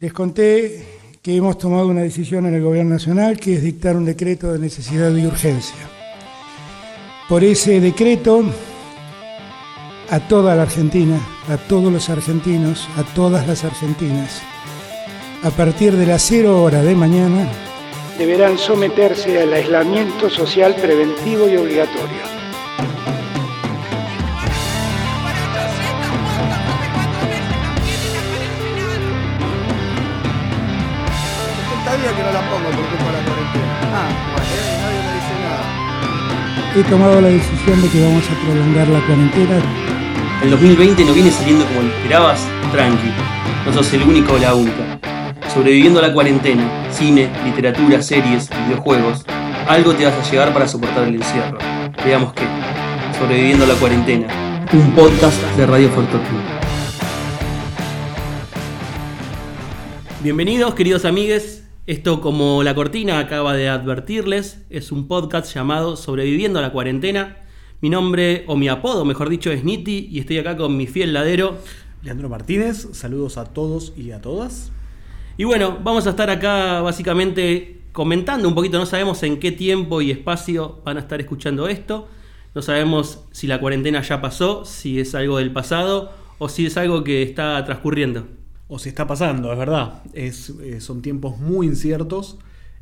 Les 0.00 0.14
conté 0.14 0.82
que 1.20 1.36
hemos 1.36 1.58
tomado 1.58 1.88
una 1.88 2.00
decisión 2.00 2.46
en 2.46 2.54
el 2.54 2.62
Gobierno 2.62 2.94
Nacional 2.94 3.38
que 3.38 3.56
es 3.56 3.62
dictar 3.62 3.96
un 3.96 4.06
decreto 4.06 4.50
de 4.50 4.58
necesidad 4.58 5.14
y 5.14 5.26
urgencia. 5.26 5.76
Por 7.28 7.44
ese 7.44 7.80
decreto, 7.80 8.42
a 10.08 10.20
toda 10.20 10.56
la 10.56 10.62
Argentina, 10.62 11.20
a 11.50 11.58
todos 11.58 11.92
los 11.92 12.08
argentinos, 12.08 12.88
a 12.96 13.02
todas 13.14 13.46
las 13.46 13.62
argentinas, 13.62 14.40
a 15.42 15.50
partir 15.50 15.92
de 15.92 16.06
las 16.06 16.22
cero 16.22 16.62
hora 16.62 16.80
de 16.80 16.94
mañana, 16.94 17.46
deberán 18.16 18.56
someterse 18.56 19.42
al 19.42 19.52
aislamiento 19.52 20.30
social 20.30 20.76
preventivo 20.76 21.46
y 21.46 21.58
obligatorio. 21.58 22.39
He 36.72 36.84
tomado 36.84 37.20
la 37.20 37.26
decisión 37.26 37.82
de 37.82 37.88
que 37.88 38.00
vamos 38.00 38.24
a 38.30 38.46
prolongar 38.46 38.86
la 38.86 39.04
cuarentena. 39.04 39.60
El 40.40 40.50
2020 40.50 41.04
no 41.04 41.12
viene 41.12 41.32
saliendo 41.32 41.64
como 41.66 41.82
lo 41.82 41.88
esperabas, 41.88 42.46
tranqui. 42.70 43.08
No 43.66 43.72
sos 43.72 43.92
el 43.92 44.04
único 44.04 44.34
o 44.34 44.38
la 44.38 44.54
única. 44.54 45.00
Sobreviviendo 45.52 45.98
a 45.98 46.02
la 46.06 46.14
cuarentena, 46.14 46.88
cine, 46.92 47.28
literatura, 47.44 48.00
series, 48.00 48.48
videojuegos, 48.66 49.24
algo 49.66 49.94
te 49.94 50.04
vas 50.04 50.14
a 50.14 50.30
llevar 50.30 50.52
para 50.52 50.68
soportar 50.68 51.08
el 51.08 51.16
encierro. 51.16 51.58
Veamos 52.04 52.34
qué. 52.34 52.44
Sobreviviendo 53.18 53.64
a 53.64 53.68
la 53.68 53.74
cuarentena, 53.74 54.28
un 54.72 54.92
podcast 54.92 55.42
de 55.56 55.66
Radio 55.66 55.90
Fortuna. 55.90 56.60
Bienvenidos, 60.22 60.74
queridos 60.76 61.04
amigues, 61.04 61.59
esto, 61.90 62.20
como 62.20 62.62
la 62.62 62.76
cortina 62.76 63.18
acaba 63.18 63.52
de 63.56 63.68
advertirles, 63.68 64.64
es 64.70 64.92
un 64.92 65.08
podcast 65.08 65.52
llamado 65.52 65.96
Sobreviviendo 65.96 66.60
a 66.60 66.62
la 66.62 66.70
cuarentena. 66.70 67.38
Mi 67.80 67.90
nombre, 67.90 68.44
o 68.46 68.54
mi 68.54 68.68
apodo, 68.68 69.04
mejor 69.04 69.28
dicho, 69.28 69.50
es 69.50 69.64
Niti 69.64 70.06
y 70.08 70.20
estoy 70.20 70.38
acá 70.38 70.56
con 70.56 70.76
mi 70.76 70.86
fiel 70.86 71.12
ladero. 71.12 71.58
Leandro 72.04 72.28
Martínez, 72.28 72.90
saludos 72.92 73.38
a 73.38 73.46
todos 73.46 73.92
y 73.96 74.12
a 74.12 74.20
todas. 74.20 74.70
Y 75.36 75.42
bueno, 75.42 75.78
vamos 75.82 76.06
a 76.06 76.10
estar 76.10 76.30
acá 76.30 76.80
básicamente 76.80 77.80
comentando 77.90 78.46
un 78.46 78.54
poquito, 78.54 78.78
no 78.78 78.86
sabemos 78.86 79.20
en 79.24 79.40
qué 79.40 79.50
tiempo 79.50 80.00
y 80.00 80.12
espacio 80.12 80.78
van 80.84 80.96
a 80.96 81.00
estar 81.00 81.20
escuchando 81.20 81.66
esto, 81.66 82.06
no 82.54 82.62
sabemos 82.62 83.24
si 83.32 83.48
la 83.48 83.58
cuarentena 83.58 84.00
ya 84.00 84.20
pasó, 84.20 84.64
si 84.64 85.00
es 85.00 85.16
algo 85.16 85.38
del 85.38 85.52
pasado 85.52 86.12
o 86.38 86.48
si 86.48 86.66
es 86.66 86.76
algo 86.76 87.02
que 87.02 87.24
está 87.24 87.64
transcurriendo 87.64 88.28
o 88.70 88.78
se 88.78 88.88
está 88.88 89.06
pasando, 89.06 89.52
es 89.52 89.58
verdad. 89.58 90.02
Es, 90.14 90.50
eh, 90.62 90.80
son 90.80 91.02
tiempos 91.02 91.38
muy 91.38 91.66
inciertos. 91.66 92.38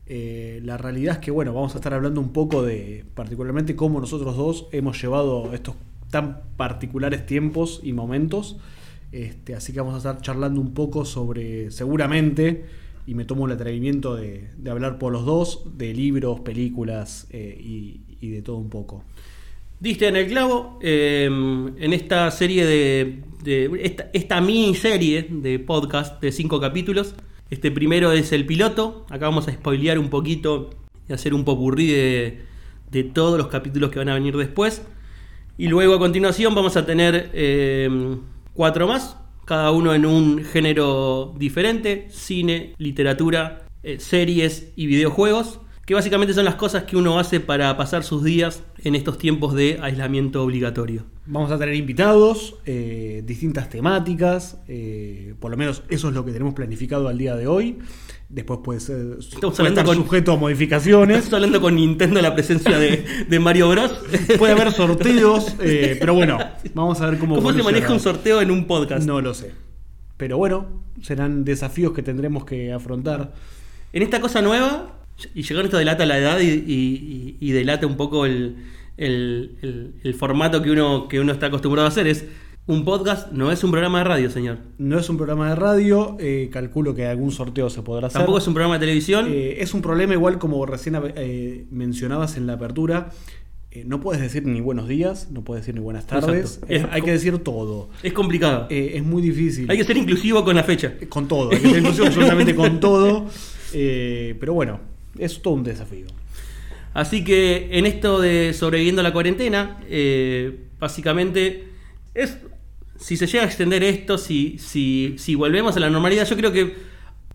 Eh, 0.06 0.60
la 0.62 0.76
realidad 0.76 1.14
es 1.14 1.20
que, 1.20 1.30
bueno, 1.30 1.54
vamos 1.54 1.74
a 1.74 1.78
estar 1.78 1.94
hablando 1.94 2.20
un 2.20 2.32
poco 2.32 2.62
de, 2.62 3.06
particularmente, 3.14 3.74
cómo 3.74 3.98
nosotros 3.98 4.36
dos 4.36 4.66
hemos 4.72 5.00
llevado 5.00 5.52
estos 5.54 5.74
tan 6.10 6.42
particulares 6.58 7.24
tiempos 7.24 7.80
y 7.82 7.94
momentos. 7.94 8.58
Este, 9.12 9.54
así 9.54 9.72
que 9.72 9.80
vamos 9.80 9.94
a 9.94 9.96
estar 9.96 10.20
charlando 10.20 10.60
un 10.60 10.74
poco 10.74 11.06
sobre, 11.06 11.70
seguramente, 11.70 12.66
y 13.06 13.14
me 13.14 13.24
tomo 13.24 13.46
el 13.46 13.52
atrevimiento 13.52 14.14
de, 14.14 14.50
hablar 14.70 14.98
por 14.98 15.10
los 15.10 15.24
dos, 15.24 15.78
de 15.78 15.94
libros, 15.94 16.40
películas 16.40 17.26
eh, 17.30 17.58
y 18.20 18.28
de 18.28 18.42
todo 18.42 18.58
un 18.58 18.68
poco. 18.68 19.04
Diste 19.80 20.08
en 20.08 20.16
el 20.16 20.26
clavo, 20.26 20.76
em, 20.82 21.68
en 21.78 21.92
esta 21.92 22.32
serie 22.32 22.66
de, 22.66 23.22
esta, 23.80 24.10
esta, 24.12 24.40
miniserie 24.40 25.28
de 25.30 25.60
podcast 25.60 26.20
de 26.20 26.32
cinco 26.32 26.60
capítulos. 26.60 27.14
Este 27.48 27.70
primero 27.70 28.10
es 28.10 28.32
el 28.32 28.44
piloto, 28.44 29.06
acá 29.08 29.26
vamos 29.26 29.46
a 29.46 29.52
spoilear 29.52 30.00
un 30.00 30.10
poquito 30.10 30.70
y 31.08 31.12
hacer 31.12 31.32
un 31.32 31.44
popurrí 31.44 31.86
de, 31.86 32.40
de 32.90 33.04
todos 33.04 33.38
los 33.38 33.46
capítulos 33.46 33.90
que 33.90 34.00
van 34.00 34.08
a 34.08 34.14
venir 34.14 34.36
después. 34.36 34.82
Y 35.56 35.68
luego 35.68 35.94
a 35.94 35.98
continuación 36.00 36.56
vamos 36.56 36.76
a 36.76 36.84
tener 36.84 37.30
em, 37.32 38.18
cuatro 38.54 38.88
más, 38.88 39.16
cada 39.44 39.70
uno 39.70 39.94
en 39.94 40.06
un 40.06 40.44
género 40.44 41.36
diferente, 41.38 42.08
cine, 42.10 42.74
literatura, 42.78 43.64
eh, 43.84 44.00
series 44.00 44.72
y 44.74 44.86
videojuegos 44.86 45.60
que 45.88 45.94
básicamente 45.94 46.34
son 46.34 46.44
las 46.44 46.56
cosas 46.56 46.82
que 46.82 46.98
uno 46.98 47.18
hace 47.18 47.40
para 47.40 47.74
pasar 47.78 48.04
sus 48.04 48.22
días 48.22 48.62
en 48.84 48.94
estos 48.94 49.16
tiempos 49.16 49.54
de 49.54 49.78
aislamiento 49.80 50.42
obligatorio. 50.42 51.06
Vamos 51.24 51.50
a 51.50 51.58
tener 51.58 51.74
invitados, 51.76 52.56
eh, 52.66 53.22
distintas 53.24 53.70
temáticas, 53.70 54.58
eh, 54.68 55.32
por 55.40 55.50
lo 55.50 55.56
menos 55.56 55.82
eso 55.88 56.08
es 56.08 56.14
lo 56.14 56.26
que 56.26 56.32
tenemos 56.32 56.52
planificado 56.52 57.08
al 57.08 57.16
día 57.16 57.36
de 57.36 57.46
hoy. 57.46 57.78
Después 58.28 58.60
puede 58.62 58.80
ser 58.80 59.16
Estamos 59.18 59.56
con, 59.86 59.96
sujeto 59.96 60.32
a 60.32 60.36
modificaciones. 60.36 61.20
Estamos 61.20 61.36
hablando 61.36 61.62
con 61.62 61.76
Nintendo 61.76 62.20
la 62.20 62.34
presencia 62.34 62.78
de, 62.78 63.38
Mario 63.40 63.70
Bros. 63.70 63.90
puede 64.38 64.52
haber 64.52 64.72
sorteos, 64.72 65.56
eh, 65.58 65.96
pero 65.98 66.12
bueno, 66.12 66.36
vamos 66.74 67.00
a 67.00 67.08
ver 67.08 67.18
cómo. 67.18 67.36
¿Cómo 67.36 67.50
se 67.50 67.62
maneja 67.62 67.90
un 67.94 68.00
sorteo 68.00 68.42
en 68.42 68.50
un 68.50 68.66
podcast? 68.66 69.06
No 69.06 69.22
lo 69.22 69.32
sé. 69.32 69.54
Pero 70.18 70.36
bueno, 70.36 70.82
serán 71.00 71.46
desafíos 71.46 71.94
que 71.94 72.02
tendremos 72.02 72.44
que 72.44 72.74
afrontar. 72.74 73.32
En 73.90 74.02
esta 74.02 74.20
cosa 74.20 74.42
nueva, 74.42 74.97
y 75.34 75.42
llegó 75.42 75.60
esto 75.60 75.78
delata 75.78 76.06
la 76.06 76.18
edad 76.18 76.38
y, 76.40 77.52
delata 77.52 77.86
un 77.86 77.96
poco 77.96 78.26
el, 78.26 78.56
formato 80.18 80.62
que 80.62 80.70
uno, 80.70 81.08
que 81.08 81.20
uno 81.20 81.32
está 81.32 81.46
acostumbrado 81.46 81.86
a 81.86 81.90
hacer. 81.90 82.06
Es 82.06 82.24
un 82.68 82.84
podcast, 82.84 83.32
no 83.32 83.50
es 83.50 83.64
un 83.64 83.70
programa 83.70 83.98
de 83.98 84.04
radio, 84.04 84.30
señor. 84.30 84.58
No 84.76 84.98
es 84.98 85.08
un 85.08 85.16
programa 85.16 85.48
de 85.48 85.56
radio, 85.56 86.16
eh, 86.20 86.50
calculo 86.52 86.94
que 86.94 87.06
algún 87.06 87.32
sorteo 87.32 87.70
se 87.70 87.80
podrá 87.80 88.08
hacer. 88.08 88.18
Tampoco 88.18 88.38
es 88.38 88.46
un 88.46 88.52
programa 88.52 88.74
de 88.74 88.80
televisión. 88.80 89.26
Eh, 89.30 89.56
es 89.60 89.72
un 89.72 89.80
problema 89.80 90.12
igual 90.12 90.38
como 90.38 90.64
recién 90.66 90.94
eh, 91.16 91.66
mencionabas 91.70 92.36
en 92.36 92.46
la 92.46 92.52
apertura. 92.52 93.10
no 93.86 94.00
puedes 94.00 94.20
decir 94.20 94.44
ni 94.44 94.60
buenos 94.60 94.86
días, 94.86 95.30
no 95.30 95.44
puedes 95.44 95.62
decir 95.62 95.74
ni 95.74 95.80
buenas 95.80 96.06
tardes. 96.06 96.60
hay 96.68 97.00
que 97.00 97.10
decir 97.10 97.38
todo. 97.38 97.88
Es 98.02 98.12
complicado. 98.12 98.66
es 98.68 99.02
muy 99.02 99.22
difícil. 99.22 99.70
Hay 99.70 99.78
que 99.78 99.84
ser 99.84 99.96
inclusivo 99.96 100.44
con 100.44 100.54
la 100.54 100.62
fecha. 100.62 100.92
Con 101.08 101.26
todo. 101.26 101.50
Hay 101.50 101.58
que 101.60 101.70
ser 101.70 101.78
inclusivo 101.78 102.06
absolutamente 102.06 102.54
con 102.54 102.80
todo. 102.80 103.26
pero 103.72 104.52
bueno, 104.52 104.78
es 105.18 105.42
todo 105.42 105.54
un 105.54 105.64
desafío. 105.64 106.06
Así 106.94 107.24
que 107.24 107.68
en 107.72 107.86
esto 107.86 108.20
de 108.20 108.52
sobreviviendo 108.54 109.00
a 109.00 109.04
la 109.04 109.12
cuarentena, 109.12 109.78
eh, 109.88 110.58
básicamente 110.78 111.68
es 112.14 112.38
si 112.98 113.16
se 113.16 113.26
llega 113.26 113.44
a 113.44 113.46
extender 113.46 113.82
esto, 113.82 114.18
si, 114.18 114.58
si, 114.58 115.14
si 115.18 115.34
volvemos 115.34 115.76
a 115.76 115.80
la 115.80 115.90
normalidad, 115.90 116.26
yo 116.26 116.36
creo 116.36 116.52
que 116.52 116.74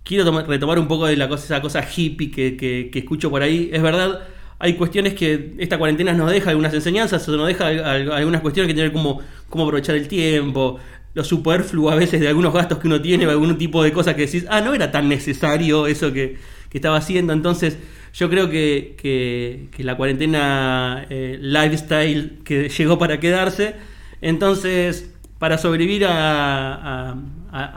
quiero 0.04 0.42
retomar 0.42 0.78
un 0.78 0.88
poco 0.88 1.06
de 1.06 1.16
la 1.16 1.30
cosa, 1.30 1.46
esa 1.46 1.62
cosa 1.62 1.82
hippie 1.84 2.30
que, 2.30 2.92
escucho 2.94 3.30
por 3.30 3.42
ahí. 3.42 3.70
Es 3.72 3.82
verdad, 3.82 4.28
hay 4.60 4.74
cuestiones 4.74 5.14
que 5.14 5.54
esta 5.58 5.78
cuarentena 5.78 6.14
nos 6.14 6.30
deja 6.30 6.50
algunas 6.50 6.74
enseñanzas, 6.74 7.28
o 7.30 7.38
nos 7.38 7.48
deja 7.48 7.68
algunas 7.68 8.42
cuestiones 8.42 8.68
que 8.68 8.74
tienen 8.74 8.92
como 8.92 9.22
cómo 9.50 9.64
aprovechar 9.64 9.96
el 9.96 10.08
tiempo, 10.08 10.80
lo 11.14 11.24
superfluo 11.24 11.90
a 11.90 11.96
veces 11.96 12.20
de 12.20 12.28
algunos 12.28 12.54
gastos 12.54 12.80
que 12.80 12.88
uno 12.88 13.02
tiene, 13.02 13.26
o 13.26 13.30
algún 13.30 13.58
tipo 13.58 13.84
de 13.84 13.94
cosas 13.94 14.16
que 14.16 14.26
decís, 14.26 14.46
ah, 14.50 14.62
no 14.62 14.74
era 14.74 14.92
tan 14.92 15.08
necesario 15.08 15.88
eso 15.88 16.12
que, 16.12 16.38
que 16.74 16.80
estaba 16.80 16.98
haciendo. 16.98 17.34
Entonces, 17.34 17.78
yo 18.14 18.32
creo 18.32 18.50
que, 18.50 19.70
la 19.78 19.96
cuarentena 19.96 21.06
eh, 21.10 21.38
lifestyle 21.40 22.40
que 22.44 22.68
llegó 22.68 22.98
para 22.98 23.20
quedarse. 23.20 23.76
Entonces, 24.22 25.14
para 25.38 25.60
sobrevivir 25.60 26.06
a, 26.10 27.16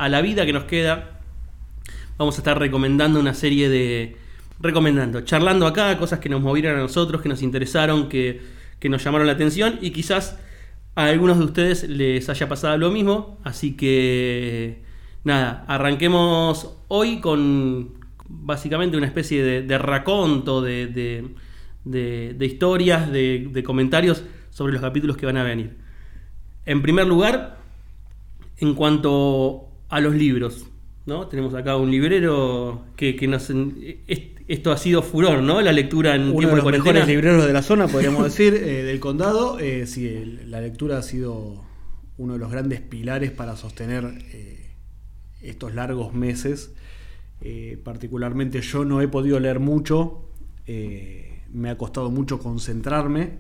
la 0.09 0.21
vida 0.23 0.47
que 0.47 0.55
nos 0.55 0.65
queda, 0.65 1.21
vamos 2.17 2.37
a 2.37 2.39
estar 2.39 2.59
recomendando 2.59 3.21
una 3.21 3.35
serie 3.35 3.69
de. 3.69 4.17
Recomendando, 4.59 5.21
charlando 5.21 5.67
acá, 5.67 5.99
cosas 5.99 6.19
que 6.19 6.31
nos 6.31 6.41
movieron 6.41 6.77
a 6.77 6.81
nosotros, 6.81 7.21
que 7.21 7.29
nos 7.29 7.43
interesaron, 7.43 8.09
que, 8.09 8.41
que 8.81 8.89
nos 8.89 9.05
llamaron 9.05 9.27
la 9.27 9.35
atención 9.35 9.79
y 9.83 9.91
quizás 9.91 10.39
a 10.95 11.05
algunos 11.05 11.39
de 11.39 11.45
ustedes 11.45 11.87
les 11.87 12.31
haya 12.31 12.49
pasado 12.49 12.79
lo 12.79 12.91
mismo. 12.91 13.39
Así 13.45 13.77
que, 13.77 14.83
nada, 15.25 15.67
arranquemos 15.69 16.79
hoy 16.89 17.21
con, 17.21 18.06
básicamente 18.29 18.97
una 18.97 19.07
especie 19.07 19.43
de, 19.63 19.79
raconto, 19.79 20.63
de, 20.63 21.25
historias, 22.41 23.11
de, 23.11 23.63
comentarios 23.65 24.25
sobre 24.51 24.73
los 24.73 24.83
capítulos 24.83 25.17
que 25.17 25.27
van 25.27 25.37
a 25.37 25.43
venir. 25.43 25.77
En 26.65 26.83
primer 26.83 27.07
lugar, 27.07 27.59
en 28.59 28.75
cuanto 28.75 29.69
a 29.89 30.01
los 30.01 30.15
libros, 30.15 30.67
¿no? 31.05 31.29
Tenemos 31.29 31.55
acá 31.55 31.77
un 31.77 31.91
librero 31.91 32.85
que, 32.97 33.15
nos... 33.29 33.51
Esto 34.49 34.71
ha 34.71 34.79
sido 34.79 35.03
furor, 35.03 35.43
¿no? 35.43 35.61
La 35.61 35.73
lectura 35.73 36.15
en 36.15 36.31
Uno 36.31 36.49
de 36.51 36.57
los 36.57 36.65
mejores 36.65 37.07
libreros 37.07 37.47
de 37.47 37.53
la 37.53 37.63
zona, 37.63 37.89
podríamos 37.89 38.25
decir, 38.25 38.55
eh, 38.55 38.85
del 38.85 39.01
condado. 39.01 39.59
Eh, 39.59 39.87
sí, 39.87 40.39
la 40.47 40.61
lectura 40.61 40.99
ha 40.99 41.03
sido 41.03 41.65
uno 42.17 42.35
de 42.35 42.39
los 42.39 42.51
grandes 42.51 42.81
pilares 42.81 43.33
para 43.33 43.57
sostener 43.57 44.05
eh, 44.33 44.71
estos 45.43 45.75
largos 45.75 46.15
meses 46.15 46.73
eh, 47.49 47.79
particularmente 47.81 48.61
yo 48.61 48.85
no 48.85 49.01
he 49.01 49.07
podido 49.07 49.39
leer 49.39 49.61
mucho, 49.61 50.31
eh, 50.67 51.43
me 51.53 51.71
ha 51.71 51.79
costado 51.79 52.11
mucho 52.11 52.41
concentrarme. 52.41 53.39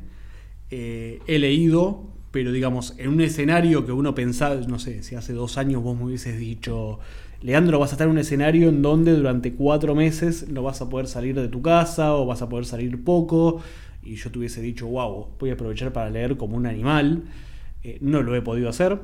Eh, 0.70 1.18
he 1.26 1.40
leído, 1.40 2.12
pero 2.30 2.52
digamos, 2.52 2.94
en 2.98 3.08
un 3.08 3.20
escenario 3.20 3.84
que 3.84 3.90
uno 3.90 4.14
pensaba, 4.14 4.54
no 4.68 4.78
sé, 4.78 5.02
si 5.02 5.16
hace 5.16 5.32
dos 5.32 5.58
años 5.58 5.82
vos 5.82 5.98
me 5.98 6.04
hubieses 6.04 6.38
dicho, 6.38 7.00
Leandro, 7.42 7.80
vas 7.80 7.90
a 7.90 7.94
estar 7.94 8.06
en 8.06 8.12
un 8.12 8.18
escenario 8.18 8.68
en 8.68 8.80
donde 8.80 9.10
durante 9.10 9.54
cuatro 9.54 9.96
meses 9.96 10.48
no 10.48 10.62
vas 10.62 10.80
a 10.80 10.88
poder 10.88 11.08
salir 11.08 11.34
de 11.34 11.48
tu 11.48 11.60
casa 11.60 12.14
o 12.14 12.26
vas 12.26 12.42
a 12.42 12.48
poder 12.48 12.64
salir 12.64 13.02
poco, 13.02 13.60
y 14.04 14.14
yo 14.14 14.30
te 14.30 14.38
hubiese 14.38 14.62
dicho, 14.62 14.86
wow, 14.86 15.30
voy 15.36 15.50
a 15.50 15.54
aprovechar 15.54 15.92
para 15.92 16.10
leer 16.10 16.36
como 16.36 16.56
un 16.56 16.66
animal, 16.66 17.24
no 18.00 18.22
lo 18.22 18.36
he 18.36 18.40
podido 18.40 18.68
hacer. 18.68 19.00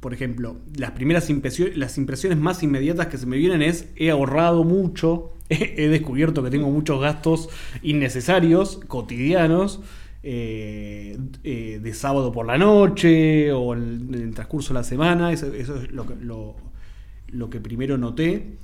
Por 0.00 0.14
ejemplo, 0.14 0.56
las 0.76 0.92
primeras 0.92 1.28
impresiones, 1.30 1.76
las 1.76 1.98
impresiones 1.98 2.38
más 2.38 2.62
inmediatas 2.62 3.08
que 3.08 3.18
se 3.18 3.26
me 3.26 3.36
vienen 3.36 3.62
es 3.62 3.88
he 3.96 4.10
ahorrado 4.10 4.64
mucho, 4.64 5.34
he 5.48 5.88
descubierto 5.88 6.42
que 6.42 6.50
tengo 6.50 6.70
muchos 6.70 7.00
gastos 7.00 7.48
innecesarios, 7.82 8.80
cotidianos, 8.88 9.80
eh, 10.22 11.16
eh, 11.44 11.80
de 11.82 11.94
sábado 11.94 12.30
por 12.30 12.44
la 12.46 12.58
noche 12.58 13.52
o 13.52 13.72
en, 13.72 14.10
el 14.12 14.34
transcurso 14.34 14.74
de 14.74 14.80
la 14.80 14.84
semana, 14.84 15.32
eso, 15.32 15.46
es 15.54 15.68
lo 15.90 16.06
que, 16.06 16.14
lo, 16.16 17.50
que 17.50 17.60
primero 17.60 17.96
noté. 17.96 18.58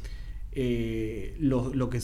Eh, 0.53 1.35
lo, 1.39 1.73
lo 1.75 1.89
que 1.89 2.00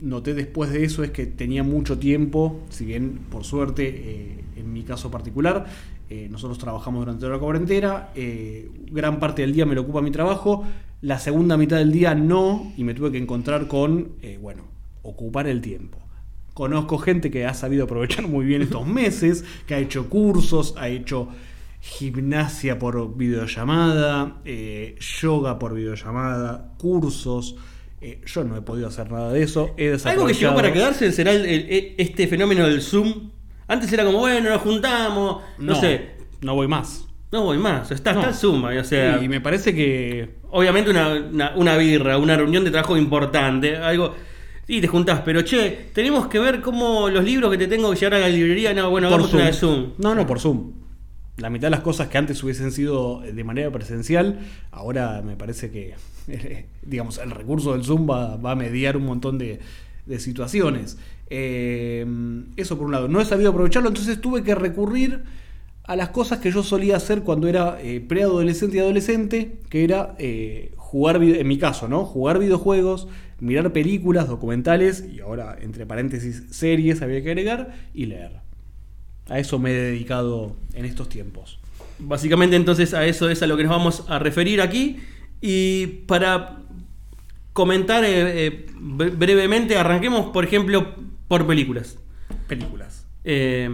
noté 0.00 0.34
después 0.34 0.70
de 0.70 0.84
eso 0.84 1.02
es 1.02 1.10
que 1.10 1.26
tenía 1.26 1.62
mucho 1.62 1.98
tiempo, 1.98 2.60
si 2.68 2.84
bien 2.84 3.20
por 3.30 3.44
suerte, 3.44 4.44
en 4.56 4.72
mi 4.72 4.82
caso 4.82 5.10
particular, 5.10 5.66
eh, 6.10 6.28
nosotros 6.30 6.58
trabajamos 6.58 7.00
durante 7.00 7.20
toda 7.20 7.32
la 7.32 7.38
cuarentena, 7.38 8.08
eh, 8.14 8.68
gran 8.90 9.18
parte 9.20 9.42
del 9.42 9.52
día 9.54 9.64
me 9.64 9.74
lo 9.74 9.82
ocupa 9.82 10.02
mi 10.02 10.10
trabajo, 10.10 10.64
la 11.02 11.18
segunda 11.18 11.56
mitad 11.56 11.78
del 11.78 11.92
día 11.92 12.14
no, 12.14 12.72
y 12.76 12.84
me 12.84 12.92
tuve 12.92 13.10
que 13.12 13.18
encontrar 13.18 13.66
con, 13.68 14.10
eh, 14.20 14.38
bueno, 14.42 14.64
ocupar 15.02 15.46
el 15.46 15.60
tiempo. 15.62 15.98
Conozco 16.52 16.98
gente 16.98 17.30
que 17.30 17.46
ha 17.46 17.54
sabido 17.54 17.84
aprovechar 17.84 18.26
muy 18.28 18.44
bien 18.44 18.60
estos 18.60 18.86
meses, 19.00 19.44
que 19.66 19.74
ha 19.74 19.78
hecho 19.78 20.10
cursos, 20.10 20.74
ha 20.76 20.88
hecho 20.88 21.28
gimnasia 21.80 22.78
por 22.78 23.16
videollamada, 23.16 24.40
eh, 24.44 24.96
yoga 25.20 25.58
por 25.58 25.74
videollamada, 25.74 26.74
cursos. 26.78 27.56
Eh, 28.02 28.20
yo 28.26 28.44
no 28.44 28.56
he 28.56 28.62
podido 28.62 28.88
hacer 28.88 29.10
nada 29.10 29.32
de 29.32 29.42
eso. 29.42 29.70
He 29.76 29.96
Algo 30.04 30.26
que 30.26 30.34
llegó 30.34 30.54
para 30.54 30.72
quedarse 30.72 31.12
será 31.12 31.32
el- 31.32 31.44
el- 31.46 31.94
este 31.98 32.26
fenómeno 32.28 32.66
del 32.66 32.82
Zoom. 32.82 33.30
Antes 33.70 33.92
era 33.92 34.04
como, 34.04 34.18
bueno, 34.18 34.50
nos 34.50 34.60
juntamos, 34.62 35.42
no, 35.58 35.74
sé, 35.76 36.10
No 36.42 36.54
voy 36.54 36.66
más. 36.68 37.06
no 37.32 37.44
voy 37.44 37.56
más, 37.58 37.90
está, 37.92 38.12
No. 38.12 38.20
está 38.20 38.32
Zoom, 38.34 38.64
ahí, 38.66 38.78
o 38.78 38.84
sea, 38.84 39.22
y 39.22 39.28
me 39.28 39.40
parece 39.40 39.74
que 39.74 40.30
obviamente 40.50 40.90
una, 40.90 41.08
una- 41.14 41.52
una 41.56 41.76
birra, 41.76 42.18
una 42.18 42.36
reunión 42.36 42.64
de 42.64 42.70
trabajo 42.70 42.96
importante, 42.96 43.76
algo... 43.76 44.14
Y 44.68 44.80
te 44.80 44.86
juntás, 44.86 45.22
pero 45.24 45.42
che, 45.42 45.90
tenemos 45.92 46.26
que 46.28 46.38
ver 46.38 46.60
cómo 46.60 47.08
los 47.08 47.24
libros 47.24 47.50
que 47.50 47.58
te 47.58 47.66
tengo 47.66 47.90
que 47.92 47.96
llevar 47.98 48.14
a 48.14 48.18
la 48.20 48.28
librería, 48.28 48.72
no, 48.72 48.88
bueno, 48.90 49.08
hagamos 49.08 49.32
una 49.34 49.46
de 49.46 49.52
Zoom. 49.52 49.94
No, 49.98 50.14
no, 50.14 50.26
por 50.26 50.38
Zoom. 50.38 50.72
La 51.38 51.50
mitad 51.50 51.66
de 51.66 51.70
las 51.72 51.80
cosas 51.80 52.06
que 52.08 52.18
antes 52.18 52.40
hubiesen 52.44 52.70
sido 52.70 53.20
de 53.20 53.42
manera 53.44 53.70
presencial, 53.72 54.38
ahora 54.70 55.22
me 55.22 55.34
parece 55.36 55.72
que, 55.72 55.94
digamos, 56.82 57.18
el 57.18 57.30
recurso 57.32 57.72
del 57.72 57.84
Zoom 57.84 58.08
va, 58.08 58.36
va 58.36 58.52
a 58.52 58.54
mediar 58.54 58.96
un 58.96 59.06
montón 59.06 59.38
de, 59.38 59.58
de 60.06 60.20
situaciones. 60.20 60.98
Eh, 61.30 62.04
eso 62.56 62.76
por 62.76 62.86
un 62.86 62.92
lado. 62.92 63.08
No 63.08 63.20
he 63.20 63.24
sabido 63.24 63.50
aprovecharlo, 63.50 63.88
entonces 63.88 64.20
tuve 64.20 64.42
que 64.42 64.54
recurrir 64.54 65.22
a 65.84 65.96
las 65.96 66.10
cosas 66.10 66.38
que 66.40 66.50
yo 66.52 66.62
solía 66.62 66.96
hacer 66.96 67.22
cuando 67.22 67.48
era 67.48 67.78
eh, 67.80 68.00
preadolescente 68.00 68.76
y 68.76 68.80
adolescente, 68.80 69.58
que 69.70 69.84
era 69.84 70.14
eh, 70.18 70.72
jugar, 70.76 71.22
en 71.22 71.48
mi 71.48 71.58
caso, 71.58 71.88
¿no? 71.88 72.04
Jugar 72.04 72.38
videojuegos, 72.38 73.08
mirar 73.40 73.72
películas, 73.72 74.28
documentales, 74.28 75.04
y 75.12 75.20
ahora, 75.20 75.56
entre 75.60 75.86
paréntesis, 75.86 76.44
series 76.50 77.00
había 77.02 77.22
que 77.22 77.30
agregar, 77.30 77.74
y 77.94 78.06
leer. 78.06 78.32
A 79.28 79.38
eso 79.38 79.58
me 79.58 79.70
he 79.70 79.74
dedicado 79.74 80.56
en 80.74 80.84
estos 80.84 81.08
tiempos. 81.08 81.58
Básicamente 82.00 82.56
entonces 82.56 82.94
a 82.94 83.06
eso 83.06 83.28
es 83.30 83.42
a 83.42 83.46
lo 83.46 83.56
que 83.56 83.64
nos 83.64 83.70
vamos 83.70 84.04
a 84.08 84.18
referir 84.18 84.60
aquí. 84.60 84.96
Y 85.40 85.86
para 86.06 86.58
comentar 87.52 88.04
eh, 88.06 88.66
bre- 88.76 89.16
brevemente, 89.16 89.76
arranquemos 89.76 90.30
por 90.30 90.44
ejemplo 90.44 90.94
por 91.30 91.46
películas. 91.46 91.96
Películas. 92.48 93.06
Eh, 93.22 93.70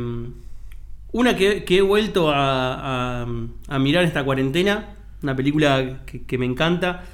una 1.13 1.35
que, 1.37 1.65
que 1.65 1.79
he 1.79 1.81
vuelto 1.81 2.31
a, 2.31 3.23
a- 3.23 3.27
a 3.69 3.79
mirar 3.79 4.05
esta 4.05 4.23
cuarentena, 4.25 4.91
una 5.23 5.35
película 5.35 6.03
que, 6.05 6.23
que 6.25 6.37
me 6.37 6.45
encanta, 6.45 7.05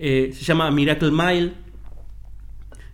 eh, 0.00 0.32
se 0.34 0.42
llama 0.42 0.68
Miracle 0.72 1.12
Mile. 1.12 1.52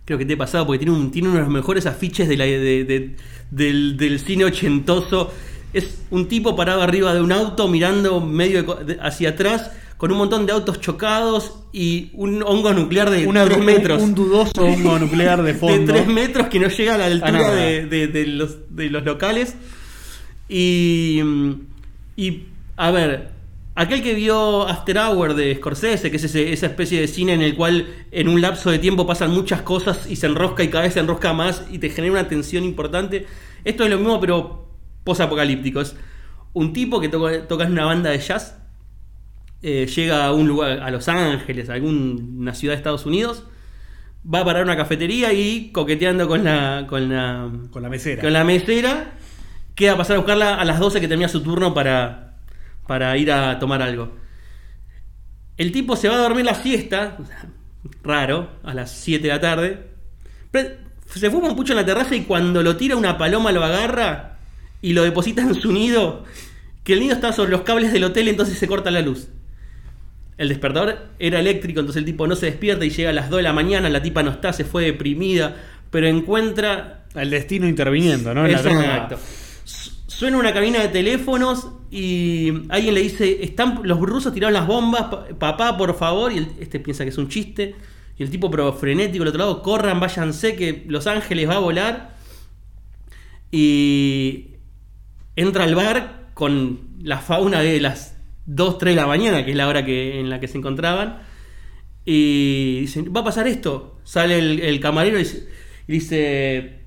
Creo 0.05 0.19
que 0.19 0.25
te 0.27 0.33
he 0.33 0.37
pasado 0.37 0.67
porque 0.67 0.77
tiene, 0.85 0.93
un, 0.95 1.09
tiene 1.09 1.29
uno 1.29 1.37
de 1.37 1.43
los 1.45 1.51
mejores 1.51 1.87
afiches 1.87 2.29
de 2.29 2.37
la- 2.37 2.45
de- 2.45 2.83
de- 2.85 3.15
del, 3.49 3.97
del 3.97 4.19
cine 4.19 4.45
ochentoso. 4.45 5.33
Es 5.73 6.03
un 6.11 6.27
tipo 6.27 6.55
parado 6.55 6.83
arriba 6.83 7.11
de 7.15 7.21
un 7.21 7.31
auto 7.31 7.67
mirando 7.67 8.21
medio 8.21 8.77
hacia 9.01 9.29
atrás 9.29 9.71
con 9.99 10.11
un 10.13 10.17
montón 10.17 10.45
de 10.45 10.53
autos 10.53 10.79
chocados 10.79 11.59
y 11.73 12.09
un 12.13 12.41
hongo 12.41 12.73
nuclear 12.73 13.09
de 13.09 13.27
Una- 13.27 13.43
3 13.43 13.59
metros. 13.59 14.01
Un 14.01 14.15
dudoso 14.15 14.63
hongo 14.65 14.97
nuclear 15.05 15.43
de 15.43 15.53
fondo. 15.53 15.91
De 15.93 15.99
3 15.99 16.07
metros 16.07 16.47
que 16.47 16.57
no 16.59 16.69
llega 16.69 16.95
a 16.95 16.97
la 16.97 17.05
altura 17.07 17.31
nada. 17.33 17.53
de, 17.55 17.85
de- 17.85 18.07
de 18.07 18.25
los, 18.25 18.57
de 18.75 18.89
los 18.89 19.03
locales. 19.03 19.55
Y, 20.47 21.21
y, 22.15 22.45
a 22.77 22.91
ver, 22.91 23.29
aquel 23.75 24.01
que 24.01 24.13
vio 24.13 24.67
After 24.67 24.97
Hour 24.97 25.35
de 25.35 25.55
Scorsese, 25.55 26.09
que 26.09 26.17
es 26.17 26.23
ese- 26.23 26.53
esa 26.53 26.67
especie 26.67 26.99
de 27.01 27.07
cine 27.07 27.33
en 27.33 27.41
el 27.41 27.55
cual 27.55 27.87
en 28.11 28.27
un 28.29 28.41
lapso 28.41 28.71
de 28.71 28.79
tiempo 28.79 29.05
pasan 29.05 29.31
muchas 29.31 29.61
cosas 29.61 30.09
y 30.09 30.15
se 30.15 30.27
enrosca 30.27 30.63
y 30.63 30.69
cada 30.69 30.83
vez 30.85 30.93
se 30.93 31.01
enrosca 31.01 31.33
más 31.33 31.63
y 31.69 31.77
te 31.79 31.89
genera 31.89 32.13
una 32.13 32.27
tensión 32.27 32.63
importante. 32.63 33.27
Esto 33.65 33.83
es 33.83 33.89
lo 33.89 33.97
mismo, 33.97 34.19
pero 34.19 34.65
post-apocalíptico. 35.03 35.81
Es 35.81 35.95
un 36.53 36.73
tipo 36.73 36.99
que 36.99 37.09
toca, 37.09 37.47
toca 37.47 37.65
en 37.65 37.73
una 37.73 37.85
banda 37.85 38.09
de 38.09 38.19
jazz, 38.19 38.55
eh, 39.61 39.87
llega 39.87 40.25
a 40.25 40.33
un 40.33 40.47
lugar, 40.47 40.79
a 40.79 40.89
Los 40.91 41.07
Ángeles, 41.07 41.69
a 41.69 41.73
alguna 41.73 42.53
ciudad 42.53 42.73
de 42.73 42.77
Estados 42.77 43.05
Unidos, 43.05 43.43
va 44.23 44.39
a 44.39 44.45
parar 44.45 44.61
a 44.61 44.65
una 44.65 44.77
cafetería 44.77 45.33
y 45.33 45.71
coqueteando 45.71 46.27
con 46.27 46.43
la, 46.43 46.85
con 46.87 47.09
la, 47.09 47.49
Con 47.71 47.83
la 47.83 47.89
mesera. 47.89 48.21
con 48.21 48.33
la 48.33 48.43
mesera, 48.43 49.11
queda 49.75 49.93
a 49.93 49.97
pasar 49.97 50.15
a 50.15 50.19
buscarla 50.19 50.55
a 50.55 50.65
las 50.65 50.79
12 50.79 51.01
que 51.01 51.07
termina 51.07 51.29
su 51.29 51.41
turno 51.41 51.73
para, 51.73 52.37
para 52.87 53.15
ir 53.17 53.31
a 53.31 53.59
tomar 53.59 53.81
algo. 53.81 54.11
El 55.57 55.71
tipo 55.71 55.95
se 55.95 56.07
va 56.07 56.15
a 56.15 56.19
dormir 56.19 56.45
la 56.45 56.55
siesta, 56.55 57.17
raro, 58.03 58.51
a 58.63 58.73
las 58.73 58.91
7 58.91 59.23
de 59.23 59.33
la 59.33 59.41
tarde. 59.41 59.87
Pero 60.51 60.69
se 61.05 61.29
fuma 61.29 61.49
un 61.49 61.55
pucho 61.55 61.73
en 61.73 61.77
la 61.77 61.85
terraza 61.85 62.15
y 62.15 62.21
cuando 62.21 62.63
lo 62.63 62.77
tira 62.77 62.95
una 62.95 63.17
paloma 63.17 63.51
lo 63.51 63.63
agarra 63.63 64.37
y 64.81 64.93
lo 64.93 65.03
deposita 65.03 65.41
en 65.41 65.55
su 65.55 65.71
nido, 65.71 66.23
que 66.83 66.93
el 66.93 67.01
nido 67.01 67.13
está 67.13 67.33
sobre 67.33 67.51
los 67.51 67.61
cables 67.61 67.91
del 67.91 68.05
hotel, 68.05 68.29
entonces 68.29 68.57
se 68.57 68.67
corta 68.67 68.91
la 68.91 69.01
luz. 69.01 69.27
El 70.39 70.49
despertador 70.49 70.97
era 71.19 71.39
eléctrico, 71.39 71.81
entonces 71.81 71.99
el 71.99 72.05
tipo 72.05 72.25
no 72.25 72.35
se 72.35 72.47
despierta 72.47 72.83
y 72.85 72.89
llega 72.89 73.11
a 73.11 73.13
las 73.13 73.29
2 73.29 73.37
de 73.37 73.43
la 73.43 73.53
mañana, 73.53 73.89
la 73.89 74.01
tipa 74.01 74.23
no 74.23 74.31
está, 74.31 74.53
se 74.53 74.63
fue 74.63 74.85
deprimida, 74.85 75.55
pero 75.91 76.07
encuentra 76.07 77.05
El 77.13 77.29
destino 77.29 77.67
interviniendo, 77.67 78.33
¿no? 78.33 78.45
En 78.45 78.51
la 78.53 78.61
trama. 78.61 78.83
Exacto. 78.85 79.19
Su- 79.65 79.91
Suena 80.07 80.37
una 80.37 80.53
cabina 80.53 80.81
de 80.81 80.89
teléfonos 80.89 81.67
y 81.91 82.51
alguien 82.69 82.93
le 82.93 83.01
dice, 83.01 83.43
están 83.43 83.79
los 83.83 83.99
rusos 83.99 84.33
tiraron 84.33 84.53
las 84.53 84.67
bombas, 84.67 85.03
pa- 85.03 85.27
papá, 85.39 85.77
por 85.77 85.95
favor, 85.97 86.31
y 86.31 86.37
el- 86.39 86.47
este 86.59 86.79
piensa 86.79 87.03
que 87.03 87.09
es 87.09 87.17
un 87.17 87.29
chiste, 87.29 87.73
y 88.17 88.23
el 88.23 88.29
tipo 88.29 88.51
pero 88.51 88.73
frenético 88.73 89.23
al 89.23 89.29
otro 89.29 89.39
lado, 89.39 89.61
corran, 89.63 89.99
váyanse, 89.99 90.55
que 90.55 90.83
Los 90.87 91.07
Ángeles 91.07 91.47
va 91.49 91.55
a 91.55 91.59
volar, 91.59 92.15
y 93.51 94.51
entra 95.35 95.63
al 95.63 95.75
bar 95.75 96.27
con 96.33 96.79
la 97.01 97.19
fauna 97.19 97.61
de 97.61 97.79
las 97.81 98.15
2, 98.49 98.77
3 98.79 98.95
de 98.95 99.01
la 99.01 99.07
mañana, 99.07 99.45
que 99.45 99.51
es 99.51 99.57
la 99.57 99.67
hora 99.67 99.85
que, 99.85 100.19
en 100.19 100.29
la 100.29 100.39
que 100.39 100.47
se 100.47 100.57
encontraban, 100.57 101.19
y 102.03 102.79
dicen, 102.81 103.13
¿va 103.15 103.21
a 103.21 103.23
pasar 103.23 103.47
esto? 103.47 103.99
Sale 104.03 104.39
el, 104.39 104.79
camarero 104.79 105.19
y 105.19 105.27
dice, 105.87 106.79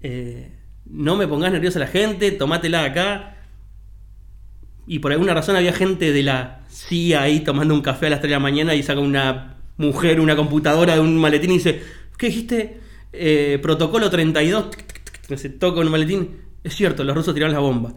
eh, 0.00 0.52
no 0.86 1.16
me 1.16 1.28
pongas 1.28 1.52
nerviosa 1.52 1.78
la 1.78 1.86
gente, 1.86 2.32
tomátela 2.32 2.84
acá. 2.84 3.36
Y 4.86 5.00
por 5.00 5.12
alguna 5.12 5.34
razón 5.34 5.54
había 5.54 5.74
gente 5.74 6.12
de 6.12 6.22
la 6.22 6.64
CIA 6.70 7.22
ahí 7.22 7.40
tomando 7.40 7.74
un 7.74 7.82
café 7.82 8.06
a 8.06 8.10
las 8.10 8.20
3 8.20 8.30
de 8.30 8.36
la 8.36 8.40
mañana 8.40 8.74
y 8.74 8.82
saca 8.82 9.00
una 9.00 9.58
mujer 9.76 10.20
una 10.20 10.36
computadora 10.36 10.94
de 10.94 11.00
un 11.00 11.18
maletín 11.18 11.50
y 11.50 11.54
dice, 11.54 11.82
¿qué 12.16 12.28
dijiste? 12.28 12.80
Eh, 13.12 13.58
protocolo 13.60 14.08
32, 14.08 14.70
tic, 14.70 14.86
tic, 14.86 15.02
tic, 15.02 15.26
tic, 15.26 15.38
se 15.38 15.50
toca 15.50 15.80
un 15.80 15.90
maletín. 15.90 16.40
Es 16.64 16.74
cierto, 16.74 17.04
los 17.04 17.14
rusos 17.14 17.34
tiraron 17.34 17.52
la 17.52 17.60
bomba. 17.60 17.92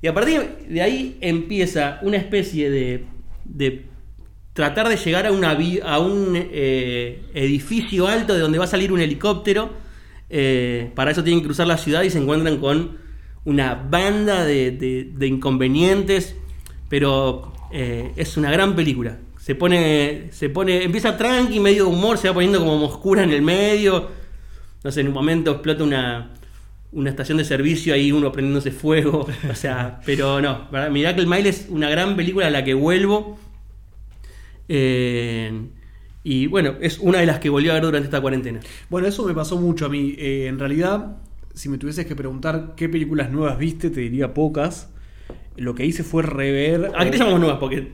Y 0.00 0.06
a 0.06 0.14
partir 0.14 0.58
de 0.68 0.82
ahí 0.82 1.18
empieza 1.20 1.98
una 2.02 2.16
especie 2.16 2.70
de, 2.70 3.04
de 3.44 3.86
tratar 4.58 4.88
de 4.88 4.96
llegar 4.96 5.24
a, 5.24 5.30
una 5.30 5.56
un 6.00 6.32
eh, 6.34 7.22
edificio 7.32 8.08
alto 8.08 8.34
de 8.34 8.40
donde 8.40 8.58
va 8.58 8.64
a 8.64 8.68
salir 8.68 8.92
un 8.92 9.00
helicóptero. 9.00 9.70
Eh, 10.30 10.90
para 10.96 11.12
eso 11.12 11.22
tienen 11.22 11.42
que 11.42 11.46
cruzar 11.46 11.68
la 11.68 11.78
ciudad 11.78 12.02
y 12.02 12.10
se 12.10 12.18
encuentran 12.18 12.58
con 12.58 12.98
una 13.44 13.74
banda 13.74 14.44
de, 14.44 15.16
inconvenientes. 15.20 16.34
Pero 16.88 17.52
eh, 17.72 18.12
es 18.16 18.36
una 18.36 18.50
gran 18.50 18.74
película. 18.74 19.18
Se 19.38 19.54
pone, 19.54 20.28
se 20.32 20.48
pone, 20.48 20.82
empieza 20.82 21.16
tranqui, 21.16 21.60
medio 21.60 21.88
humor, 21.88 22.18
se 22.18 22.26
va 22.26 22.34
poniendo 22.34 22.58
como 22.58 22.84
oscura 22.84 23.22
en 23.22 23.30
el 23.30 23.42
medio. 23.42 24.10
No 24.82 24.90
sé, 24.90 25.02
en 25.02 25.08
un 25.08 25.14
momento 25.14 25.52
explota 25.52 25.84
una, 25.84 26.34
una 26.92 27.10
estación 27.10 27.38
de 27.38 27.44
servicio 27.44 27.92
ahí 27.94 28.12
uno 28.12 28.32
prendiéndose 28.32 28.70
fuego. 28.70 29.26
O 29.50 29.54
sea, 29.54 30.00
pero 30.04 30.40
no. 30.40 30.68
Miracle 30.90 31.26
Mile 31.26 31.48
es 31.48 31.66
una 31.68 31.90
gran 31.90 32.16
película 32.16 32.46
a 32.46 32.50
la 32.50 32.64
que 32.64 32.74
vuelvo. 32.74 33.38
Eh, 34.68 35.52
y 36.24 36.46
bueno, 36.46 36.74
es 36.80 36.98
una 36.98 37.18
de 37.18 37.26
las 37.26 37.38
que 37.38 37.48
volví 37.48 37.68
a 37.68 37.74
ver 37.74 37.82
durante 37.82 38.06
esta 38.06 38.20
cuarentena. 38.20 38.60
Bueno, 38.90 39.08
eso 39.08 39.24
me 39.24 39.34
pasó 39.34 39.56
mucho 39.56 39.86
a 39.86 39.88
mí. 39.88 40.14
Eh, 40.18 40.46
en 40.46 40.58
realidad, 40.58 41.16
si 41.54 41.68
me 41.68 41.78
tuvieses 41.78 42.06
que 42.06 42.16
preguntar 42.16 42.74
qué 42.76 42.88
películas 42.88 43.30
nuevas 43.30 43.58
viste, 43.58 43.90
te 43.90 44.00
diría 44.00 44.34
pocas. 44.34 44.90
Lo 45.56 45.74
que 45.74 45.84
hice 45.84 46.04
fue 46.04 46.22
rever. 46.22 46.92
¿A 46.96 47.04
qué 47.04 47.10
te 47.10 47.18
llamamos 47.18 47.40
nuevas? 47.40 47.58
Porque 47.58 47.92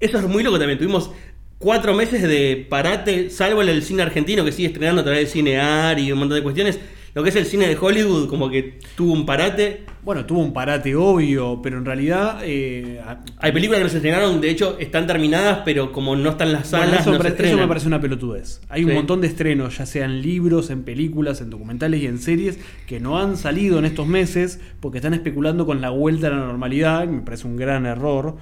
eso 0.00 0.18
es 0.18 0.24
muy 0.28 0.42
loco 0.42 0.58
también. 0.58 0.78
Tuvimos 0.78 1.10
cuatro 1.58 1.94
meses 1.94 2.22
de 2.22 2.66
parate, 2.68 3.30
salvo 3.30 3.62
el 3.62 3.68
del 3.68 3.82
cine 3.82 4.02
argentino 4.02 4.44
que 4.44 4.52
sigue 4.52 4.68
estrenando 4.68 5.00
a 5.00 5.04
través 5.04 5.20
del 5.20 5.28
cine 5.28 5.58
AR 5.58 5.98
y 5.98 6.12
un 6.12 6.18
montón 6.18 6.36
de 6.36 6.42
cuestiones. 6.42 6.78
Lo 7.16 7.22
que 7.22 7.30
es 7.30 7.36
el 7.36 7.46
cine 7.46 7.66
de 7.66 7.78
Hollywood, 7.80 8.28
como 8.28 8.50
que 8.50 8.78
tuvo 8.94 9.14
un 9.14 9.24
parate. 9.24 9.86
Bueno, 10.02 10.26
tuvo 10.26 10.40
un 10.40 10.52
parate 10.52 10.94
obvio, 10.94 11.62
pero 11.62 11.78
en 11.78 11.86
realidad. 11.86 12.40
eh, 12.44 13.00
Hay 13.38 13.52
películas 13.52 13.78
que 13.78 13.84
no 13.84 13.88
se 13.88 13.96
estrenaron, 13.96 14.38
de 14.42 14.50
hecho 14.50 14.76
están 14.78 15.06
terminadas, 15.06 15.62
pero 15.64 15.92
como 15.92 16.14
no 16.14 16.28
están 16.28 16.52
las 16.52 16.70
Bueno, 16.70 16.84
salas, 16.88 17.00
eso, 17.00 17.12
no 17.12 17.18
me 17.18 17.30
se 17.30 17.46
eso 17.46 17.56
me 17.56 17.66
parece 17.66 17.86
una 17.86 18.02
pelotudez. 18.02 18.60
Hay 18.68 18.84
un 18.84 18.92
montón 18.92 19.22
de 19.22 19.28
estrenos, 19.28 19.78
ya 19.78 19.86
sean 19.86 20.20
libros, 20.20 20.68
en 20.68 20.82
películas, 20.82 21.40
en 21.40 21.48
documentales 21.48 22.02
y 22.02 22.06
en 22.06 22.18
series, 22.18 22.58
que 22.86 23.00
no 23.00 23.18
han 23.18 23.38
salido 23.38 23.78
en 23.78 23.86
estos 23.86 24.06
meses 24.06 24.60
porque 24.80 24.98
están 24.98 25.14
especulando 25.14 25.64
con 25.64 25.80
la 25.80 25.88
vuelta 25.88 26.26
a 26.26 26.30
la 26.30 26.36
normalidad, 26.36 27.06
me 27.06 27.22
parece 27.22 27.46
un 27.46 27.56
gran 27.56 27.86
error. 27.86 28.36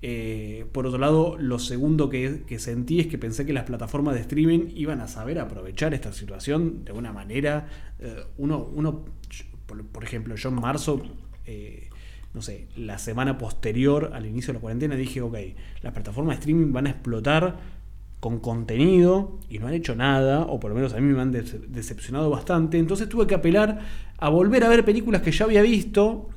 Eh, 0.00 0.66
por 0.72 0.86
otro 0.86 0.98
lado, 0.98 1.36
lo 1.38 1.58
segundo 1.58 2.08
que, 2.08 2.44
sentí 2.58 3.00
es 3.00 3.08
que 3.08 3.18
pensé 3.18 3.44
que 3.44 3.52
las 3.52 3.64
plataformas 3.64 4.14
de 4.14 4.20
streaming 4.20 4.68
iban 4.74 5.00
a 5.00 5.08
saber 5.08 5.38
aprovechar 5.40 5.92
esta 5.94 6.12
situación 6.12 6.84
de 6.84 6.92
una 6.92 7.12
manera. 7.12 7.68
eh, 7.98 8.24
uno, 8.36 8.64
uno 8.74 9.04
por, 9.92 10.04
ejemplo, 10.04 10.34
yo 10.34 10.48
en 10.48 10.54
marzo, 10.54 11.02
eh, 11.46 11.88
no 12.32 12.42
sé, 12.42 12.68
la 12.76 12.98
semana 12.98 13.36
posterior 13.38 14.12
al 14.14 14.24
inicio 14.26 14.48
de 14.48 14.54
la 14.54 14.60
cuarentena 14.60 14.94
dije, 14.96 15.20
ok, 15.20 15.36
las 15.82 15.92
plataformas 15.92 16.36
de 16.36 16.40
streaming 16.40 16.72
van 16.72 16.86
a 16.86 16.90
explotar 16.90 17.58
con 18.20 18.40
contenido 18.40 19.38
y 19.48 19.58
no 19.58 19.66
han 19.68 19.74
hecho 19.74 19.94
nada, 19.94 20.42
o 20.42 20.58
por 20.58 20.70
lo 20.70 20.74
menos 20.74 20.92
a 20.94 21.00
mí 21.00 21.12
me 21.12 21.20
han 21.20 21.32
dece- 21.32 21.60
decepcionado 21.68 22.30
bastante. 22.30 22.78
Entonces 22.78 23.08
tuve 23.08 23.26
que 23.26 23.34
apelar 23.34 23.78
a 24.18 24.28
volver 24.28 24.64
a 24.64 24.68
ver 24.68 24.84
películas 24.84 25.22
que 25.22 25.30
ya 25.32 25.44
había 25.44 25.62
visto, 25.62 26.28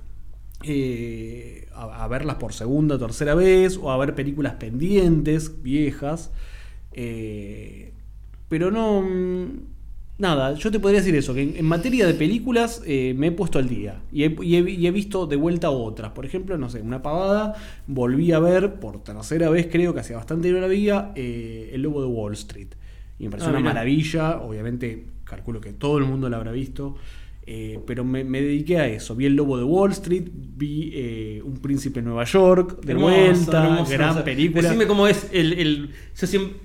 a, 1.74 2.04
a 2.04 2.08
verlas 2.08 2.36
por 2.38 2.54
segunda 2.54 2.96
o 2.96 3.00
tercera 3.00 3.36
vez, 3.36 3.78
o 3.78 3.92
a 3.92 3.98
ver 3.98 4.16
películas 4.16 4.56
pendientes, 4.56 5.62
viejas. 5.64 6.32
eh, 6.94 7.94
pero 8.50 8.72
no. 8.72 9.02
mm, 9.02 9.72
Nada, 10.18 10.54
yo 10.54 10.70
te 10.70 10.80
podría 10.80 11.00
decir 11.00 11.16
eso, 11.16 11.34
que 11.34 11.42
en, 11.42 11.58
en 11.58 11.66
materia 11.66 12.06
de 12.06 12.14
películas 12.14 12.84
eh, 12.86 13.16
me 13.18 13.28
he 13.28 13.32
puesto 13.32 13.58
al 13.58 13.68
día 13.68 14.02
y 14.12 14.24
he, 14.24 14.36
y 14.44 14.56
he- 14.56 14.70
y 14.70 14.86
he 14.86 14.92
visto 14.92 15.26
de 15.26 15.36
vuelta 15.36 15.72
otras. 15.72 16.12
Por 16.12 16.26
ejemplo, 16.28 16.58
no 16.60 16.70
sé, 16.70 16.80
una 16.82 17.02
pavada, 17.02 17.56
volví 17.88 18.32
a 18.32 18.38
ver 18.40 18.76
por 18.80 19.02
tercera 19.04 19.50
vez, 19.50 19.68
creo 19.72 19.96
que 19.96 20.02
hacía 20.02 20.18
bastante 20.18 20.50
que 20.50 20.54
no 20.54 20.60
la 20.62 20.68
veía, 20.68 21.12
eh, 21.16 21.72
El 21.74 21.82
Lobo 21.82 22.02
de 22.02 22.08
Wall 22.08 22.34
Street. 22.34 22.68
Y 23.18 23.24
me 23.26 23.32
pareció 23.32 23.50
Ah, 23.50 23.52
una 23.52 23.62
maravilla, 23.62 24.42
obviamente 24.42 25.08
calculo 25.24 25.60
que 25.60 25.74
todo 25.74 25.98
el 25.98 26.06
mundo 26.06 26.30
la 26.30 26.38
habrá 26.38 26.52
visto, 26.52 26.98
eh, 27.46 27.80
pero 27.88 28.04
me, 28.04 28.24
me 28.24 28.42
dediqué 28.42 28.78
a 28.80 28.88
eso. 28.88 29.16
Vi 29.16 29.26
El 29.26 29.36
Lobo 29.36 29.58
de 29.58 29.64
Wall 29.64 29.92
Street, 29.92 30.24
vi 30.34 30.92
eh, 30.94 31.42
Un 31.44 31.58
Príncipe 31.58 32.00
en 32.00 32.06
Nueva 32.06 32.24
York, 32.26 32.82
de 32.84 32.92
Hermoso, 32.94 33.16
vuelta, 33.16 33.64
hermoso, 33.64 33.92
gran 33.92 34.24
película. 34.24 34.62
Decime 34.64 34.88
cómo 34.88 35.08
es 35.08 35.28
el, 35.34 35.54
el- 35.54 35.90
yo 36.20 36.28
siempre- 36.28 36.58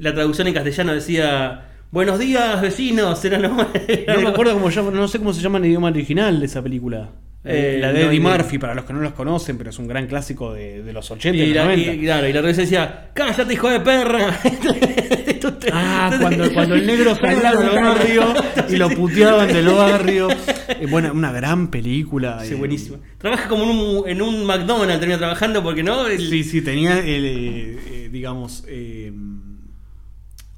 la 0.00 0.14
traducción 0.14 0.46
en 0.48 0.54
castellano 0.54 0.94
decía 0.94 1.70
Buenos 1.90 2.18
días, 2.18 2.60
vecinos. 2.60 3.24
Era 3.24 3.38
nomás- 3.38 3.68
No 4.08 4.20
me 4.22 4.28
acuerdo 4.28 4.54
cómo 4.54 4.68
llama, 4.70 4.90
no 4.90 5.06
sé 5.06 5.18
cómo 5.18 5.32
se 5.32 5.40
llama 5.40 5.58
en 5.58 5.64
el 5.64 5.70
idioma 5.70 5.88
original 5.88 6.40
de 6.40 6.46
esa 6.46 6.60
película. 6.60 7.12
Eh, 7.46 7.78
la 7.80 7.92
de 7.92 8.04
no, 8.04 8.10
Eddie 8.10 8.20
Murphy, 8.20 8.58
para 8.58 8.74
los 8.74 8.84
que 8.86 8.92
no 8.94 9.00
los 9.00 9.12
conocen, 9.12 9.58
pero 9.58 9.68
es 9.70 9.78
un 9.78 9.86
gran 9.86 10.06
clásico 10.06 10.54
de, 10.54 10.82
de 10.82 10.92
los 10.94 11.10
80 11.10 11.36
y, 11.36 11.46
los 11.48 11.56
la, 11.56 11.64
90. 11.64 11.92
y, 11.92 12.00
claro, 12.00 12.28
y 12.28 12.32
la 12.32 12.40
revista 12.40 12.62
decía, 12.62 13.10
cállate 13.12 13.52
hijo 13.52 13.68
de 13.68 13.80
perra. 13.80 14.40
Ah, 15.72 16.16
cuando, 16.20 16.50
cuando 16.54 16.74
el 16.74 16.86
negro 16.86 17.14
salía 17.14 17.52
del 17.54 17.68
barrio 17.68 18.34
y 18.68 18.76
lo 18.76 18.88
puteaban 18.90 19.48
del 19.48 19.68
barrio. 19.68 20.28
Eh, 20.30 20.86
bueno, 20.88 21.12
una 21.12 21.32
gran 21.32 21.70
película. 21.70 22.42
Sí, 22.44 22.54
eh, 22.54 22.56
buenísimo. 22.56 22.98
Trabaja 23.18 23.46
como 23.48 23.64
en 23.64 23.70
un, 23.70 24.08
en 24.08 24.22
un 24.22 24.46
McDonald's, 24.46 24.98
termina 25.00 25.18
trabajando 25.18 25.62
porque 25.62 25.82
no. 25.82 26.06
El- 26.06 26.28
Sí, 26.30 26.44
sí, 26.44 26.62
tenía, 26.62 26.98
el, 26.98 27.24
eh, 27.26 27.78
eh, 27.90 28.08
digamos, 28.10 28.64
eh, 28.68 29.12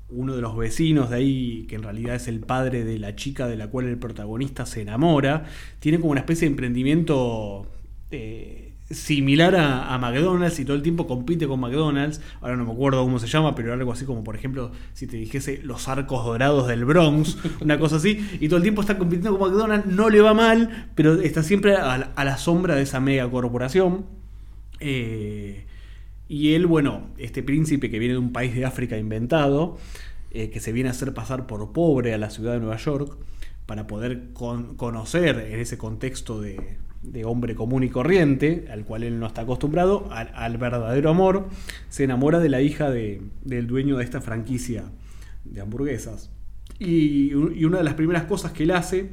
uno 0.09 0.37
de 0.37 0.41
los 0.43 0.57
vecinos 0.57 1.11
de 1.11 1.17
ahí, 1.17 1.67
que 1.69 1.75
en 1.77 1.83
realidad 1.83 2.15
es 2.15 2.29
el 2.29 2.41
padre 2.41 2.85
de 2.85 2.99
la 2.99 3.17
chica 3.17 3.49
de 3.49 3.57
la 3.57 3.69
cual 3.69 3.87
el 3.87 3.99
protagonista 3.99 4.65
se 4.67 4.83
enamora, 4.83 5.45
tiene 5.81 5.99
como 5.99 6.13
una 6.13 6.21
especie 6.21 6.47
de 6.47 6.53
emprendimiento 6.53 7.67
eh, 8.13 8.73
similar 8.89 9.57
a, 9.57 9.99
McDonald's 9.99 10.61
y 10.61 10.65
todo 10.65 10.77
el 10.77 10.83
tiempo 10.83 11.09
compite 11.09 11.49
con 11.49 11.59
McDonald's. 11.59 12.21
Ahora 12.41 12.57
no 12.57 12.65
me 12.65 12.71
acuerdo 12.73 13.03
cómo 13.03 13.19
se 13.19 13.27
llama, 13.27 13.57
pero 13.57 13.73
algo 13.73 13.93
así 13.93 14.05
como, 14.05 14.23
por 14.23 14.37
ejemplo, 14.37 14.71
si 14.93 15.09
te 15.09 15.17
dijese 15.17 15.61
los 15.65 15.89
arcos 15.89 16.25
dorados 16.25 16.69
del 16.69 16.85
Bronx, 16.85 17.37
una 17.61 17.79
cosa 17.81 17.97
así, 17.97 18.25
y 18.41 18.47
todo 18.49 18.59
el 18.59 18.63
tiempo 18.63 18.83
está 18.83 18.99
compitiendo 18.99 19.37
con 19.37 19.51
McDonald's, 19.51 19.87
no 19.87 20.09
le 20.09 20.21
va 20.21 20.35
mal, 20.35 20.91
pero 20.95 21.21
está 21.21 21.43
siempre 21.43 21.75
a 21.75 21.99
la- 21.99 22.13
a 22.15 22.25
la 22.25 22.39
sombra 22.39 22.77
de 22.77 22.83
esa 22.83 23.01
mega 23.01 23.29
corporación. 23.29 24.07
Eh, 24.79 25.66
y 26.28 26.54
él, 26.54 26.66
bueno, 26.66 27.09
este 27.18 27.42
príncipe 27.42 27.90
que 27.90 27.99
viene 27.99 28.14
de 28.14 28.18
un 28.18 28.33
país 28.33 28.54
de 28.54 28.64
África 28.64 28.99
inventado, 28.99 29.78
eh, 30.30 30.50
que 30.50 30.61
se 30.61 30.73
viene 30.73 30.88
a 30.88 30.92
hacer 30.92 31.14
pasar 31.14 31.47
por 31.47 31.73
pobre 31.73 32.12
a 32.14 32.18
la 32.18 32.30
ciudad 32.30 32.52
de 32.54 32.61
Nueva 32.61 32.76
York 32.76 33.16
para 33.66 33.87
poder 33.87 34.33
con- 34.33 34.75
conocer 34.76 35.38
en 35.50 35.61
ese 35.61 35.78
contexto 35.78 36.40
de, 36.40 36.78
de 37.02 37.25
hombre 37.25 37.54
común 37.54 37.85
y 37.85 37.88
corriente, 37.88 38.66
al 38.71 38.85
cual 38.85 39.02
él 39.04 39.18
no 39.21 39.26
está 39.26 39.42
acostumbrado, 39.42 40.09
al, 40.11 40.30
al 40.35 40.59
verdadero 40.59 41.11
amor, 41.11 41.49
se 41.88 42.04
enamora 42.04 42.38
de 42.40 42.49
la 42.49 42.61
hija 42.61 42.90
de- 42.90 43.23
del 43.45 43.66
dueño 43.66 43.97
de 43.97 44.04
esta 44.04 44.21
franquicia 44.21 44.85
de 45.45 45.61
hamburguesas. 45.61 46.30
Y, 46.78 47.30
y 47.30 47.64
una 47.64 47.78
de 47.78 47.85
las 47.85 47.95
primeras 47.95 48.25
cosas 48.25 48.52
que 48.52 48.64
él 48.64 48.73
hace, 48.73 49.12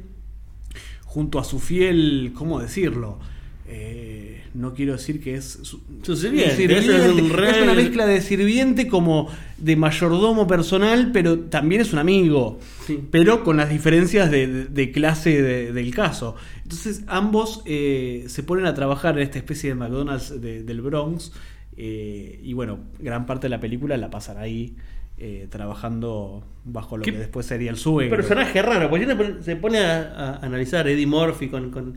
junto 1.04 1.38
a 1.38 1.44
su 1.44 1.60
fiel, 1.60 2.32
¿cómo 2.34 2.60
decirlo? 2.60 3.18
Eh, 3.66 4.42
no 4.52 4.74
quiero 4.74 4.92
decir 4.92 5.22
que 5.22 5.34
es 5.36 5.58
su, 5.62 5.80
Su 6.02 6.16
sirviente, 6.16 6.54
sirviente. 6.56 6.96
es 6.96 7.06
un 7.12 7.30
una 7.62 7.74
mezcla 7.74 8.04
de 8.06 8.20
sirviente 8.20 8.86
como 8.88 9.28
de 9.56 9.74
mayordomo 9.76 10.46
personal, 10.46 11.10
pero 11.12 11.38
también 11.38 11.80
es 11.80 11.92
un 11.92 11.98
amigo. 11.98 12.58
Sí. 12.86 13.00
Pero 13.10 13.42
con 13.42 13.56
las 13.56 13.70
diferencias 13.70 14.30
de, 14.30 14.46
de- 14.46 14.64
de 14.66 14.92
clase 14.92 15.40
de- 15.40 15.72
del 15.72 15.94
caso. 15.94 16.36
Entonces 16.62 17.04
ambos 17.06 17.62
eh, 17.64 18.24
se 18.28 18.42
ponen 18.42 18.66
a 18.66 18.74
trabajar 18.74 19.16
en 19.16 19.22
esta 19.24 19.38
especie 19.38 19.70
de 19.70 19.74
McDonald's 19.76 20.40
de- 20.40 20.62
del 20.62 20.80
Bronx. 20.82 21.32
eh, 21.76 22.40
y 22.44 22.52
bueno, 22.52 22.78
gran 23.00 23.26
parte 23.26 23.46
de 23.46 23.50
la 23.50 23.60
película 23.60 23.96
la 23.96 24.10
pasan 24.10 24.36
ahí. 24.38 24.76
eh, 25.16 25.46
trabajando 25.48 26.44
bajo 26.64 26.96
lo 26.96 27.04
¿Qué 27.04 27.12
que 27.12 27.18
después 27.18 27.46
sería 27.46 27.70
el 27.70 27.76
suegro. 27.76 28.16
personaje 28.16 28.60
raro, 28.62 28.90
porque 28.90 29.04
uno 29.06 29.16
se 29.42 29.54
pone 29.54 29.78
a, 29.78 30.02
a 30.12 30.36
analizar 30.44 30.88
Eddie 30.88 31.06
Murphy 31.06 31.46
con, 31.48 31.70
con, 31.70 31.96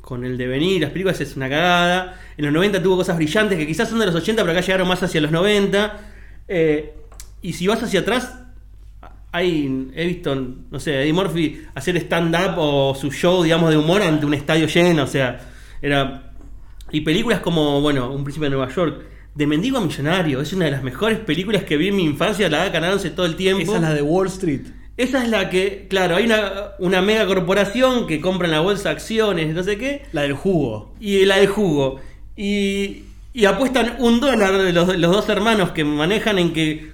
con 0.00 0.24
el 0.24 0.38
devenir, 0.38 0.80
las 0.80 0.90
películas 0.90 1.20
es 1.20 1.36
una 1.36 1.48
cagada. 1.48 2.18
En 2.36 2.44
los 2.44 2.54
90 2.54 2.82
tuvo 2.82 2.96
cosas 2.96 3.16
brillantes 3.16 3.58
que 3.58 3.66
quizás 3.66 3.88
son 3.88 3.98
de 3.98 4.06
los 4.06 4.14
80, 4.14 4.42
pero 4.42 4.52
acá 4.52 4.60
llegaron 4.60 4.88
más 4.88 5.02
hacia 5.02 5.20
los 5.20 5.30
90. 5.30 6.00
Eh, 6.48 6.94
y 7.42 7.52
si 7.52 7.66
vas 7.66 7.82
hacia 7.82 8.00
atrás, 8.00 8.34
hay, 9.32 9.90
he 9.94 10.06
visto, 10.06 10.34
no 10.70 10.80
sé, 10.80 11.02
Eddie 11.02 11.12
Murphy 11.12 11.62
hacer 11.74 11.96
stand-up 11.98 12.54
o 12.56 12.94
su 12.94 13.10
show, 13.10 13.42
digamos, 13.42 13.70
de 13.70 13.76
humor 13.76 14.02
ante 14.02 14.26
un 14.26 14.34
estadio 14.34 14.66
lleno, 14.66 15.04
o 15.04 15.06
sea, 15.06 15.40
era... 15.82 16.32
Y 16.90 17.02
películas 17.02 17.40
como, 17.40 17.82
bueno, 17.82 18.10
Un 18.10 18.24
Príncipe 18.24 18.46
de 18.46 18.50
Nueva 18.50 18.72
York, 18.72 19.04
de 19.34 19.46
Mendigo 19.46 19.76
a 19.76 19.82
Millonario, 19.82 20.40
es 20.40 20.52
una 20.54 20.64
de 20.64 20.70
las 20.70 20.82
mejores 20.82 21.18
películas 21.18 21.64
que 21.64 21.76
vi 21.76 21.88
en 21.88 21.96
mi 21.96 22.04
infancia, 22.04 22.48
la 22.48 22.58
da 22.58 22.70
ganándose 22.70 23.10
todo 23.10 23.26
el 23.26 23.36
tiempo. 23.36 23.62
Esa 23.62 23.76
es 23.76 23.82
la 23.82 23.92
de 23.92 24.00
Wall 24.00 24.28
Street. 24.28 24.62
Esa 24.98 25.22
es 25.22 25.30
la 25.30 25.48
que, 25.48 25.86
claro, 25.88 26.16
hay 26.16 26.26
una, 26.26 26.72
una 26.80 27.00
mega 27.00 27.26
corporación 27.26 28.06
que 28.06 28.20
compra 28.20 28.46
en 28.46 28.52
la 28.52 28.60
bolsa 28.60 28.90
acciones, 28.90 29.54
no 29.54 29.62
sé 29.62 29.78
qué, 29.78 30.02
La 30.12 30.22
del 30.22 30.34
jugo. 30.34 30.92
y 31.00 31.24
la 31.24 31.36
de 31.38 31.46
jugo. 31.46 32.00
Y, 32.36 33.04
y 33.32 33.44
apuestan 33.46 33.96
un 34.00 34.20
dólar 34.20 34.52
los, 34.52 34.96
los 34.98 35.12
dos 35.12 35.28
hermanos 35.28 35.70
que 35.70 35.84
manejan 35.84 36.38
en 36.38 36.52
que 36.52 36.90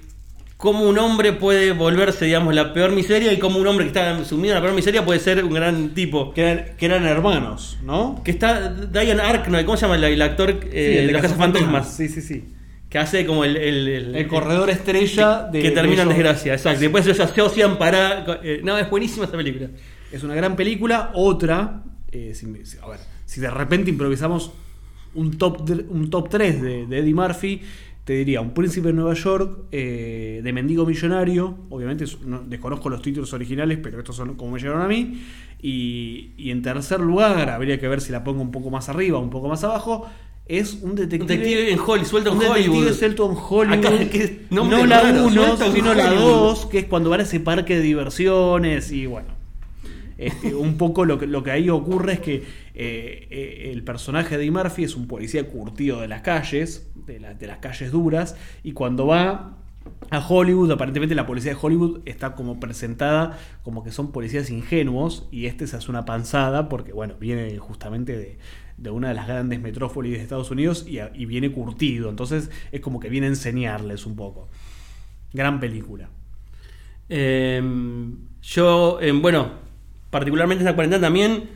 cómo 0.57 0.87
un 0.87 0.97
hombre 0.97 1.33
puede 1.33 1.71
volverse, 1.73 2.25
digamos, 2.25 2.55
la 2.55 2.73
peor 2.73 2.91
miseria 2.91 3.33
y 3.33 3.39
cómo 3.39 3.59
un 3.59 3.67
hombre 3.67 3.85
que 3.85 3.89
está 3.89 4.23
sumido 4.23 4.53
en 4.53 4.55
la 4.55 4.61
peor 4.61 4.75
miseria 4.75 5.03
puede 5.03 5.19
ser 5.19 5.43
un 5.43 5.53
gran 5.53 5.89
tipo. 5.93 6.33
Que 6.33 6.41
eran, 6.41 6.65
que 6.77 6.85
eran 6.85 7.05
hermanos, 7.05 7.77
¿no? 7.83 8.21
Que 8.23 8.31
está 8.31 8.69
Diane 8.69 9.21
Arknoy, 9.21 9.65
¿cómo 9.65 9.77
se 9.77 9.81
llama 9.81 9.95
el, 9.95 10.03
el 10.05 10.21
actor 10.21 10.51
eh, 10.71 10.91
Sí, 10.93 10.97
el 10.99 11.07
de 11.07 11.13
los 11.13 11.21
cazafantasmas? 11.21 11.93
Sí, 11.95 12.07
sí, 12.07 12.21
sí. 12.21 12.43
Que 12.95 12.99
hace 12.99 13.25
como 13.25 13.43
el... 13.43 13.57
El, 13.57 13.87
el- 13.89 14.15
El 14.15 14.27
corredor 14.29 14.69
estrella 14.69 15.49
de. 15.51 15.61
que 15.61 15.71
termina 15.71 16.03
en 16.03 16.07
desgracia, 16.07 16.53
exacto. 16.53 16.79
Después 16.79 17.03
ellos 17.03 17.17
se 17.17 17.23
asocian 17.23 17.77
para... 17.77 18.23
eh, 18.41 18.61
no, 18.63 18.77
es 18.77 18.89
buenísima 18.89 19.25
esa 19.25 19.35
película. 19.35 19.69
Es 20.13 20.23
una 20.23 20.33
gran 20.33 20.55
película. 20.55 21.11
Otra, 21.13 21.83
eh, 22.09 22.31
si, 22.33 22.45
a 22.81 22.87
ver, 22.87 22.99
si 23.25 23.41
de 23.41 23.49
repente 23.51 23.89
improvisamos 23.89 24.53
un 25.13 25.37
top, 25.37 25.69
un 25.89 26.09
top 26.09 26.29
3 26.29 26.61
de, 26.61 26.85
de 26.85 26.99
Eddie 26.99 27.13
Murphy, 27.13 27.61
te 28.05 28.13
diría, 28.13 28.39
Un 28.39 28.53
príncipe 28.53 28.87
de 28.87 28.93
Nueva 28.93 29.13
York, 29.13 29.63
eh, 29.73 30.39
de 30.41 30.53
Mendigo 30.53 30.85
Millonario, 30.85 31.57
obviamente 31.71 32.05
es- 32.05 32.21
no- 32.21 32.43
desconozco 32.45 32.89
los 32.89 33.01
títulos 33.01 33.33
originales, 33.33 33.77
pero 33.83 33.97
estos 33.99 34.15
son 34.15 34.35
como 34.35 34.51
me 34.51 34.59
llegaron 34.59 34.81
a 34.83 34.87
mí, 34.87 35.21
y, 35.61 36.31
y 36.37 36.49
en 36.49 36.61
tercer 36.61 37.01
lugar, 37.01 37.49
habría 37.49 37.77
que 37.77 37.89
ver 37.89 37.99
si 37.99 38.13
la 38.13 38.23
pongo 38.23 38.41
un 38.41 38.51
poco 38.51 38.69
más 38.69 38.87
arriba, 38.87 39.19
un 39.19 39.29
poco 39.31 39.49
más 39.49 39.65
abajo, 39.65 40.09
es 40.47 40.73
un 40.81 40.91
Un 40.91 40.95
detective, 40.95 41.25
detective 41.37 41.71
en 41.71 41.79
Hollywood, 41.79 42.07
suelto 42.07 42.29
en 42.29 42.35
un 42.35 42.39
detective 42.43 42.69
Hollywood. 42.77 42.93
suelto 42.93 43.31
en 43.31 43.37
Hollywood. 43.37 43.85
Acá, 43.85 44.09
que 44.09 44.45
no 44.51 44.85
la 44.85 45.01
raro, 45.01 45.25
1, 45.25 45.31
suelto 45.33 45.65
en 45.65 45.73
sino 45.73 45.93
la 45.93 46.07
Hollywood. 46.11 46.31
2, 46.31 46.65
que 46.67 46.79
es 46.79 46.85
cuando 46.85 47.09
van 47.09 47.19
a 47.21 47.23
ese 47.23 47.39
parque 47.39 47.75
de 47.77 47.81
diversiones 47.81 48.91
y 48.91 49.05
bueno. 49.07 49.33
Este, 50.17 50.55
un 50.55 50.77
poco 50.77 51.03
lo 51.03 51.19
que, 51.19 51.27
lo 51.27 51.43
que 51.43 51.51
ahí 51.51 51.69
ocurre 51.69 52.13
es 52.13 52.19
que 52.21 52.35
eh, 52.35 53.27
eh, 53.29 53.71
el 53.73 53.83
personaje 53.83 54.37
de 54.37 54.49
Murphy 54.49 54.85
es 54.85 54.95
un 54.95 55.07
policía 55.07 55.45
curtido 55.47 55.99
de 55.99 56.07
las 56.07 56.21
calles, 56.21 56.89
de, 57.05 57.19
la- 57.19 57.33
de 57.33 57.47
las 57.47 57.57
calles 57.57 57.91
duras, 57.91 58.37
y 58.63 58.71
cuando 58.71 59.07
va 59.07 59.57
a 60.11 60.25
Hollywood, 60.25 60.71
aparentemente 60.71 61.15
la 61.15 61.25
policía 61.25 61.51
de 61.51 61.57
Hollywood 61.61 61.99
está 62.05 62.33
como 62.35 62.59
presentada 62.61 63.37
como 63.61 63.83
que 63.83 63.91
son 63.91 64.11
policías 64.13 64.49
ingenuos, 64.49 65.27
y 65.31 65.47
este 65.47 65.67
se 65.67 65.75
hace 65.75 65.91
una 65.91 66.05
panzada 66.05 66.69
porque, 66.69 66.93
bueno, 66.93 67.15
viene 67.19 67.57
justamente 67.57 68.15
de, 68.17 68.37
de 68.77 68.89
una 68.89 69.09
de 69.09 69.13
las 69.13 69.27
grandes 69.27 69.61
metrópolis 69.61 70.13
de 70.13 70.21
Estados 70.21 70.51
Unidos 70.51 70.85
y, 70.87 71.25
viene 71.25 71.51
curtido, 71.51 72.09
entonces 72.09 72.49
es 72.71 72.81
como 72.81 72.99
que 72.99 73.09
viene 73.09 73.27
a 73.27 73.29
enseñarles 73.29 74.05
un 74.05 74.15
poco. 74.15 74.49
Gran 75.33 75.59
película. 75.59 76.09
Eh, 77.09 77.61
yo, 78.41 78.99
eh, 79.01 79.11
bueno, 79.11 79.51
particularmente 80.09 80.63
esta 80.63 80.75
cuarentena 80.75 81.01
también, 81.01 81.49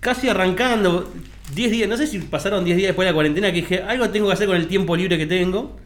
casi 0.00 0.28
arrancando, 0.28 1.12
10 1.54 1.70
días, 1.70 1.88
no 1.88 1.96
sé 1.96 2.06
si 2.06 2.18
pasaron 2.18 2.64
10 2.64 2.76
días 2.76 2.88
después 2.88 3.06
de 3.06 3.10
la 3.10 3.14
cuarentena, 3.14 3.48
que 3.48 3.60
dije, 3.60 3.82
algo 3.82 4.08
tengo 4.10 4.26
que 4.26 4.32
hacer 4.32 4.46
con 4.46 4.56
el 4.56 4.66
tiempo 4.66 4.96
libre 4.96 5.18
que 5.18 5.26
tengo. 5.26 5.76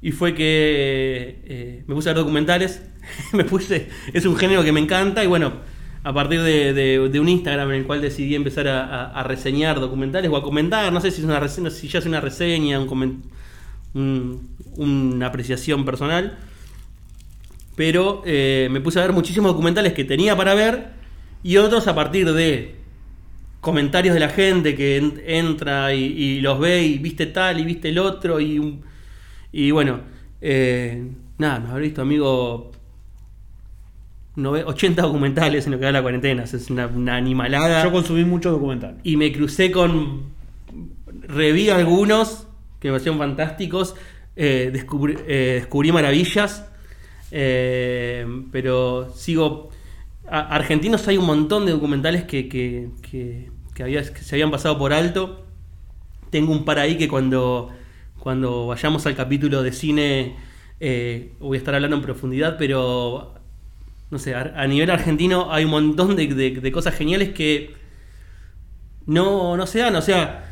Y 0.00 0.12
fue 0.12 0.32
que 0.32 1.40
eh, 1.44 1.84
me 1.86 1.94
puse 1.94 2.08
a 2.08 2.12
ver 2.12 2.22
documentales, 2.22 2.82
me 3.32 3.44
puse, 3.44 3.88
es 4.12 4.24
un 4.26 4.36
género 4.36 4.62
que 4.62 4.70
me 4.70 4.80
encanta 4.80 5.24
y 5.24 5.26
bueno, 5.26 5.54
a 6.08 6.12
partir 6.14 6.40
de, 6.40 7.20
un 7.20 7.28
Instagram 7.28 7.68
en 7.68 7.74
el 7.80 7.84
cual 7.84 8.00
decidí 8.00 8.34
empezar 8.34 8.66
a, 8.66 9.22
reseñar 9.24 9.78
documentales 9.78 10.30
o 10.30 10.38
a 10.38 10.42
comentar, 10.42 10.90
no 10.90 11.02
sé 11.02 11.10
si 11.10 11.20
es 11.20 11.26
una 11.26 11.38
reseña, 11.38 11.68
si 11.68 11.86
ya 11.86 11.98
es 11.98 12.06
una 12.06 12.18
reseña, 12.18 12.80
un 12.80 13.22
una 13.92 15.26
apreciación 15.26 15.84
personal, 15.84 16.38
pero 17.76 18.22
eh, 18.24 18.68
me 18.70 18.80
puse 18.80 18.98
a 18.98 19.02
ver 19.02 19.12
muchísimos 19.12 19.52
documentales 19.52 19.92
que 19.92 20.04
tenía 20.04 20.34
para 20.34 20.54
ver 20.54 20.92
y 21.42 21.58
otros 21.58 21.86
a 21.88 21.94
partir 21.94 22.32
de 22.32 22.76
comentarios 23.60 24.14
de 24.14 24.20
la 24.20 24.30
gente 24.30 24.74
que 24.74 24.96
en- 24.96 25.22
entra 25.26 25.92
y, 25.92 26.40
los 26.40 26.58
ve 26.58 26.84
y 26.84 26.96
viste 26.96 27.26
tal 27.26 27.60
y 27.60 27.64
viste 27.66 27.90
el 27.90 27.98
otro 27.98 28.40
y, 28.40 29.70
bueno, 29.72 30.00
eh, 30.40 31.06
nada, 31.36 31.60
me 31.60 31.68
habré 31.68 31.82
visto 31.82 32.00
amigo 32.00 32.77
80 34.46 35.02
documentales 35.02 35.66
en 35.66 35.72
lo 35.72 35.78
que 35.78 35.84
da 35.86 35.92
la 35.92 36.02
cuarentena, 36.02 36.44
es 36.44 36.70
una, 36.70 36.86
una 36.86 37.16
animalada 37.16 37.82
Yo 37.84 37.92
consumí 37.92 38.24
mucho 38.24 38.50
documental. 38.50 38.98
y 39.02 39.16
me 39.16 39.32
crucé 39.32 39.70
con. 39.70 40.22
Reví 41.22 41.70
algunos 41.70 42.46
que 42.80 42.88
me 42.88 42.92
parecieron 42.92 43.18
fantásticos. 43.18 43.94
eh, 44.36 44.70
descubrí, 44.72 45.16
eh, 45.26 45.56
descubrí 45.60 45.90
maravillas. 45.92 46.64
eh, 47.30 48.24
pero 48.52 49.12
sigo. 49.14 49.70
a- 50.30 50.54
argentinos 50.54 51.06
hay 51.08 51.16
un 51.18 51.26
montón 51.26 51.64
de 51.66 51.72
documentales 51.72 52.24
que, 52.24 52.48
que, 52.48 52.90
que- 53.02 53.50
que 53.74 53.82
había- 53.82 54.02
que 54.02 54.20
se 54.22 54.34
habían 54.36 54.50
pasado 54.50 54.78
por 54.78 54.92
alto. 54.92 55.44
Tengo 56.30 56.52
un 56.52 56.64
par 56.66 56.78
ahí 56.78 56.96
que 56.98 57.08
cuando, 57.08 57.70
cuando 58.18 58.66
vayamos 58.66 59.06
al 59.06 59.14
capítulo 59.16 59.62
de 59.62 59.72
cine 59.72 60.36
eh, 60.80 61.32
voy 61.40 61.56
a 61.56 61.58
estar 61.58 61.74
hablando 61.74 61.96
en 61.96 62.02
profundidad, 62.02 62.56
pero 62.58 63.34
no 64.10 64.18
sé, 64.18 64.34
a, 64.34 64.66
nivel 64.66 64.90
argentino 64.90 65.52
hay 65.52 65.64
un 65.64 65.70
montón 65.70 66.16
de, 66.16 66.26
de- 66.26 66.72
cosas 66.72 66.94
geniales 66.94 67.30
que 67.30 67.74
no, 69.06 69.56
no 69.56 69.66
se 69.66 69.80
dan. 69.80 69.96
O 69.96 70.02
sea, 70.02 70.46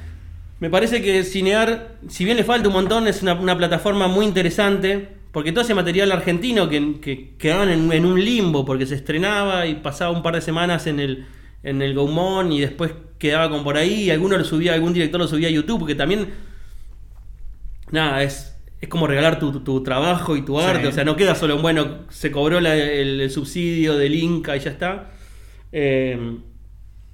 me 0.60 0.68
parece 0.68 1.02
que 1.02 1.24
Cinear, 1.24 1.96
si 2.08 2.24
bien 2.24 2.36
le 2.36 2.44
falta 2.44 2.68
un 2.68 2.74
montón, 2.74 3.06
es 3.06 3.22
una, 3.22 3.56
plataforma 3.56 4.08
muy 4.08 4.26
interesante. 4.26 5.16
Porque 5.32 5.52
todo 5.52 5.62
ese 5.64 5.74
material 5.74 6.12
argentino 6.12 6.70
que, 6.70 6.98
que 6.98 7.34
quedaban 7.36 7.68
en, 7.68 8.06
un 8.06 8.24
limbo, 8.24 8.64
porque 8.64 8.86
se 8.86 8.94
estrenaba 8.94 9.66
y 9.66 9.74
pasaba 9.74 10.10
un 10.10 10.22
par 10.22 10.34
de 10.34 10.40
semanas 10.40 10.86
en 10.86 10.98
el, 10.98 11.26
en 11.62 11.82
el 11.82 11.94
Gaumont 11.94 12.50
y 12.52 12.60
después 12.60 12.92
quedaba 13.18 13.50
como 13.50 13.62
por 13.62 13.76
ahí, 13.76 14.04
y 14.04 14.10
alguno 14.10 14.38
lo 14.38 14.44
subía, 14.44 14.72
algún 14.72 14.94
director 14.94 15.20
lo 15.20 15.28
subía 15.28 15.48
a 15.48 15.50
YouTube, 15.50 15.80
porque 15.80 15.94
también, 15.94 16.32
nada, 17.90 18.22
es, 18.22 18.55
es 18.80 18.88
como 18.88 19.06
regalar 19.06 19.38
tu, 19.38 19.60
tu 19.60 19.82
trabajo 19.82 20.36
y 20.36 20.42
tu 20.42 20.58
Sí. 20.58 20.64
arte, 20.66 20.86
o 20.88 20.92
sea, 20.92 21.04
no 21.04 21.16
queda 21.16 21.34
solo 21.34 21.56
en, 21.56 21.62
bueno, 21.62 21.98
se 22.10 22.30
cobró 22.30 22.60
la- 22.60 22.76
el, 22.76 23.20
el 23.20 23.30
subsidio 23.30 23.96
del 23.96 24.14
Inca 24.14 24.56
y 24.56 24.60
ya 24.60 24.70
está. 24.70 25.10
Eh, 25.72 26.38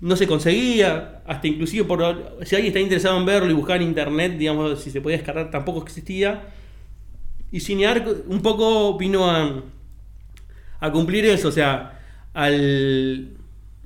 no 0.01 0.17
se 0.17 0.27
conseguía, 0.27 1.23
hasta 1.27 1.47
inclusive 1.47 1.85
por 1.85 2.01
si 2.45 2.57
alguien 2.57 2.71
está 2.73 2.81
interesado 2.81 3.17
en 3.19 3.25
verlo 3.27 3.51
y 3.51 3.55
buscar 3.55 3.77
en 3.81 3.89
internet, 3.89 4.37
digamos, 4.37 4.81
si 4.83 4.91
se 4.91 5.01
podía 5.01 5.17
descargar, 5.19 5.51
tampoco 5.53 5.83
existía. 5.83 6.43
Y 7.53 7.61
Cinear 7.61 8.05
un 8.27 8.43
poco 8.43 8.99
vino 8.99 9.31
a, 9.31 9.63
a 10.81 10.91
cumplir 10.91 11.25
eso, 11.27 11.49
o 11.49 11.53
sea, 11.53 12.01
al, 12.35 13.29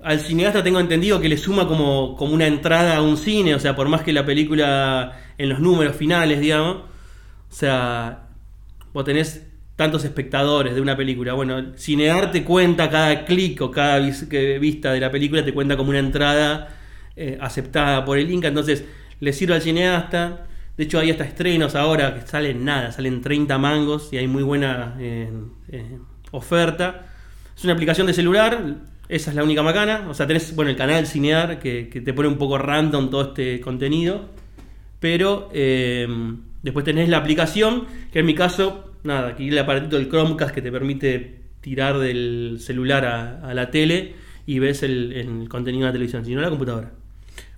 al 0.02 0.20
cineasta 0.20 0.62
tengo 0.62 0.80
entendido 0.80 1.20
que 1.20 1.28
le 1.28 1.36
suma 1.36 1.66
como, 1.68 2.16
como 2.16 2.32
una 2.32 2.46
entrada 2.46 2.96
a 2.96 3.02
un 3.02 3.18
cine, 3.18 3.54
o 3.54 3.58
sea, 3.58 3.76
por 3.76 3.88
más 3.88 4.00
que 4.02 4.12
la 4.14 4.24
película 4.24 5.20
en 5.36 5.48
los 5.50 5.58
números 5.60 5.96
finales, 5.96 6.40
digamos, 6.40 6.78
sea, 7.58 8.28
vos 8.92 9.04
tenés 9.04 9.46
tantos 9.76 10.04
espectadores 10.04 10.74
de 10.74 10.80
una 10.80 10.96
película. 10.96 11.34
Bueno, 11.34 11.72
Cinear 11.76 12.30
te 12.30 12.44
cuenta 12.44 12.90
cada 12.90 13.24
clic 13.24 13.60
o 13.62 13.70
cada 13.70 13.98
vista 13.98 14.92
de 14.92 15.00
la 15.00 15.10
película, 15.10 15.44
te 15.44 15.52
cuenta 15.52 15.76
como 15.76 15.90
una 15.90 15.98
entrada 15.98 16.68
eh, 17.14 17.38
aceptada 17.40 18.04
por 18.04 18.18
el 18.18 18.30
Inca. 18.30 18.48
Entonces, 18.48 18.84
le 19.20 19.32
sirve 19.32 19.54
al 19.54 19.62
cineasta. 19.62 20.46
De 20.76 20.84
hecho, 20.84 20.98
hay 20.98 21.10
hasta 21.10 21.24
estrenos 21.24 21.74
ahora 21.74 22.14
que 22.14 22.26
salen 22.26 22.64
nada, 22.64 22.92
salen 22.92 23.22
30 23.22 23.56
mangos 23.56 24.12
y 24.12 24.18
hay 24.18 24.26
muy 24.26 24.42
buena 24.42 24.96
eh, 24.98 25.30
eh, 25.68 25.98
oferta. 26.32 27.06
Es 27.56 27.64
una 27.64 27.72
aplicación 27.72 28.06
de 28.06 28.12
celular, 28.12 28.76
esa 29.08 29.30
es 29.30 29.36
la 29.36 29.44
única 29.44 29.62
macana. 29.62 30.06
O 30.10 30.14
sea, 30.14 30.26
tenés 30.26 30.54
bueno, 30.54 30.70
el 30.70 30.76
canal 30.76 31.06
Cinear 31.06 31.58
que, 31.58 31.88
que 31.88 32.02
te 32.02 32.12
pone 32.12 32.28
un 32.28 32.36
poco 32.36 32.58
random 32.58 33.08
todo 33.08 33.28
este 33.28 33.60
contenido. 33.60 34.28
Pero 35.00 35.50
después 36.66 36.84
tenés 36.84 37.08
la 37.08 37.18
aplicación, 37.18 37.84
que 38.12 38.18
en 38.18 38.26
mi 38.26 38.34
caso, 38.34 38.90
nada, 39.04 39.28
aquí 39.28 39.48
el 39.48 39.58
aparatito 39.58 39.96
del 39.96 40.08
Chromecast 40.08 40.52
que 40.52 40.60
te 40.60 40.72
permite 40.72 41.42
tirar 41.60 41.96
del 41.98 42.58
celular 42.60 43.04
a, 43.04 43.54
la 43.54 43.70
tele 43.70 44.14
y 44.46 44.58
ves 44.58 44.82
el, 44.82 45.46
contenido 45.48 45.84
de 45.84 45.90
la 45.90 45.92
televisión, 45.92 46.24
si 46.24 46.34
no 46.34 46.40
la 46.40 46.50
computadora. 46.50 46.90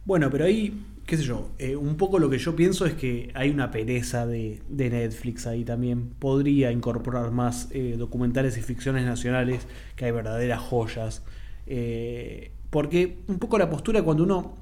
Bueno, 0.04 0.28
pero 0.30 0.44
ahí, 0.44 0.74
qué 1.06 1.16
sé 1.16 1.22
yo, 1.22 1.52
eh, 1.58 1.74
un 1.74 1.96
poco 1.96 2.18
lo 2.18 2.28
que 2.28 2.36
yo 2.36 2.54
pienso 2.54 2.84
es 2.84 2.92
que 2.92 3.30
hay 3.32 3.48
una 3.48 3.70
pereza 3.70 4.26
de, 4.26 4.60
Netflix 4.68 5.46
ahí 5.46 5.64
también. 5.64 6.10
Podría 6.18 6.70
incorporar 6.70 7.30
más 7.30 7.68
eh, 7.72 7.94
documentales 7.96 8.58
y 8.58 8.60
ficciones 8.60 9.06
nacionales, 9.06 9.66
que 9.96 10.04
hay 10.04 10.10
verdaderas 10.10 10.60
joyas. 10.60 11.24
Eh, 11.66 12.50
porque 12.68 13.16
un 13.26 13.38
poco 13.38 13.56
la 13.56 13.70
postura 13.70 14.02
cuando 14.02 14.24
uno 14.24 14.54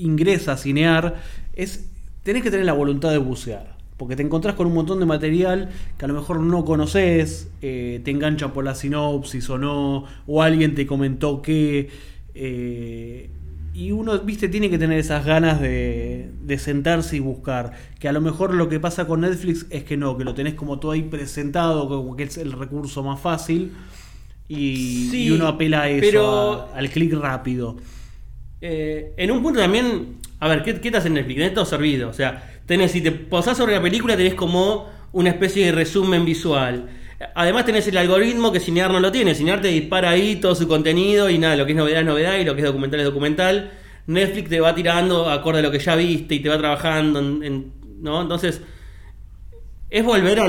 ingresa 0.00 0.52
a 0.52 0.56
cinear 0.56 1.16
es, 1.54 1.88
tenés 2.22 2.42
que 2.42 2.50
tener 2.50 2.66
la 2.66 2.72
voluntad 2.72 3.10
de 3.10 3.18
bucear. 3.18 3.76
Porque 3.96 4.14
te 4.14 4.22
encontrás 4.22 4.54
con 4.56 4.66
un 4.66 4.74
montón 4.74 5.00
de 5.00 5.06
material 5.06 5.70
que 5.96 6.04
a 6.04 6.08
lo 6.08 6.12
mejor 6.14 6.40
no 6.40 6.66
conoces, 6.66 7.48
eh, 7.62 8.02
te 8.04 8.10
engancha 8.10 8.52
por 8.52 8.62
la 8.64 8.74
sinopsis 8.74 9.48
o 9.48 9.56
no, 9.56 10.04
o 10.26 10.42
alguien 10.42 10.74
te 10.74 10.86
comentó 10.86 11.40
que... 11.40 11.88
eh, 12.34 13.30
y 13.74 13.92
uno, 13.92 14.18
viste, 14.20 14.48
tiene 14.48 14.70
que 14.70 14.78
tener 14.78 14.98
esas 14.98 15.26
ganas 15.26 15.60
de, 15.60 16.30
de 16.42 16.58
sentarse 16.58 17.16
y 17.16 17.20
buscar. 17.20 17.72
Que 17.98 18.08
a 18.08 18.12
lo 18.12 18.22
mejor 18.22 18.54
lo 18.54 18.70
que 18.70 18.80
pasa 18.80 19.06
con 19.06 19.20
Netflix 19.20 19.66
es 19.68 19.84
que 19.84 19.98
no, 19.98 20.16
que 20.16 20.24
lo 20.24 20.32
tenés 20.34 20.54
como 20.54 20.78
todo 20.78 20.92
ahí 20.92 21.02
presentado, 21.02 21.86
como 21.86 22.16
que 22.16 22.22
es 22.22 22.38
el 22.38 22.52
recurso 22.52 23.02
más 23.02 23.20
fácil. 23.20 23.72
Y, 24.48 25.08
Sí, 25.10 25.24
y 25.24 25.30
uno 25.30 25.46
apela 25.46 25.82
a 25.82 25.88
eso, 25.90 26.00
pero- 26.00 26.52
a- 26.72 26.78
al 26.78 26.88
clic 26.88 27.12
rápido. 27.14 27.76
Eh, 28.68 29.12
en 29.16 29.30
un 29.30 29.42
punto 29.44 29.60
también, 29.60 30.16
a 30.40 30.48
ver, 30.48 30.64
¿qué, 30.64 30.80
qué 30.80 30.90
te 30.90 30.96
hacen 30.96 31.14
Netflix? 31.14 31.36
Tenés 31.36 31.54
todo 31.54 31.64
servido. 31.64 32.08
O 32.08 32.12
sea, 32.12 32.58
tenés, 32.66 32.90
si 32.90 33.00
te 33.00 33.12
posás 33.12 33.56
sobre 33.56 33.74
la 33.74 33.80
película, 33.80 34.16
tenés 34.16 34.34
como 34.34 34.90
una 35.12 35.30
especie 35.30 35.66
de 35.66 35.72
resumen 35.72 36.24
visual. 36.24 36.88
Además 37.36 37.64
tenés 37.64 37.86
el 37.86 37.96
algoritmo 37.96 38.50
que 38.50 38.58
Cinear 38.58 38.90
no 38.90 38.98
lo 38.98 39.12
tiene. 39.12 39.36
Cinear 39.36 39.60
te 39.60 39.68
dispara 39.68 40.10
ahí 40.10 40.36
todo 40.36 40.54
su 40.56 40.66
contenido 40.66 41.30
y 41.30 41.38
nada, 41.38 41.54
lo 41.54 41.64
que 41.64 41.72
es 41.72 41.78
novedad 41.78 42.00
es 42.00 42.06
novedad 42.06 42.38
y 42.38 42.44
lo 42.44 42.54
que 42.54 42.62
es 42.62 42.66
documental 42.66 43.00
es 43.00 43.06
documental. 43.06 43.70
Netflix 44.08 44.50
te 44.50 44.60
va 44.60 44.74
tirando 44.74 45.30
acorde 45.30 45.60
a 45.60 45.62
lo 45.62 45.70
que 45.70 45.78
ya 45.78 45.94
viste 45.94 46.34
y 46.34 46.40
te 46.40 46.48
va 46.48 46.58
trabajando, 46.58 47.22
¿no? 47.22 48.22
Entonces, 48.22 48.62
es 49.90 50.04
volver 50.04 50.40
a, 50.40 50.48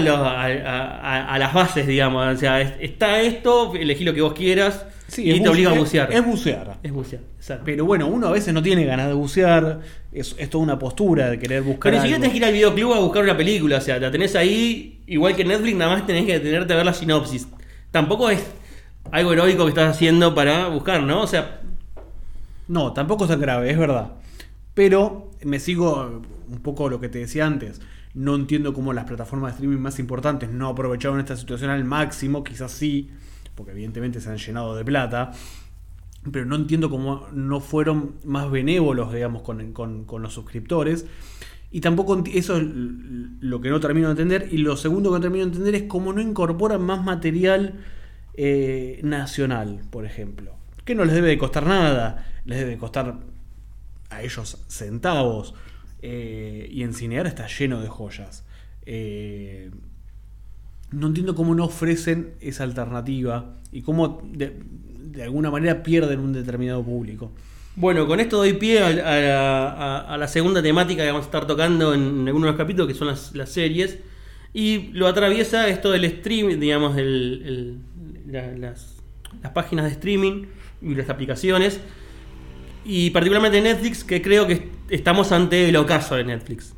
las 1.38 1.54
bases, 1.54 1.86
digamos. 1.86 2.36
O 2.36 2.38
sea, 2.38 2.62
es- 2.62 2.74
está 2.82 3.22
esto, 3.22 3.74
elegí 3.76 4.04
lo 4.04 4.14
que 4.16 4.22
vos 4.22 4.34
quieras. 4.34 4.86
Sí, 5.08 5.32
y 5.32 5.42
te 5.42 5.48
obliga 5.50 5.70
a 5.70 5.74
buce- 5.74 5.80
bucear. 5.80 6.12
Es 6.14 6.26
bucear. 6.26 6.80
Es 6.84 6.92
bucear, 6.92 7.22
exacto. 7.38 7.64
Pero 7.66 7.86
bueno, 7.86 8.08
uno 8.08 8.28
a 8.28 8.32
veces 8.32 8.54
no 8.54 8.62
tiene 8.62 8.84
ganas 8.86 9.08
de 9.08 9.14
bucear. 9.14 9.80
Es, 10.12 10.36
es 10.38 10.50
toda 10.50 10.64
una 10.64 10.78
postura 10.78 11.30
de 11.30 11.40
querer 11.40 11.62
buscar. 11.64 11.92
Pero 11.92 11.98
siquiera 12.02 12.16
algo. 12.18 12.22
tenés 12.24 12.32
que 12.32 12.38
ir 12.38 12.46
al 12.46 12.54
videoclub 12.54 12.94
a 12.94 13.00
buscar 13.00 13.24
una 13.24 13.38
película, 13.38 13.78
o 13.78 13.82
sea, 13.82 14.00
la 14.00 14.12
tenés 14.12 14.36
ahí, 14.36 15.02
igual 15.08 15.36
que 15.36 15.46
Netflix, 15.46 15.78
nada 15.78 15.96
más 15.96 16.06
tenés 16.06 16.26
que 16.26 16.34
detenerte 16.34 16.74
a 16.74 16.76
ver 16.78 16.86
la 16.86 16.94
sinopsis. 16.94 17.48
Tampoco 17.92 18.30
es 18.30 18.44
algo 19.12 19.32
heroico 19.32 19.64
que 19.64 19.70
estás 19.70 19.96
haciendo 19.96 20.36
para 20.36 20.68
buscar, 20.68 21.02
¿no? 21.04 21.22
O 21.22 21.28
sea, 21.28 21.62
No, 22.68 22.92
tampoco 22.92 23.24
es 23.24 23.30
tan 23.30 23.40
grave, 23.40 23.72
es 23.72 23.78
verdad. 23.78 24.12
Pero 24.74 25.32
me 25.44 25.60
sigo 25.60 26.22
un 26.50 26.60
poco 26.62 26.90
lo 26.90 27.00
que 27.00 27.08
te 27.10 27.20
decía 27.20 27.46
antes. 27.46 27.80
No 28.14 28.36
entiendo 28.36 28.74
cómo 28.74 28.92
las 28.94 29.06
plataformas 29.06 29.52
de 29.52 29.56
streaming 29.56 29.80
más 29.82 30.00
importantes 30.00 30.50
no 30.50 30.68
aprovecharon 30.68 31.20
esta 31.20 31.38
situación 31.38 31.70
al 31.70 31.86
máximo, 31.86 32.44
quizás 32.44 32.72
sí, 32.72 33.10
porque 33.58 33.72
evidentemente 33.72 34.22
se 34.22 34.30
han 34.30 34.38
llenado 34.38 34.76
de 34.76 34.86
plata. 34.86 35.32
Pero 36.32 36.46
no 36.46 36.56
entiendo 36.56 36.90
cómo 36.90 37.28
no 37.34 37.60
fueron 37.60 38.16
más 38.24 38.50
benévolos, 38.52 39.12
digamos, 39.12 39.42
con, 39.42 40.06
los 40.22 40.34
suscriptores. 40.34 41.06
Y 41.72 41.82
tampoco 41.82 42.24
eso 42.32 42.58
es 42.58 42.64
lo 42.64 43.60
que 43.60 43.70
no 43.70 43.80
termino 43.80 44.08
de 44.08 44.12
entender. 44.12 44.48
Y 44.52 44.60
lo 44.60 44.78
segundo 44.78 45.10
que 45.10 45.16
no 45.16 45.22
termino 45.22 45.46
de 45.46 45.52
entender 45.52 45.76
es 45.76 45.84
cómo 45.84 46.14
no 46.14 46.22
incorporan 46.22 46.82
más 46.82 47.04
material 47.04 47.80
eh, 48.36 49.00
nacional, 49.04 49.82
por 49.90 50.06
ejemplo. 50.06 50.54
Que 50.86 50.96
no 50.96 51.04
les 51.04 51.16
debe 51.16 51.30
de 51.30 51.38
costar 51.38 51.66
nada, 51.66 52.30
les 52.46 52.60
debe 52.60 52.72
de 52.72 52.78
costar 52.78 53.18
a 54.10 54.22
ellos 54.22 54.64
centavos. 54.68 55.56
eh, 56.02 56.70
y 56.72 56.84
en 56.84 56.94
Cinear 56.94 57.26
está 57.26 57.48
lleno 57.48 57.82
de 57.82 57.88
joyas. 57.88 58.46
Eh, 58.86 59.72
no 60.92 61.08
entiendo 61.08 61.36
cómo 61.36 61.54
no 61.56 61.66
ofrecen 61.66 62.34
esa 62.40 62.64
alternativa 62.64 63.56
y 63.72 63.82
cómo 63.82 64.22
de, 64.32 64.54
alguna 65.24 65.50
manera 65.52 65.82
pierden 65.84 66.20
un 66.20 66.32
determinado 66.34 66.84
público. 66.84 67.32
bueno, 67.76 68.06
con 68.08 68.20
esto 68.20 68.38
doy 68.38 68.54
pie 68.54 68.80
a, 68.82 68.88
a 70.14 70.18
la- 70.18 70.28
segunda 70.28 70.62
temática 70.62 71.02
que 71.04 71.08
vamos 71.10 71.24
a 71.24 71.30
estar 71.30 71.48
tocando 71.48 71.94
en 71.94 72.28
algunos 72.28 72.56
capítulos, 72.56 72.88
que 72.88 72.94
son 72.94 73.08
las, 73.08 73.36
las 73.36 73.50
series. 73.50 73.98
Y 74.54 74.90
lo 74.94 75.08
atraviesa 75.08 75.68
esto 75.68 75.92
del 75.92 76.10
stream, 76.10 76.60
digamos, 76.60 76.98
el- 76.98 77.80
la- 78.28 78.56
las, 78.58 78.98
las 79.44 79.52
páginas 79.54 79.86
de 79.86 79.92
streaming 79.92 80.46
y 80.82 80.96
las 80.96 81.10
aplicaciones. 81.10 81.80
Y 82.86 83.10
particularmente 83.10 83.60
Netflix, 83.62 84.04
que 84.04 84.22
creo 84.22 84.48
que 84.48 84.70
estamos 84.90 85.32
ante 85.32 85.68
el 85.68 85.76
ocaso 85.76 86.16
de 86.16 86.24
Netflix. 86.24 86.74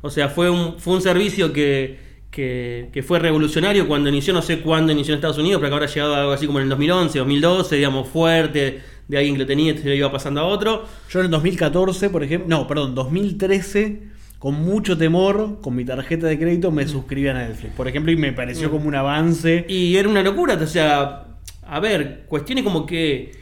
O 0.00 0.10
sea, 0.10 0.28
fue 0.30 0.48
un, 0.48 0.78
fue 0.78 0.94
un 0.94 1.02
servicio 1.02 1.52
que, 1.52 1.98
que, 2.30 2.90
que 2.92 3.02
fue 3.02 3.18
revolucionario 3.18 3.88
cuando 3.88 4.08
inició, 4.08 4.32
no 4.32 4.42
sé 4.42 4.60
cuándo 4.60 4.92
inició 4.92 5.14
en 5.14 5.18
Estados 5.18 5.38
Unidos, 5.38 5.60
pero 5.60 5.70
que 5.70 5.74
ahora 5.74 5.86
ha 5.86 5.88
llegado 5.88 6.14
a 6.14 6.20
algo 6.20 6.32
así 6.32 6.46
como 6.46 6.58
en 6.58 6.64
el 6.64 6.68
2011, 6.70 7.18
2012, 7.18 7.76
digamos, 7.76 8.08
fuerte, 8.08 8.80
de 9.08 9.18
alguien 9.18 9.34
que 9.34 9.40
lo 9.40 9.46
tenía 9.46 9.72
y 9.72 9.78
se 9.78 9.88
lo 9.88 9.94
iba 9.94 10.12
pasando 10.12 10.40
a 10.40 10.44
otro. 10.44 10.86
Yo 11.10 11.18
en 11.18 11.26
el 11.26 11.30
2014, 11.32 12.10
por 12.10 12.22
ejemplo, 12.22 12.48
no, 12.48 12.66
perdón, 12.68 12.94
2013, 12.94 14.02
con 14.38 14.54
mucho 14.54 14.96
temor, 14.96 15.60
con 15.60 15.74
mi 15.74 15.84
tarjeta 15.84 16.28
de 16.28 16.38
crédito, 16.38 16.70
me 16.70 16.86
suscribí 16.86 17.28
a 17.28 17.34
Netflix, 17.34 17.74
por 17.74 17.88
ejemplo, 17.88 18.12
y 18.12 18.16
me 18.16 18.32
pareció 18.32 18.70
como 18.70 18.86
un 18.86 18.94
avance. 18.94 19.66
Y 19.68 19.96
era 19.96 20.08
una 20.08 20.22
locura, 20.22 20.54
o 20.54 20.66
sea, 20.66 21.26
a 21.62 21.80
ver, 21.80 22.24
cuestiones 22.28 22.62
como 22.62 22.86
que 22.86 23.32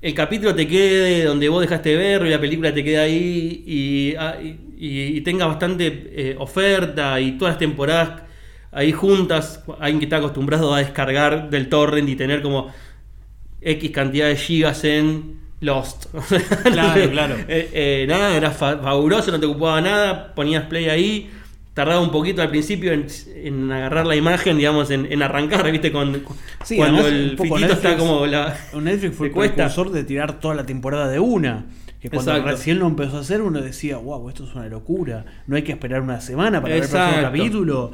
el 0.00 0.14
capítulo 0.14 0.54
te 0.54 0.66
quede 0.68 1.24
donde 1.24 1.48
vos 1.48 1.60
dejaste 1.60 1.90
de 1.90 1.96
verlo 1.96 2.28
y 2.28 2.30
la 2.30 2.40
película 2.40 2.72
te 2.72 2.84
quede 2.84 2.98
ahí 2.98 3.64
y, 3.66 4.14
ah, 4.18 4.36
y- 4.42 4.58
y- 4.78 5.16
y 5.18 5.20
tenga 5.22 5.46
bastante 5.46 5.86
eh, 6.14 6.36
oferta 6.38 7.20
y 7.20 7.32
todas 7.32 7.52
las 7.54 7.58
temporadas 7.58 8.22
ahí 8.70 8.92
juntas, 8.92 9.64
alguien 9.80 9.98
que 9.98 10.04
está 10.06 10.18
acostumbrado 10.18 10.72
a 10.74 10.78
descargar 10.78 11.50
del 11.50 11.68
torrent 11.68 12.08
y 12.08 12.16
tener 12.16 12.42
como 12.42 12.72
X 13.60 13.90
cantidad 13.90 14.28
de 14.28 14.36
gigas 14.36 14.84
en 14.84 15.40
Lost. 15.60 16.06
Claro, 16.70 17.10
claro. 17.10 17.44
Eh, 17.48 17.70
eh, 17.72 18.06
nada, 18.08 18.36
era 18.36 18.50
fa- 18.50 18.78
fabuloso, 18.78 19.30
no 19.32 19.40
te 19.40 19.46
ocupaba 19.46 19.80
nada, 19.80 20.34
ponías 20.34 20.64
play 20.66 20.88
ahí, 20.88 21.30
tardaba 21.78 22.00
un 22.00 22.10
poquito 22.10 22.42
al 22.42 22.50
principio 22.50 22.92
en, 22.92 23.06
en 23.36 23.70
agarrar 23.70 24.04
la 24.04 24.16
imagen, 24.16 24.56
digamos, 24.56 24.90
en, 24.90 25.06
en 25.12 25.22
arrancar, 25.22 25.70
¿viste? 25.70 25.92
Con, 25.92 26.22
Sí, 26.64 26.76
cuando 26.76 26.98
además, 26.98 27.12
el 27.20 27.30
un 27.38 27.46
fitito 27.48 27.72
está 27.72 27.96
como 27.96 28.26
la... 28.26 28.56
Netflix 28.80 29.14
fue 29.16 29.28
el 29.28 29.32
precursor 29.32 29.92
de 29.92 30.02
tirar 30.02 30.40
toda 30.40 30.56
la 30.56 30.66
temporada 30.66 31.08
de 31.08 31.20
una. 31.20 31.66
Que 32.00 32.10
cuando 32.10 32.32
Exacto. 32.32 32.50
recién 32.50 32.78
lo 32.80 32.86
empezó 32.88 33.16
a 33.16 33.20
hacer, 33.20 33.42
uno 33.42 33.60
decía, 33.60 33.96
wow, 33.96 34.28
esto 34.28 34.44
es 34.44 34.54
una 34.54 34.66
locura. 34.68 35.24
No 35.46 35.54
hay 35.56 35.62
que 35.62 35.72
esperar 35.72 36.00
una 36.00 36.20
semana 36.20 36.60
para 36.60 36.74
ver 36.74 36.82
el 36.82 36.88
Exacto. 36.88 37.20
próximo 37.20 37.28
capítulo. 37.38 37.92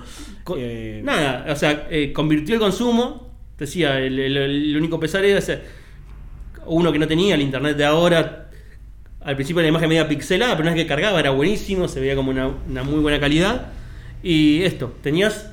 Eh, 0.56 1.00
Nada, 1.04 1.46
o 1.52 1.56
sea, 1.56 1.86
eh, 1.90 2.12
convirtió 2.12 2.54
el 2.54 2.60
consumo. 2.60 3.32
Decía, 3.58 3.98
el, 4.00 4.18
el- 4.18 4.36
el 4.36 4.76
único 4.76 4.98
pesar 4.98 5.24
era 5.24 5.40
uno 6.66 6.90
que 6.92 6.98
no 6.98 7.06
tenía 7.06 7.34
el 7.34 7.42
internet 7.42 7.76
de 7.76 7.84
ahora. 7.84 8.43
Al 9.24 9.34
principio 9.36 9.62
la 9.62 9.68
imagen 9.68 9.88
media 9.88 10.06
pixelada, 10.06 10.52
pero 10.56 10.62
una 10.68 10.74
vez 10.74 10.82
que 10.84 10.88
cargaba 10.88 11.18
era 11.18 11.30
buenísimo, 11.30 11.88
se 11.88 11.98
veía 12.00 12.14
como 12.14 12.30
una, 12.30 12.48
una 12.48 12.82
muy 12.82 13.00
buena 13.00 13.18
calidad. 13.18 13.72
Y 14.22 14.62
esto, 14.62 14.94
tenías. 15.02 15.50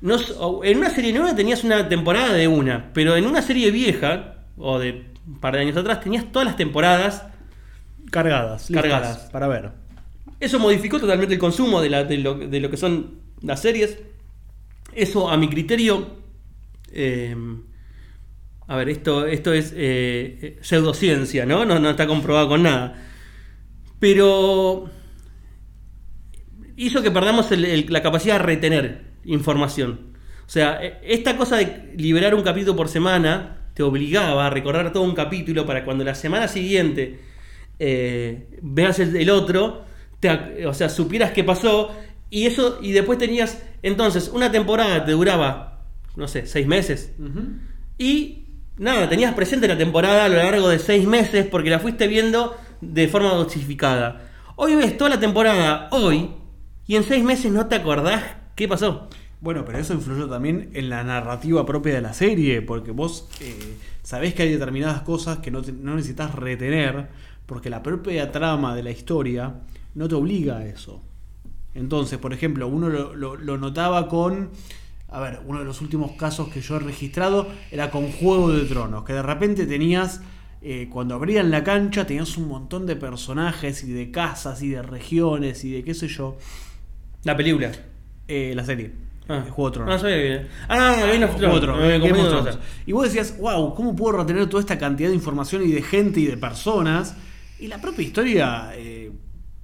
No, 0.00 0.16
en 0.62 0.78
una 0.78 0.90
serie 0.90 1.12
nueva 1.12 1.34
tenías 1.34 1.64
una 1.64 1.88
temporada 1.88 2.32
de 2.34 2.46
una, 2.46 2.90
pero 2.92 3.16
en 3.16 3.26
una 3.26 3.42
serie 3.42 3.70
vieja, 3.70 4.36
o 4.56 4.78
de 4.78 5.06
un 5.26 5.40
par 5.40 5.54
de 5.54 5.60
años 5.62 5.76
atrás, 5.76 6.00
tenías 6.00 6.30
todas 6.30 6.46
las 6.46 6.56
temporadas 6.56 7.24
cargadas, 8.10 8.70
listas 8.70 8.82
Cargadas. 8.90 9.18
para 9.32 9.48
ver. 9.48 9.70
Eso 10.40 10.58
modificó 10.60 11.00
totalmente 11.00 11.34
el 11.34 11.40
consumo 11.40 11.80
de, 11.80 11.90
la- 11.90 12.04
de 12.04 12.18
lo, 12.18 12.34
de 12.34 12.60
lo 12.60 12.70
que 12.70 12.76
son 12.76 13.14
las 13.42 13.60
series. 13.60 13.98
Eso, 14.94 15.28
a 15.30 15.36
mi 15.36 15.48
criterio, 15.48 16.06
eh, 16.92 17.34
a 18.68 18.76
ver, 18.76 18.88
esto, 18.90 19.26
esto 19.26 19.52
es 19.52 19.72
eh, 19.72 20.38
eh, 20.42 20.58
pseudociencia, 20.60 21.46
¿no? 21.46 21.64
¿no? 21.64 21.78
No 21.80 21.90
está 21.90 22.06
comprobado 22.06 22.48
con 22.48 22.62
nada. 22.62 23.02
Pero 23.98 24.88
hizo 26.76 27.02
que 27.02 27.10
perdamos 27.10 27.50
el- 27.52 27.64
el- 27.64 27.86
la 27.88 28.02
capacidad 28.02 28.38
de 28.38 28.44
retener 28.44 29.04
información. 29.24 30.12
O 30.46 30.50
sea, 30.50 30.78
eh, 30.82 30.98
esta 31.02 31.36
cosa 31.36 31.56
de 31.56 31.92
liberar 31.96 32.34
un 32.34 32.42
capítulo 32.42 32.76
por 32.76 32.88
semana 32.88 33.56
te 33.74 33.82
obligaba 33.82 34.46
a 34.46 34.50
recorrer 34.50 34.92
todo 34.92 35.02
un 35.02 35.14
capítulo 35.14 35.66
para 35.66 35.84
cuando 35.84 36.04
la 36.04 36.14
semana 36.14 36.48
siguiente 36.48 37.20
eh, 37.80 38.48
veas 38.60 38.98
el, 38.98 39.14
el 39.16 39.30
otro, 39.30 39.84
te 40.20 40.66
o 40.66 40.74
sea, 40.74 40.88
supieras 40.88 41.30
qué 41.32 41.44
pasó 41.44 41.94
y 42.28 42.46
eso 42.46 42.80
y 42.82 42.90
después 42.92 43.18
tenías 43.18 43.62
entonces 43.82 44.28
una 44.34 44.50
temporada 44.50 45.04
te 45.04 45.12
duraba 45.12 45.84
no 46.16 46.26
sé 46.26 46.46
seis 46.46 46.66
meses 46.66 47.12
y 47.98 48.47
nada 48.78 49.08
tenías 49.08 49.34
presente 49.34 49.68
la 49.68 49.76
temporada 49.78 50.24
a 50.24 50.28
lo 50.28 50.36
largo 50.36 50.68
de 50.68 50.78
seis 50.78 51.06
meses 51.06 51.46
porque 51.46 51.70
la 51.70 51.78
fuiste 51.78 52.06
viendo 52.08 52.56
de 52.80 53.08
forma 53.08 53.30
dosificada. 53.34 54.30
Hoy 54.56 54.74
ves 54.74 54.96
toda 54.96 55.10
la 55.10 55.20
temporada 55.20 55.88
hoy 55.92 56.30
y 56.86 56.96
en 56.96 57.04
seis 57.04 57.22
meses 57.24 57.52
no 57.52 57.66
te 57.66 57.76
acordás 57.76 58.22
qué 58.54 58.66
pasó. 58.68 59.08
Bueno, 59.40 59.64
pero 59.64 59.78
eso 59.78 59.94
influyó 59.94 60.28
también 60.28 60.70
en 60.74 60.88
la 60.88 61.04
narrativa 61.04 61.64
propia 61.64 61.94
de 61.94 62.00
la 62.02 62.12
serie, 62.12 62.60
porque 62.60 62.90
vos 62.90 63.28
eh, 63.40 63.76
sabés 64.02 64.34
que 64.34 64.42
hay 64.42 64.50
determinadas 64.50 65.02
cosas 65.02 65.38
que 65.38 65.52
no, 65.52 65.62
te- 65.62 65.70
no 65.72 65.94
necesitas 65.94 66.34
retener, 66.34 67.08
porque 67.46 67.70
la 67.70 67.82
propia 67.84 68.32
trama 68.32 68.74
de 68.74 68.82
la 68.82 68.90
historia 68.90 69.54
no 69.94 70.08
te 70.08 70.16
obliga 70.16 70.56
a 70.58 70.66
eso. 70.66 71.02
Entonces, 71.74 72.18
por 72.18 72.32
ejemplo, 72.32 72.66
uno 72.66 72.88
lo, 72.88 73.14
lo- 73.14 73.36
lo 73.36 73.58
notaba 73.58 74.08
con... 74.08 74.50
A 75.10 75.20
ver, 75.20 75.40
uno 75.46 75.58
de 75.60 75.64
los 75.64 75.80
últimos 75.80 76.12
casos 76.12 76.48
que 76.48 76.60
yo 76.60 76.76
he 76.76 76.80
registrado 76.80 77.48
era 77.70 77.90
con 77.90 78.12
Juego 78.12 78.50
de 78.52 78.64
Tronos, 78.64 79.04
que 79.04 79.14
de 79.14 79.22
repente 79.22 79.66
tenías, 79.66 80.20
eh, 80.60 80.88
cuando 80.90 81.14
abrían 81.14 81.50
la 81.50 81.64
cancha, 81.64 82.06
tenías 82.06 82.36
un 82.36 82.48
montón 82.48 82.84
de 82.86 82.94
personajes 82.96 83.82
y 83.84 83.92
de 83.92 84.10
casas 84.10 84.62
y 84.62 84.68
de 84.68 84.82
regiones 84.82 85.64
y 85.64 85.72
de 85.72 85.82
qué 85.84 85.94
sé 85.94 86.08
yo. 86.08 86.36
La 87.24 87.36
película. 87.36 87.72
Eh, 88.26 88.52
la 88.54 88.64
serie. 88.64 88.92
Ah, 89.30 89.44
eh, 89.46 89.50
Juego 89.50 89.70
de 89.70 89.74
Tronos. 89.74 89.94
No 89.94 89.98
sabía 90.00 90.16
que- 90.16 90.46
Ah, 90.68 90.96
Game 91.10 91.24
of 91.24 91.32
Juego 91.36 91.54
de 91.54 91.60
Thrones. 91.60 92.00
Tronos, 92.28 92.44
Thrones. 92.44 92.58
Y 92.86 92.92
vos 92.92 93.04
decías, 93.04 93.38
wow, 93.38 93.74
¿cómo 93.74 93.96
puedo 93.96 94.18
retener 94.18 94.46
toda 94.48 94.60
esta 94.60 94.78
cantidad 94.78 95.08
de 95.08 95.14
información 95.14 95.62
y 95.66 95.72
de 95.72 95.82
gente 95.82 96.20
y 96.20 96.26
de 96.26 96.36
personas? 96.36 97.16
Y 97.58 97.66
la 97.68 97.80
propia 97.80 98.04
historia 98.04 98.70
eh, 98.74 99.10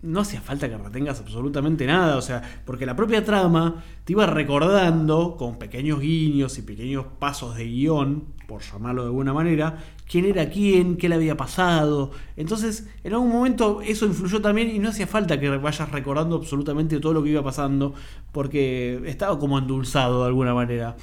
no 0.04 0.20
hacía 0.20 0.40
falta 0.40 0.68
que 0.68 0.76
retengas 0.76 1.18
absolutamente 1.20 1.86
nada, 1.86 2.16
o 2.16 2.22
sea, 2.22 2.42
porque 2.66 2.84
la 2.84 2.94
propia 2.94 3.24
trama 3.24 3.82
te 4.04 4.12
iba 4.12 4.26
recordando 4.26 5.36
con 5.38 5.58
pequeños 5.58 5.98
guiños 5.98 6.58
y 6.58 6.62
pequeños 6.62 7.06
pasos 7.18 7.56
de 7.56 7.64
guion, 7.64 8.24
por 8.46 8.60
llamarlo 8.60 9.02
de 9.02 9.08
alguna 9.08 9.32
manera, 9.32 9.78
quién 10.06 10.26
era 10.26 10.50
quién, 10.50 10.98
qué 10.98 11.08
le 11.08 11.14
había 11.14 11.38
pasado. 11.38 12.10
Entonces, 12.36 12.86
en 13.02 13.14
algún 13.14 13.32
momento 13.32 13.80
eso 13.80 14.04
influyó 14.04 14.42
también 14.42 14.68
y 14.68 14.78
no 14.78 14.90
hacía 14.90 15.06
falta 15.06 15.40
que 15.40 15.48
vayas 15.48 15.90
recordando 15.90 16.36
absolutamente 16.36 17.00
todo 17.00 17.14
lo 17.14 17.22
que 17.22 17.30
iba 17.30 17.42
pasando, 17.42 17.94
porque 18.30 19.00
estaba 19.06 19.38
como 19.38 19.58
endulzado 19.58 20.20
de 20.20 20.26
alguna 20.26 20.52
manera. 20.52 20.96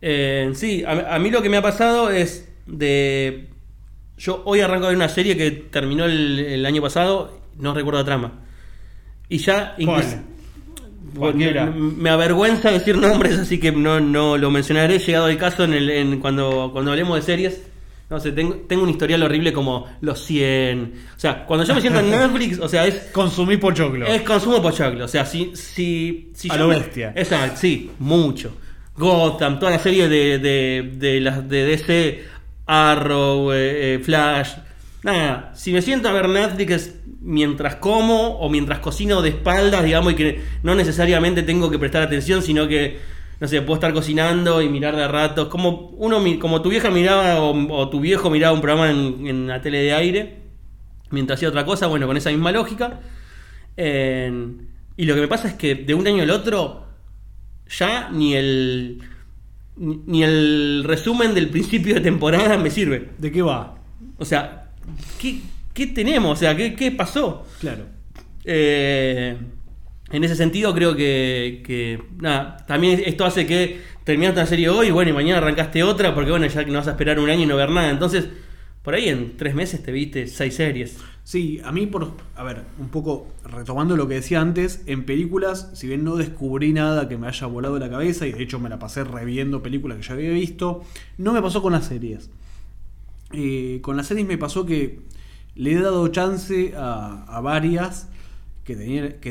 Eh, 0.00 0.50
sí, 0.54 0.82
a, 0.86 1.18
mí 1.18 1.30
lo 1.30 1.42
que 1.42 1.50
me 1.50 1.58
ha 1.58 1.62
pasado 1.62 2.08
es 2.08 2.48
de. 2.66 3.48
Yo 4.16 4.42
hoy 4.46 4.60
arranco 4.60 4.88
de 4.88 4.96
una 4.96 5.08
serie 5.08 5.36
que 5.36 5.50
terminó 5.50 6.06
el 6.06 6.64
año 6.64 6.80
pasado, 6.82 7.39
no 7.60 7.74
recuerdo 7.74 8.00
la 8.00 8.04
trama. 8.04 8.32
Y 9.28 9.38
ya. 9.38 9.74
incluso- 9.78 10.16
Cualquiera. 11.16 11.66
me, 11.66 11.72
me 11.92 12.10
avergüenza 12.10 12.70
decir 12.70 12.96
nombres, 12.96 13.36
así 13.38 13.58
que 13.58 13.72
no, 13.72 13.98
no 14.00 14.36
lo 14.38 14.50
mencionaré. 14.50 14.98
Llegado 14.98 15.28
el 15.28 15.38
caso, 15.38 15.64
en 15.64 15.74
el, 15.74 15.90
en- 15.90 16.20
cuando, 16.20 16.70
cuando 16.72 16.92
hablemos 16.92 17.16
de 17.16 17.22
series, 17.22 17.62
no 18.08 18.20
sé, 18.20 18.32
tengo, 18.32 18.54
tengo 18.68 18.82
un 18.84 18.90
historial 18.90 19.22
horrible 19.22 19.52
como 19.52 19.86
los 20.02 20.24
100. 20.24 20.94
O 21.16 21.18
sea, 21.20 21.44
cuando 21.46 21.64
yo 21.66 21.74
me 21.74 21.80
siento 21.80 21.98
en 22.00 22.10
Netflix, 22.12 22.58
o 22.60 22.68
sea, 22.68 22.86
es 22.86 23.08
Consumí 23.12 23.56
pochoclo. 23.56 24.06
Es 24.06 24.22
consumo 24.22 24.62
pochoclo. 24.62 25.04
O 25.04 25.08
sea, 25.08 25.26
si. 25.26 25.50
si, 25.54 26.30
si 26.34 26.48
A 26.50 26.54
yo 26.54 26.62
lo 26.62 26.68
me- 26.68 26.76
bestia. 26.76 27.12
Exacto, 27.16 27.56
sí, 27.60 27.90
mucho. 27.98 28.52
Gotham, 28.96 29.58
toda 29.58 29.72
la 29.72 29.78
serie 29.78 30.08
de, 30.08 30.38
de, 30.38 30.90
de 30.96 31.20
las 31.20 31.48
de 31.48 31.64
DC, 31.64 32.24
Arrow, 32.66 33.52
eh, 33.52 33.94
eh, 33.94 33.98
Flash. 34.02 34.50
Nada, 35.02 35.52
si 35.54 35.72
me 35.72 35.82
siento 35.82 36.08
a 36.08 36.12
ver 36.12 36.28
Netflix 36.28 36.94
mientras 37.20 37.76
como 37.76 38.38
o 38.38 38.48
mientras 38.48 38.80
cocino 38.80 39.22
de 39.22 39.30
espaldas, 39.30 39.84
digamos, 39.84 40.12
y 40.12 40.16
que 40.16 40.42
no 40.62 40.74
necesariamente 40.74 41.42
tengo 41.42 41.70
que 41.70 41.78
prestar 41.78 42.02
atención, 42.02 42.42
sino 42.42 42.68
que, 42.68 42.98
no 43.40 43.48
sé, 43.48 43.62
puedo 43.62 43.74
estar 43.74 43.92
cocinando 43.92 44.60
y 44.60 44.68
mirar 44.68 44.96
de 44.96 45.08
ratos. 45.08 45.48
Como, 45.48 45.90
uno, 45.96 46.22
como 46.38 46.60
tu 46.60 46.68
vieja 46.68 46.90
miraba 46.90 47.40
o, 47.40 47.72
o 47.72 47.88
tu 47.88 48.00
viejo 48.00 48.30
miraba 48.30 48.52
un 48.52 48.60
programa 48.60 48.90
en, 48.90 49.26
en 49.26 49.46
la 49.46 49.60
tele 49.60 49.78
de 49.82 49.92
aire 49.94 50.40
mientras 51.10 51.38
hacía 51.38 51.48
otra 51.48 51.64
cosa, 51.64 51.86
bueno, 51.86 52.06
con 52.06 52.16
esa 52.16 52.30
misma 52.30 52.52
lógica. 52.52 53.00
Eh, 53.76 54.56
y 54.96 55.04
lo 55.04 55.14
que 55.14 55.20
me 55.20 55.28
pasa 55.28 55.48
es 55.48 55.54
que 55.54 55.74
de 55.74 55.94
un 55.94 56.06
año 56.06 56.22
al 56.22 56.30
otro, 56.30 56.86
ya 57.68 58.10
ni 58.10 58.34
el. 58.34 59.02
Ni 59.76 60.22
el 60.22 60.84
resumen 60.84 61.32
del 61.32 61.48
principio 61.48 61.94
de 61.94 62.00
temporada 62.02 62.58
me 62.58 62.70
sirve. 62.70 63.10
¿De 63.16 63.32
qué 63.32 63.40
va? 63.40 63.76
O 64.18 64.26
sea, 64.26 64.59
¿qué, 65.20 65.40
qué 65.72 65.86
tenemos? 65.86 66.38
O 66.38 66.40
sea, 66.40 66.56
¿qué, 66.56 66.74
qué 66.74 66.90
pasó? 66.92 67.46
Claro. 67.60 67.84
Eh, 68.44 69.36
en 70.10 70.24
ese 70.24 70.34
sentido, 70.34 70.74
creo 70.74 70.96
que, 70.96 71.62
que, 71.64 72.02
Nada, 72.18 72.56
también 72.66 73.00
esto 73.04 73.24
hace 73.24 73.46
que 73.46 73.80
terminaste 74.04 74.40
una 74.40 74.46
serie 74.46 74.68
hoy 74.68 74.88
y 74.88 74.90
bueno, 74.90 75.10
y 75.10 75.14
mañana 75.14 75.38
arrancaste 75.38 75.82
otra, 75.82 76.14
porque 76.14 76.30
bueno, 76.30 76.46
ya 76.46 76.64
que 76.64 76.70
no 76.70 76.78
vas 76.78 76.88
a 76.88 76.92
esperar 76.92 77.18
un 77.20 77.30
año 77.30 77.42
y 77.42 77.46
no 77.46 77.56
ver 77.56 77.70
nada. 77.70 77.90
Entonces, 77.90 78.28
por 78.82 78.94
ahí 78.94 79.08
en 79.08 79.36
tres 79.36 79.54
meses 79.54 79.82
te 79.82 79.92
viste 79.92 80.26
seis 80.26 80.54
series. 80.54 80.98
Sí, 81.22 81.60
a 81.62 81.70
mí 81.70 81.86
por, 81.86 82.14
a 82.34 82.42
ver, 82.42 82.62
un 82.78 82.88
poco 82.88 83.28
retomando 83.44 83.96
lo 83.96 84.08
que 84.08 84.14
decía 84.14 84.40
antes, 84.40 84.82
en 84.86 85.04
películas, 85.04 85.70
si 85.74 85.86
bien 85.86 86.02
no 86.02 86.16
descubrí 86.16 86.72
nada 86.72 87.08
que 87.08 87.18
me 87.18 87.28
haya 87.28 87.46
volado 87.46 87.78
la 87.78 87.88
cabeza 87.88 88.26
y 88.26 88.32
de 88.32 88.42
hecho 88.42 88.58
me 88.58 88.68
la 88.68 88.80
pasé 88.80 89.04
reviendo 89.04 89.62
películas 89.62 89.98
que 89.98 90.02
ya 90.02 90.14
había 90.14 90.30
visto, 90.30 90.82
no 91.18 91.32
me 91.32 91.40
pasó 91.40 91.62
con 91.62 91.72
las 91.72 91.86
series. 91.86 92.30
Eh, 93.32 93.78
con 93.82 93.96
las 93.96 94.08
series 94.08 94.26
me 94.26 94.38
pasó 94.38 94.66
que 94.66 95.02
le 95.54 95.72
he 95.72 95.80
dado 95.80 96.08
chance 96.08 96.72
a, 96.76 97.40
varias 97.42 98.08
que 98.64 98.76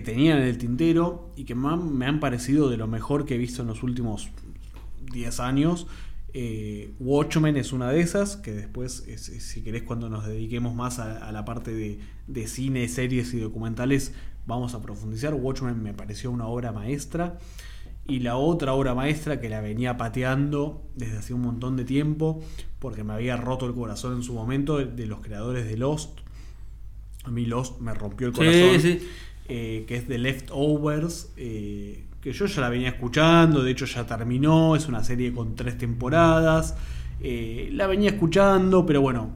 tenían, 0.02 0.38
en 0.38 0.44
el 0.44 0.58
tintero 0.58 1.32
y 1.36 1.46
que 1.46 1.56
me 1.56 2.06
han, 2.06 2.20
parecido 2.20 2.70
de 2.70 2.78
lo 2.78 2.88
mejor 2.88 3.26
que 3.26 3.36
he 3.36 3.38
visto 3.38 3.62
en 3.62 3.68
los 3.70 3.84
últimos 3.84 4.30
10 5.12 5.40
años. 5.40 5.88
Eh, 6.34 6.94
Watchmen 7.00 7.58
es 7.58 7.74
una 7.74 7.90
de 7.90 8.02
esas, 8.02 8.36
que 8.38 8.52
después, 8.54 9.06
es- 9.08 9.30
es- 9.30 9.44
si 9.44 9.64
querés, 9.64 9.84
cuando 9.84 10.10
nos 10.10 10.28
dediquemos 10.28 10.76
más 10.76 11.00
a, 11.00 11.32
la 11.32 11.46
parte 11.46 12.00
de 12.28 12.48
cine, 12.48 12.88
series 12.88 13.34
y 13.34 13.40
documentales, 13.40 14.14
vamos 14.46 14.74
a 14.74 14.82
profundizar. 14.82 15.34
Watchmen 15.34 15.82
me 15.82 15.94
pareció 15.94 16.32
una 16.32 16.48
obra 16.48 16.72
maestra. 16.72 17.40
Y 18.10 18.20
la 18.20 18.36
otra 18.38 18.74
obra 18.74 18.96
maestra 18.96 19.40
que 19.40 19.50
la 19.50 19.62
venía 19.62 19.96
pateando 19.98 20.82
desde 20.96 21.18
hace 21.20 21.34
un 21.34 21.42
montón 21.42 21.78
de 21.78 21.86
tiempo, 21.86 22.42
porque 22.80 23.04
me 23.04 23.14
había 23.14 23.38
roto 23.38 23.66
el 23.68 23.74
corazón 23.74 24.18
en 24.18 24.24
su 24.24 24.34
momento, 24.34 24.78
de 24.80 25.06
los 25.06 25.20
creadores 25.22 25.66
de 25.68 25.78
Lost. 25.78 26.20
A 27.24 27.32
mí 27.32 27.46
Lost 27.46 27.80
me 27.82 27.94
rompió 27.94 28.28
el 28.28 28.34
Sí, 28.34 28.38
corazón 28.40 28.82
sí. 28.82 29.08
eh, 29.48 29.86
que 29.88 29.96
es 29.98 30.08
The 30.08 30.18
Leftovers, 30.18 31.32
eh, 31.38 32.06
que 32.22 32.34
yo 32.34 32.46
ya 32.48 32.62
la 32.62 32.70
venía 32.70 32.90
escuchando, 32.90 33.64
de 33.64 33.72
hecho 33.72 33.86
ya 33.86 34.06
terminó, 34.06 34.76
es 34.76 34.88
una 34.88 35.04
serie 35.04 35.34
con 35.34 35.56
tres 35.56 35.78
temporadas, 35.78 36.76
eh, 37.22 37.70
la 37.74 37.88
venía 37.88 38.10
escuchando, 38.12 38.86
pero 38.86 39.02
bueno, 39.02 39.30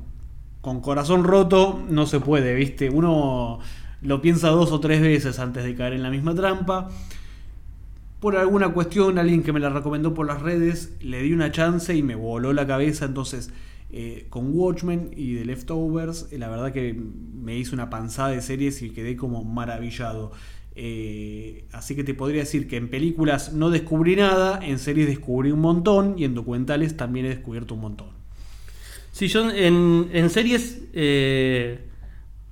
con 0.62 0.80
corazón 0.82 1.24
roto 1.24 1.84
no 1.90 2.06
se 2.08 2.20
puede, 2.20 2.56
¿viste? 2.56 2.90
Uno 2.90 3.60
lo 4.02 4.22
piensa 4.22 4.50
dos 4.50 4.72
o 4.72 4.80
tres 4.80 5.02
veces 5.02 5.40
antes 5.40 5.64
de 5.64 5.76
caer 5.76 5.94
en 5.94 6.04
la 6.04 6.10
misma 6.10 6.34
trampa. 6.34 6.90
Por 8.24 8.38
alguna 8.38 8.70
cuestión, 8.70 9.18
alguien 9.18 9.44
que 9.44 9.52
me 9.52 9.60
la 9.60 9.68
recomendó 9.68 10.14
por 10.14 10.26
las 10.26 10.42
redes, 10.42 10.94
le 11.02 11.22
di 11.22 11.34
una 11.34 11.52
chance 11.52 11.94
y 11.94 12.02
me 12.04 12.16
voló 12.16 12.54
la 12.54 12.66
cabeza. 12.66 13.04
Entonces, 13.04 13.52
eh, 13.92 14.28
con 14.30 14.58
Watchmen 14.58 15.12
y 15.14 15.36
The 15.36 15.44
Leftovers, 15.44 16.30
eh, 16.32 16.38
la 16.38 16.48
verdad 16.48 16.72
que 16.72 16.94
me 16.94 17.58
hizo 17.58 17.76
una 17.76 17.90
panzada 17.90 18.30
de 18.30 18.42
series 18.42 18.82
y 18.82 18.92
quedé 18.92 19.18
como 19.18 19.44
maravillado. 19.44 20.32
Eh, 20.74 21.66
así 21.74 21.98
que 21.98 22.06
te 22.06 22.14
podría 22.14 22.44
decir 22.44 22.70
que 22.70 22.78
en 22.78 22.90
películas 22.90 23.52
no 23.52 23.70
descubrí 23.70 24.16
nada, 24.16 24.58
en 24.66 24.80
series 24.80 25.08
descubrí 25.08 25.52
un 25.52 25.60
montón 25.60 26.16
y 26.18 26.24
en 26.24 26.34
documentales 26.34 26.96
también 26.96 27.26
he 27.26 27.30
descubierto 27.30 27.76
un 27.76 27.82
montón. 27.82 28.08
Sí, 29.12 29.28
yo 29.28 29.50
en, 29.50 30.08
en 30.14 30.30
series. 30.30 30.80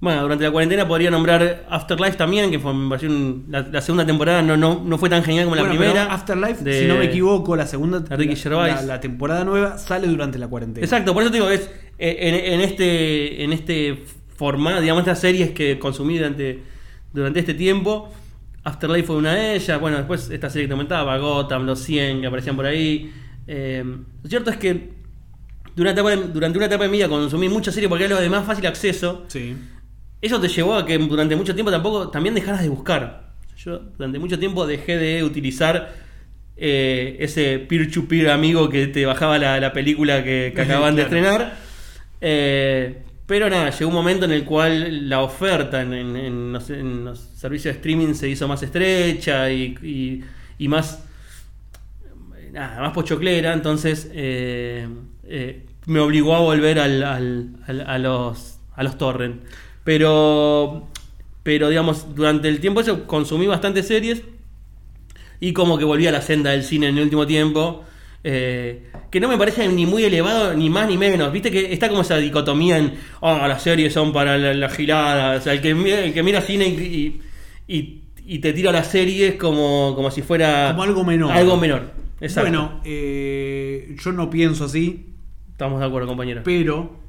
Bueno, 0.01 0.21
durante 0.23 0.43
la 0.43 0.51
cuarentena 0.51 0.87
podría 0.87 1.09
nombrar 1.11 1.65
Afterlife 1.69 2.17
también, 2.17 2.49
que 2.51 2.59
fue, 2.59 2.73
la, 3.49 3.61
la 3.61 3.81
segunda 3.81 4.05
temporada 4.05 4.41
no, 4.41 4.57
no, 4.57 4.83
no 4.83 4.97
fue 4.97 5.09
tan 5.09 5.23
genial 5.23 5.45
como 5.45 5.55
Bueno, 5.55 5.71
la 5.73 5.79
pero 5.79 5.91
primera. 5.91 6.13
Afterlife, 6.13 6.63
de- 6.63 6.81
si 6.81 6.87
no 6.87 6.95
me 6.97 7.05
equivoco, 7.05 7.55
la 7.55 7.67
segunda 7.67 7.99
la- 7.99 8.81
la, 8.81 8.99
temporada 8.99 9.43
nueva 9.45 9.77
sale 9.77 10.07
durante 10.07 10.37
la 10.39 10.47
cuarentena. 10.47 10.83
Exacto, 10.83 11.13
por 11.13 11.21
eso 11.23 11.31
te 11.31 11.37
digo, 11.37 11.49
es 11.49 11.69
eh, 11.99 12.17
en, 12.19 12.53
en 12.55 12.61
este 12.61 13.43
en 13.43 13.53
este 13.53 14.03
formato, 14.35 14.81
digamos, 14.81 15.01
estas 15.01 15.19
series 15.19 15.51
que 15.51 15.77
consumí 15.77 16.17
durante, 16.17 16.61
durante 17.13 17.39
este 17.39 17.53
tiempo, 17.53 18.11
Afterlife 18.63 19.05
fue 19.07 19.17
una 19.17 19.33
de 19.35 19.55
ellas, 19.55 19.79
bueno, 19.79 19.97
después 19.97 20.29
esta 20.31 20.49
serie 20.49 20.65
que 20.65 20.69
te 20.69 20.73
comentaba, 20.73 21.15
Gotham, 21.19 21.65
Los 21.67 21.79
100 21.79 22.21
que 22.21 22.27
aparecían 22.27 22.55
por 22.55 22.65
ahí. 22.65 23.11
Eh, 23.47 23.83
lo 24.23 24.29
cierto 24.29 24.49
es 24.49 24.57
que 24.57 24.93
durante 25.75 26.01
una, 26.01 26.11
etapa, 26.11 26.21
de- 26.27 26.33
durante 26.33 26.57
una 26.57 26.65
etapa 26.67 26.83
de 26.85 26.89
mi 26.89 26.97
vida 26.97 27.07
consumí 27.07 27.49
muchas 27.49 27.73
series 27.75 27.87
porque 27.89 28.05
era 28.05 28.15
lo 28.15 28.21
de 28.21 28.29
más 28.29 28.45
fácil 28.45 28.65
acceso. 28.65 29.25
Sí. 29.27 29.55
Eso 30.21 30.39
te 30.39 30.47
llevó 30.47 30.75
a 30.75 30.85
que 30.85 30.97
durante 30.97 31.35
mucho 31.35 31.53
tiempo 31.55 31.71
tampoco 31.71 32.09
también 32.09 32.35
dejaras 32.35 32.61
de 32.61 32.69
buscar. 32.69 33.31
Yo 33.57 33.79
durante 33.97 34.19
mucho 34.19 34.37
tiempo 34.39 34.65
dejé 34.67 34.97
de 34.97 35.23
utilizar 35.23 35.93
eh, 36.57 37.17
ese 37.19 37.59
peer-to-peer 37.59 38.29
amigo 38.29 38.69
que 38.69 38.87
te 38.87 39.05
bajaba 39.05 39.37
la, 39.39 39.59
la 39.59 39.73
película 39.73 40.23
que, 40.23 40.51
que 40.55 40.61
acaban 40.65 40.95
de 40.95 41.01
estrenar. 41.03 41.57
Eh, 42.21 43.01
pero 43.25 43.49
nada, 43.49 43.69
llegó 43.71 43.89
un 43.89 43.95
momento 43.95 44.25
en 44.25 44.31
el 44.31 44.43
cual 44.43 45.07
la 45.09 45.21
oferta 45.21 45.81
en, 45.81 45.93
en- 45.93 46.15
en 46.17 46.53
los, 46.53 46.69
en 46.69 47.05
los 47.05 47.19
servicios 47.19 47.73
de 47.73 47.77
streaming 47.79 48.13
se 48.13 48.27
hizo 48.29 48.47
más 48.47 48.61
estrecha 48.61 49.49
y, 49.49 49.75
y- 49.81 50.23
y 50.59 50.67
más 50.67 51.03
nada, 52.51 52.81
más 52.81 52.91
pochoclera, 52.93 53.53
entonces 53.53 54.09
eh, 54.13 54.87
eh, 55.23 55.65
me 55.85 55.99
obligó 55.99 56.35
a 56.35 56.39
volver 56.39 56.79
al, 56.79 57.03
al- 57.03 57.49
al- 57.67 57.81
a 57.89 57.97
los 57.97 58.57
a 58.75 58.83
los 58.83 58.97
torrent. 58.97 59.41
Pero 59.83 60.87
pero 61.43 61.69
digamos, 61.69 62.13
durante 62.15 62.47
el 62.49 62.59
tiempo 62.59 62.81
eso 62.81 63.07
consumí 63.07 63.47
bastantes 63.47 63.87
series 63.87 64.21
y 65.39 65.53
como 65.53 65.77
que 65.77 65.85
volví 65.85 66.05
a 66.05 66.11
la 66.11 66.21
senda 66.21 66.51
del 66.51 66.63
cine 66.63 66.89
en 66.89 66.97
el 66.97 67.03
último 67.05 67.25
tiempo. 67.25 67.83
eh, 68.23 68.91
que 69.09 69.19
no 69.19 69.27
me 69.27 69.37
parece 69.37 69.67
ni 69.67 69.85
muy 69.87 70.03
elevado, 70.03 70.53
ni 70.53 70.69
más 70.69 70.87
ni 70.87 70.97
menos. 70.97 71.33
Viste 71.33 71.49
que 71.51 71.73
está 71.73 71.89
como 71.89 72.01
esa 72.03 72.17
dicotomía 72.17 72.77
en, 72.77 72.93
oh, 73.21 73.35
las 73.47 73.63
series 73.63 73.91
son 73.93 74.13
para 74.13 74.37
la, 74.37 74.53
la 74.53 74.69
gilada. 74.69 75.37
O 75.37 75.41
sea, 75.41 75.53
el 75.53 75.61
que, 75.61 75.71
el 75.71 76.13
que 76.13 76.21
mira 76.23 76.41
cine 76.41 76.67
y, 76.67 77.21
y, 77.67 78.01
y 78.25 78.39
te 78.39 78.53
tira 78.53 78.71
las 78.71 78.87
series 78.87 79.35
como, 79.35 79.93
como 79.95 80.11
si 80.11 80.21
fuera... 80.21 80.69
Como 80.71 80.83
algo 80.83 81.03
menor. 81.03 81.31
Algo 81.31 81.57
menor. 81.57 81.91
Exacto. 82.21 82.49
Bueno, 82.51 82.81
eh, 82.85 83.95
yo 83.99 84.11
no 84.11 84.29
pienso 84.29 84.65
así, 84.65 85.07
Estamos 85.51 85.79
de 85.79 85.85
acuerdo, 85.87 86.07
compañero. 86.07 86.41
pero 86.45 87.00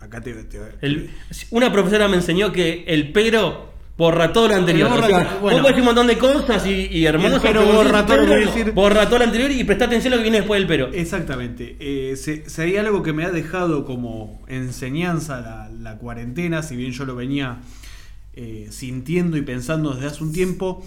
acá 0.00 0.20
te, 0.20 0.32
te- 0.44 0.58
El- 0.80 1.10
una 1.50 1.72
profesora 1.72 2.08
me 2.08 2.16
enseñó 2.16 2.52
que 2.52 2.84
el 2.86 3.12
pero 3.12 3.70
borra 3.96 4.32
todo 4.32 4.48
lo 4.48 4.54
anterior. 4.54 4.88
borra- 4.88 5.04
o 5.04 5.08
sea, 5.08 5.38
bueno. 5.42 5.62
vos 5.62 5.72
un 5.76 5.84
montón 5.84 6.06
de 6.06 6.16
cosas 6.16 6.66
y, 6.66 6.86
y 6.90 7.04
hermosas, 7.04 7.40
pero 7.42 7.64
borra 7.66 8.06
todo 8.06 8.24
lo 8.24 8.34
decir. 8.34 8.72
borra 8.72 9.06
todo 9.06 9.18
lo 9.18 9.24
anterior 9.26 9.50
y 9.50 9.62
presta 9.64 9.84
atención 9.84 10.14
a 10.14 10.16
lo 10.16 10.20
que 10.22 10.30
viene 10.30 10.38
después 10.38 10.58
del 10.58 10.66
pero. 10.66 10.88
Exactamente. 10.92 11.76
Eh, 11.80 12.16
si, 12.16 12.42
si 12.46 12.62
hay 12.62 12.76
algo 12.78 13.02
que 13.02 13.12
me 13.12 13.24
ha 13.24 13.30
dejado 13.30 13.84
como 13.84 14.42
enseñanza 14.48 15.40
la, 15.42 15.68
la 15.68 15.98
cuarentena, 15.98 16.62
si 16.62 16.76
bien 16.76 16.92
yo 16.92 17.04
lo 17.04 17.14
venía 17.14 17.58
eh, 18.32 18.68
sintiendo 18.70 19.36
y 19.36 19.42
pensando 19.42 19.92
desde 19.92 20.06
hace 20.06 20.24
un 20.24 20.32
tiempo, 20.32 20.82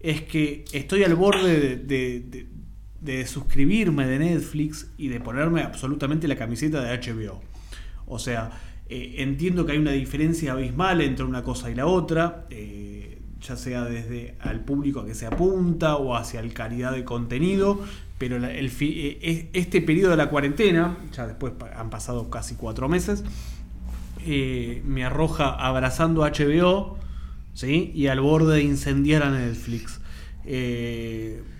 es 0.00 0.20
que 0.22 0.64
estoy 0.72 1.04
al 1.04 1.14
borde 1.14 1.58
de, 1.58 1.76
de- 1.76 2.20
de- 2.20 2.46
de 3.00 3.26
suscribirme 3.28 4.06
de 4.08 4.18
Netflix 4.18 4.88
y 4.98 5.06
de 5.08 5.20
ponerme 5.20 5.62
absolutamente 5.62 6.26
la 6.28 6.34
camiseta 6.36 6.82
de 6.82 6.98
HBO. 6.98 7.40
O 8.08 8.18
sea, 8.18 8.50
eh, 8.88 9.16
entiendo 9.18 9.66
que 9.66 9.72
hay 9.72 9.78
una 9.78 9.92
diferencia 9.92 10.52
abismal 10.52 11.00
entre 11.00 11.24
una 11.24 11.42
cosa 11.42 11.70
y 11.70 11.74
la 11.74 11.86
otra, 11.86 12.46
eh, 12.50 13.18
ya 13.40 13.56
sea 13.56 13.84
desde 13.84 14.34
al 14.40 14.60
público 14.64 15.00
a 15.00 15.06
que 15.06 15.14
se 15.14 15.26
apunta 15.26 15.96
o 15.96 16.16
hacia 16.16 16.40
el 16.40 16.52
calidad 16.52 16.92
de 16.92 17.04
contenido, 17.04 17.80
pero 18.18 18.38
la- 18.38 18.52
el 18.52 18.72
eh, 18.80 19.18
es- 19.22 19.44
este 19.52 19.80
periodo 19.80 20.10
de 20.12 20.16
la 20.16 20.28
cuarentena, 20.30 20.96
ya 21.12 21.26
después 21.26 21.52
han 21.76 21.90
pasado 21.90 22.30
casi 22.30 22.54
cuatro 22.56 22.88
meses, 22.88 23.22
me 24.26 25.04
arroja 25.04 25.50
abrazando 25.50 26.24
a 26.24 26.28
HBO 26.32 26.98
¿sí? 27.54 27.92
y 27.94 28.08
al 28.08 28.20
borde 28.20 28.56
de 28.56 28.62
incendiar 28.62 29.22
a 29.22 29.30
Netflix. 29.30 30.00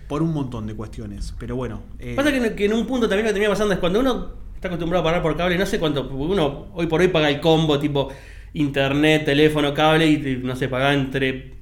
por 0.07 0.23
un 0.23 0.33
montón 0.33 0.65
de 0.65 0.73
cuestiones. 0.73 1.35
Pero 1.37 1.55
bueno. 1.55 1.81
Pasa 2.15 2.31
que, 2.31 2.37
en- 2.37 2.55
que 2.55 2.65
en 2.65 2.73
un 2.73 2.87
punto 2.87 3.07
también 3.07 3.25
lo 3.25 3.29
que 3.29 3.33
termina 3.33 3.51
pasando 3.51 3.75
es 3.75 3.79
cuando 3.79 3.99
uno 3.99 4.31
está 4.59 4.67
acostumbrado 4.67 5.03
a 5.03 5.05
pagar 5.05 5.21
por 5.21 5.37
cable, 5.37 5.57
no 5.57 5.65
sé 5.65 5.79
cuánto, 5.79 6.09
uno 6.09 6.67
hoy 6.73 6.85
por 6.87 6.99
hoy 6.99 7.07
paga 7.07 7.29
el 7.29 7.39
combo 7.39 7.79
tipo 7.79 8.09
internet, 8.51 9.23
teléfono, 9.23 9.73
cable 9.73 10.05
y 10.05 10.41
no 10.43 10.53
sé, 10.57 10.67
paga 10.67 10.93
entre, 10.93 11.53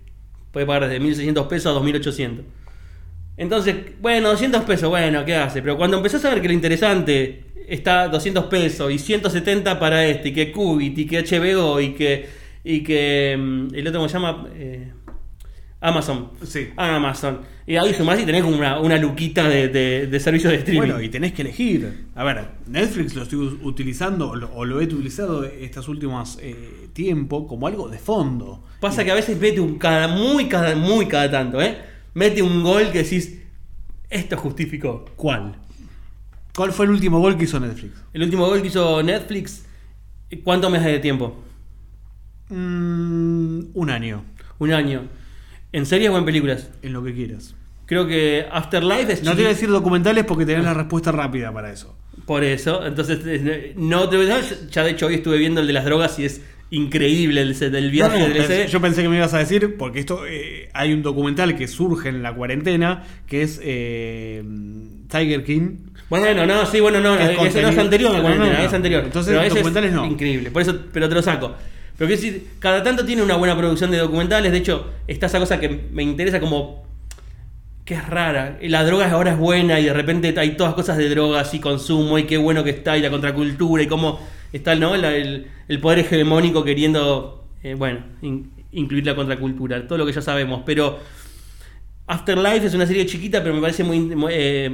puede 0.52 0.66
pagar 0.66 0.88
desde 0.88 1.00
1600 1.00 1.46
pesos 1.46 1.70
a 1.70 1.74
2800. 1.74 2.44
Entonces, 3.38 3.76
bueno, 4.02 4.30
200 4.30 4.64
pesos, 4.64 4.90
bueno, 4.90 5.24
¿qué 5.26 5.36
hace? 5.36 5.62
Pero 5.62 5.78
cuando 5.78 5.98
empezás 5.98 6.26
a 6.26 6.32
ver 6.32 6.42
que 6.42 6.48
lo 6.48 6.56
interesante 6.56 7.44
está 7.68 8.08
200 8.08 8.46
pesos 8.46 8.92
y 8.92 8.98
170 8.98 9.78
para 9.78 10.04
este, 10.08 10.30
y 10.30 10.34
que 10.34 10.52
Qubit, 10.52 10.98
y 10.98 11.06
que 11.06 11.22
HBO, 11.22 11.80
y 11.80 11.94
que, 11.94 12.28
y 12.64 12.82
que 12.82 13.38
mm, 13.40 13.76
el 13.76 13.88
otro, 13.90 14.00
¿cómo 14.00 14.10
se 14.10 14.14
llama? 14.14 14.48
Eh, 14.56 14.92
Amazon. 15.80 16.32
Sí. 16.44 16.70
Amazon. 16.76 17.42
Y 17.68 17.76
ahí 17.76 17.94
sumás 17.94 18.20
y 18.20 18.26
tenés 18.26 18.44
como 18.44 18.58
una, 18.58 18.80
una 18.80 18.98
luquita 18.98 19.48
de, 19.48 19.68
de, 19.68 20.08
de 20.08 20.20
servicios 20.20 20.52
de 20.52 20.60
streaming. 20.60 20.88
Bueno, 20.88 21.02
y 21.02 21.10
tenés 21.10 21.34
que 21.34 21.44
elegir. 21.44 22.08
A 22.16 22.24
ver, 22.24 22.48
Netflix 22.66 23.14
lo 23.16 23.24
estoy 23.24 23.40
utilizando 23.62 24.30
o 24.32 24.36
lo, 24.36 24.52
o 24.54 24.66
lo 24.66 24.82
he 24.82 24.86
utilizado 24.86 25.44
estos 25.44 25.88
últimos 25.88 26.40
eh, 26.42 26.90
tiempos 26.94 27.46
como 27.48 27.68
algo 27.68 27.90
de 27.90 28.00
fondo. 28.00 28.64
Pasa 28.80 29.04
que 29.04 29.12
a 29.12 29.16
veces 29.16 29.40
mete 29.40 29.60
un 29.60 29.78
cada, 29.78 30.08
muy 30.08 30.48
cada, 30.48 30.76
muy 30.76 31.08
cada 31.08 31.30
tanto, 31.30 31.62
¿eh? 31.62 31.78
Mete 32.14 32.42
un 32.42 32.64
gol 32.64 32.90
que 32.92 33.04
decís, 33.04 33.40
esto 34.10 34.38
justificó. 34.38 35.06
¿Cuál? 35.16 35.56
¿Cuál 36.56 36.72
fue 36.72 36.86
el 36.86 36.92
último 36.92 37.20
gol 37.20 37.38
que 37.38 37.44
hizo 37.44 37.60
Netflix? 37.60 38.02
El 38.14 38.24
último 38.24 38.48
gol 38.48 38.62
que 38.62 38.70
hizo 38.70 39.04
Netflix, 39.04 39.66
¿cuánto 40.44 40.72
meses 40.72 40.88
de 40.88 41.00
tiempo? 41.00 41.44
Mm, 42.50 43.60
un 43.74 43.90
año, 43.92 44.24
Un 44.58 44.72
año. 44.72 45.04
¿En 45.78 45.86
series 45.86 46.10
o 46.10 46.18
en 46.18 46.26
películas? 46.26 46.70
en 46.82 46.94
lo 46.94 47.04
que 47.04 47.14
quieras. 47.14 47.54
Creo 47.86 48.06
que 48.08 48.46
Afterlife 48.52 49.14
es 49.14 49.24
No 49.24 49.32
te 49.32 49.38
voy 49.38 49.46
a 49.46 49.50
decir 49.50 49.70
documentales 49.70 50.26
porque 50.26 50.46
tenés 50.46 50.64
la 50.66 50.74
respuesta 50.74 51.12
rápida 51.12 51.54
para 51.54 51.72
eso. 51.72 51.96
Por 52.26 52.44
eso, 52.44 52.86
entonces 52.86 53.20
eh, 53.26 53.74
no 53.78 54.10
te 54.10 54.18
ya 54.72 54.84
de 54.84 54.92
hecho 54.92 55.06
hoy 55.08 55.16
estuve 55.16 55.38
viendo 55.38 55.62
el 55.62 55.68
de 55.68 55.74
las 55.74 55.86
drogas 55.86 56.18
y 56.20 56.26
es 56.26 56.42
increíble 56.72 57.42
el 57.42 57.58
del 57.58 57.92
viaje 57.92 58.18
No, 58.20 58.28
del 58.28 58.44
pensé- 58.44 58.68
yo 58.68 58.82
pensé 58.82 59.04
que 59.04 59.10
me 59.10 59.16
ibas 59.18 59.34
a 59.34 59.38
decir, 59.38 59.78
porque 59.78 60.00
esto 60.00 60.26
eh, 60.28 60.70
hay 60.74 60.92
un 60.94 61.02
documental 61.04 61.56
que 61.56 61.68
surge 61.68 62.10
en 62.10 62.24
la 62.24 62.34
cuarentena, 62.34 63.04
que 63.28 63.44
es 63.44 63.62
eh, 63.64 64.44
Tiger 65.10 65.44
King. 65.44 65.78
Bueno, 66.10 66.46
no, 66.46 66.66
sí, 66.66 66.80
bueno, 66.80 67.00
no, 67.00 67.16
ese 67.18 67.62
no 67.62 67.70
es 67.70 67.78
anterior 67.78 68.16
a 68.16 68.20
la 68.20 68.36
No, 68.36 68.46
no, 68.46 68.58
es 68.58 68.74
anterior. 68.74 69.04
Entonces, 69.06 69.30
Pero 69.32 69.42
ese 69.42 69.48
es 69.48 69.54
documentales 69.56 69.94
no. 69.94 70.06
Increíble, 70.06 70.52
por 70.52 70.62
eso, 70.62 70.78
pero 70.92 71.08
te 71.08 71.16
lo 71.16 71.22
saco. 71.22 71.56
Pero 71.98 72.08
quiero 72.08 72.22
decir, 72.22 72.48
cada 72.60 72.84
tanto 72.84 73.06
tiene 73.06 73.24
una 73.24 73.36
buena 73.36 73.58
producción 73.58 73.90
de 73.92 73.98
documentales, 73.98 74.52
de 74.52 74.58
hecho, 74.60 74.92
está 75.08 75.26
esa 75.26 75.40
cosa 75.40 75.60
que 75.60 75.70
me 75.92 76.04
interesa 76.04 76.40
como 76.40 76.86
que 77.86 77.96
es 77.96 78.08
rara. 78.08 78.58
La 78.62 78.84
droga 78.84 79.10
ahora 79.10 79.32
es 79.32 79.38
buena 79.38 79.80
y 79.80 79.86
de 79.86 79.94
repente 79.94 80.34
hay 80.38 80.58
todas 80.58 80.74
cosas 80.74 80.98
de 80.98 81.10
drogas 81.10 81.54
y 81.54 81.60
consumo 81.60 82.20
y 82.20 82.26
qué 82.26 82.38
bueno 82.38 82.64
que 82.64 82.70
está 82.72 82.98
y 82.98 83.02
la 83.02 83.10
contracultura 83.10 83.82
y 83.82 83.88
cómo 83.88 84.20
está 84.54 84.76
¿no? 84.76 84.94
El, 84.94 85.48
el 85.68 85.80
poder 85.80 86.00
hegemónico 86.00 86.64
queriendo, 86.64 87.46
eh, 87.64 87.76
bueno, 87.76 88.00
in- 88.22 88.52
incluir 88.74 89.06
la 89.06 89.16
contracultura, 89.16 89.88
todo 89.88 89.98
lo 89.98 90.06
que 90.06 90.12
ya 90.12 90.22
sabemos. 90.22 90.64
Pero 90.66 91.00
Afterlife 92.08 92.68
es 92.68 92.74
una 92.74 92.86
serie 92.86 93.06
chiquita, 93.06 93.42
pero 93.42 93.56
me 93.56 93.62
parece 93.62 93.84
muy, 93.84 94.00
muy, 94.00 94.32
eh, 94.36 94.70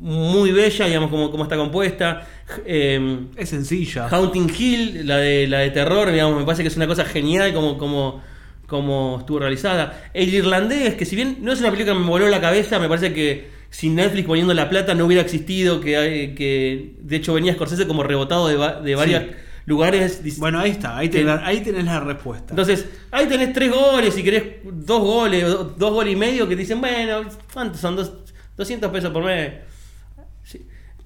muy 0.00 0.50
bella, 0.52 0.86
digamos, 0.86 1.10
como, 1.10 1.30
como 1.30 1.42
está 1.44 1.56
compuesta. 1.56 2.26
Eh, 2.66 3.18
Es 3.36 3.50
sencilla. 3.50 4.08
Haunting 4.08 4.50
Hill, 4.58 5.06
la 5.06 5.18
de, 5.18 5.46
la 5.46 5.58
de 5.60 5.70
terror, 5.70 6.10
digamos, 6.10 6.38
me 6.38 6.44
parece 6.44 6.62
que 6.62 6.68
es 6.68 6.76
una 6.76 6.86
cosa 6.86 7.04
genial 7.04 7.52
como, 7.52 7.76
como, 7.78 8.22
como 8.66 9.18
estuvo 9.20 9.38
realizada. 9.38 10.10
El 10.14 10.32
irlandés, 10.34 10.94
que 10.94 11.04
si 11.04 11.16
bien 11.16 11.38
no 11.42 11.52
es 11.52 11.60
una 11.60 11.70
película 11.70 11.94
que 11.94 12.00
me 12.00 12.06
voló 12.08 12.28
la 12.28 12.40
cabeza, 12.40 12.78
me 12.78 12.88
parece 12.88 13.12
que 13.12 13.48
sin 13.70 13.94
Netflix 13.94 14.26
poniendo 14.26 14.52
la 14.54 14.68
plata 14.68 14.94
no 14.94 15.06
hubiera 15.06 15.22
existido, 15.22 15.80
que, 15.80 16.34
que 16.36 16.94
de 17.00 17.16
hecho 17.16 17.34
venía 17.34 17.52
Scorsese 17.54 17.86
como 17.86 18.02
rebotado 18.02 18.48
de, 18.48 18.56
de 18.82 18.94
varios 18.96 19.22
Sí. 19.22 19.28
lugares. 19.66 20.22
Bueno, 20.38 20.58
ahí 20.58 20.70
está, 20.72 20.96
ahí 20.98 21.08
tenés, 21.08 21.26
la, 21.26 21.46
ahí 21.46 21.60
tenés 21.60 21.84
la 21.84 22.00
respuesta. 22.00 22.46
Entonces, 22.50 22.86
ahí 23.12 23.26
tenés 23.26 23.52
tres 23.52 23.70
goles, 23.70 24.12
si 24.14 24.24
querés 24.24 24.42
dos 24.64 25.00
goles, 25.00 25.44
o 25.44 25.64
dos 25.76 25.92
goles 25.92 26.14
y 26.14 26.16
medio, 26.16 26.48
que 26.48 26.56
te 26.56 26.62
dicen, 26.62 26.80
bueno, 26.80 27.20
¿cuántos 27.52 27.80
son? 27.80 27.94
Dos, 27.94 28.12
200 28.56 28.90
pesos 28.90 29.10
por 29.12 29.22
mes. 29.24 29.52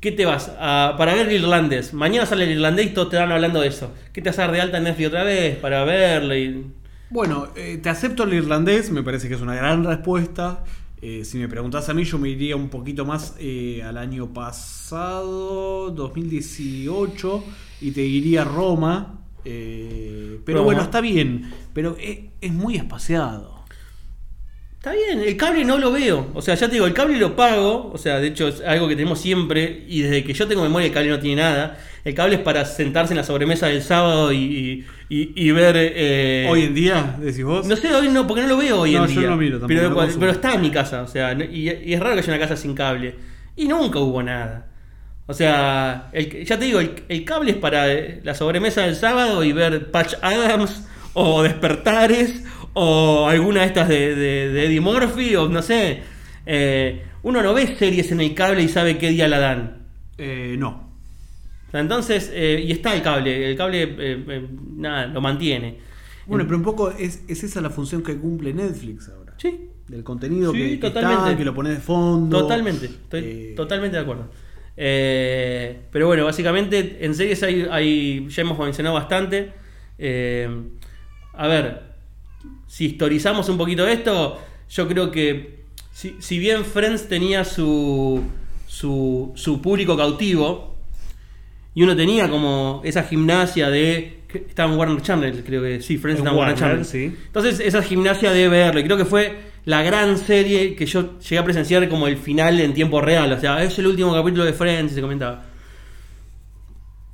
¿Qué 0.04 0.12
te 0.12 0.24
vas? 0.26 0.52
A- 0.58 0.94
para 0.98 1.14
ver 1.14 1.28
el 1.28 1.34
irlandés. 1.42 1.94
Mañana 1.94 2.26
sale 2.26 2.44
el 2.44 2.50
irlandés 2.52 2.86
y 2.88 2.90
todos 2.94 3.10
te 3.10 3.16
van 3.16 3.32
hablando 3.32 3.60
de 3.60 3.68
eso. 3.68 3.92
¿Qué 4.12 4.20
te 4.22 4.28
vas 4.30 4.38
a 4.38 4.42
dar 4.42 4.52
de 4.52 4.60
alta 4.60 4.78
en 4.78 4.84
Netflix 4.84 5.08
otra 5.08 5.24
vez 5.24 5.56
para 5.56 5.84
verlo? 5.84 6.36
Y... 6.36 6.66
Bueno, 7.10 7.48
eh, 7.56 7.78
te 7.82 7.88
acepto 7.90 8.24
el 8.24 8.34
irlandés, 8.34 8.90
me 8.90 9.02
parece 9.02 9.28
que 9.28 9.34
es 9.34 9.40
una 9.40 9.54
gran 9.54 9.84
respuesta. 9.84 10.64
Eh, 11.00 11.24
si 11.24 11.38
me 11.38 11.48
preguntás 11.48 11.88
a 11.88 11.94
mí, 11.94 12.04
yo 12.04 12.18
me 12.18 12.28
iría 12.30 12.56
un 12.56 12.68
poquito 12.70 13.04
más 13.04 13.34
eh, 13.38 13.82
al 13.84 13.98
año 13.98 14.32
pasado, 14.32 15.90
2018, 15.90 17.44
y 17.80 17.92
te 17.92 18.00
diría 18.02 18.44
Roma. 18.44 19.20
eh, 19.44 20.40
pero 20.44 20.60
Roma. 20.60 20.64
bueno, 20.64 20.82
está 20.82 21.00
bien, 21.00 21.50
pero 21.72 21.96
es, 22.00 22.18
es 22.40 22.52
muy 22.52 22.76
espaciado. 22.76 23.53
Está 24.84 24.92
bien, 24.96 25.22
el 25.26 25.34
cable 25.38 25.64
no 25.64 25.78
lo 25.78 25.92
veo. 25.92 26.30
O 26.34 26.42
sea, 26.42 26.56
ya 26.56 26.66
te 26.68 26.74
digo, 26.74 26.86
el 26.86 26.92
cable 26.92 27.16
lo 27.16 27.34
pago. 27.34 27.90
O 27.94 27.96
sea, 27.96 28.20
de 28.20 28.26
hecho 28.28 28.48
es 28.48 28.60
algo 28.60 28.86
que 28.86 28.94
tenemos 28.96 29.18
siempre. 29.18 29.84
Y 29.88 30.02
desde 30.02 30.22
que 30.24 30.34
yo 30.34 30.46
tengo 30.46 30.62
memoria, 30.62 30.88
el 30.88 30.92
cable 30.92 31.08
no 31.08 31.18
tiene 31.20 31.40
nada. 31.40 31.78
El 32.04 32.14
cable 32.14 32.34
es 32.34 32.40
para 32.42 32.66
sentarse 32.66 33.14
en 33.14 33.16
la 33.16 33.24
sobremesa 33.24 33.68
del 33.68 33.80
sábado 33.82 34.30
y, 34.30 34.84
y- 35.08 35.50
ver... 35.52 35.74
eh, 35.78 36.46
Hoy 36.50 36.64
en 36.64 36.74
día, 36.74 37.16
decís 37.18 37.42
vos. 37.44 37.66
No 37.66 37.76
sé, 37.76 37.94
hoy 37.94 38.08
no, 38.10 38.26
porque 38.26 38.42
no 38.42 38.48
lo 38.48 38.58
veo 38.58 38.80
hoy 38.80 38.92
No, 38.92 39.06
en 39.06 39.10
yo 39.14 39.20
día. 39.22 39.30
no 39.30 39.36
miro 39.38 39.58
tampoco, 39.58 39.68
pero, 39.68 39.88
no 39.88 40.18
pero 40.20 40.32
está 40.32 40.52
en 40.52 40.60
mi 40.60 40.70
casa, 40.70 41.00
o 41.00 41.06
sea, 41.08 41.32
y 41.32 41.70
es 41.94 41.98
raro 42.00 42.14
que 42.16 42.20
haya 42.20 42.32
una 42.34 42.38
casa 42.40 42.54
sin 42.56 42.74
cable. 42.74 43.14
Y 43.56 43.66
nunca 43.66 44.00
hubo 44.00 44.22
nada. 44.22 44.66
O 45.26 45.32
sea, 45.32 46.10
el- 46.12 46.44
ya 46.44 46.58
te 46.58 46.66
digo, 46.66 46.80
el, 46.80 46.92
el 47.08 47.24
cable 47.24 47.52
es 47.52 47.56
para 47.56 47.90
eh, 47.90 48.20
la 48.22 48.34
sobremesa 48.34 48.82
del 48.82 48.96
sábado 48.96 49.42
y 49.44 49.52
ver 49.54 49.90
Patch 49.90 50.12
Adams 50.20 50.86
o 51.14 51.42
Despertares 51.42 52.42
o 52.74 53.26
alguna 53.28 53.60
de 53.62 53.66
estas 53.66 53.88
de, 53.88 54.14
de- 54.14 54.48
de 54.50 54.64
Eddie 54.66 54.80
Murphy 54.80 55.34
o 55.36 55.48
no 55.48 55.62
sé. 55.62 56.02
Eh, 56.46 57.02
uno 57.22 57.42
no 57.42 57.54
ve 57.54 57.74
series 57.76 58.12
en 58.12 58.20
el 58.20 58.34
cable 58.34 58.62
y 58.62 58.68
sabe 58.68 58.98
qué 58.98 59.08
día 59.10 59.26
la 59.28 59.38
dan. 59.38 59.86
Eh, 60.18 60.56
no. 60.58 60.92
Entonces, 61.72 62.30
eh, 62.32 62.62
y 62.64 62.70
está 62.70 62.94
el 62.94 63.02
cable, 63.02 63.50
el 63.50 63.56
cable, 63.56 63.96
eh, 63.98 64.46
nada, 64.76 65.06
lo 65.06 65.20
mantiene. 65.20 65.78
Bueno, 66.26 66.44
pero 66.44 66.56
un 66.58 66.62
poco 66.62 66.90
es, 66.90 67.24
es 67.28 67.42
esa 67.44 67.60
la 67.60 67.70
función 67.70 68.02
que 68.02 68.16
cumple 68.16 68.54
Netflix 68.54 69.08
ahora. 69.08 69.34
Sí, 69.38 69.68
Del 69.88 70.04
contenido 70.04 70.52
Sí, 70.52 70.58
que, 70.58 70.70
que 70.70 70.76
totalmente. 70.88 71.24
está, 71.24 71.36
que 71.36 71.44
lo 71.44 71.54
pones 71.54 71.74
de 71.74 71.80
fondo. 71.80 72.38
Totalmente, 72.40 72.86
estoy 72.86 73.52
totalmente 73.56 73.96
de 73.96 74.02
acuerdo. 74.02 74.30
Eh, 74.76 75.80
pero 75.90 76.06
bueno, 76.06 76.24
básicamente 76.24 76.98
en 77.04 77.14
series 77.14 77.42
hay, 77.42 77.66
hay- 77.70 78.28
ya 78.28 78.42
hemos 78.42 78.58
mencionado 78.58 78.94
bastante. 78.94 79.52
Eh, 79.98 80.48
a 81.34 81.46
ver, 81.48 81.93
si 82.66 82.86
historizamos 82.86 83.48
un 83.48 83.58
poquito 83.58 83.86
esto, 83.86 84.40
yo 84.70 84.88
creo 84.88 85.10
que 85.10 85.64
si, 85.92 86.16
si 86.18 86.38
bien 86.38 86.64
Friends 86.64 87.08
tenía 87.08 87.44
su, 87.44 88.22
su, 88.66 89.32
su 89.34 89.62
público 89.62 89.96
cautivo, 89.96 90.74
y 91.74 91.82
uno 91.82 91.96
tenía 91.96 92.30
como 92.30 92.80
esa 92.84 93.02
gimnasia 93.02 93.68
de... 93.68 94.20
Estaba 94.32 94.72
en 94.72 94.78
Warner 94.78 95.02
Channel, 95.02 95.44
creo 95.44 95.62
que 95.62 95.80
sí, 95.80 95.98
Friends 95.98 96.20
En 96.20 96.26
estaba 96.26 96.30
en 96.30 96.38
Warner 96.38 96.62
Warner, 96.62 96.84
Channel. 96.84 97.12
sí. 97.12 97.16
Entonces, 97.26 97.60
esa 97.60 97.82
gimnasia 97.82 98.32
de 98.32 98.48
verlo, 98.48 98.80
y 98.80 98.84
creo 98.84 98.96
que 98.96 99.04
fue 99.04 99.36
la 99.64 99.82
gran 99.82 100.18
serie 100.18 100.74
que 100.74 100.86
yo 100.86 101.18
llegué 101.20 101.38
a 101.38 101.44
presenciar 101.44 101.88
como 101.88 102.06
el 102.06 102.16
final 102.16 102.60
en 102.60 102.74
tiempo 102.74 103.00
real. 103.00 103.32
O 103.32 103.40
sea, 103.40 103.62
es 103.62 103.78
el 103.78 103.86
último 103.86 104.12
capítulo 104.12 104.44
de 104.44 104.52
Friends, 104.52 104.92
se 104.92 105.00
comentaba. 105.00 105.44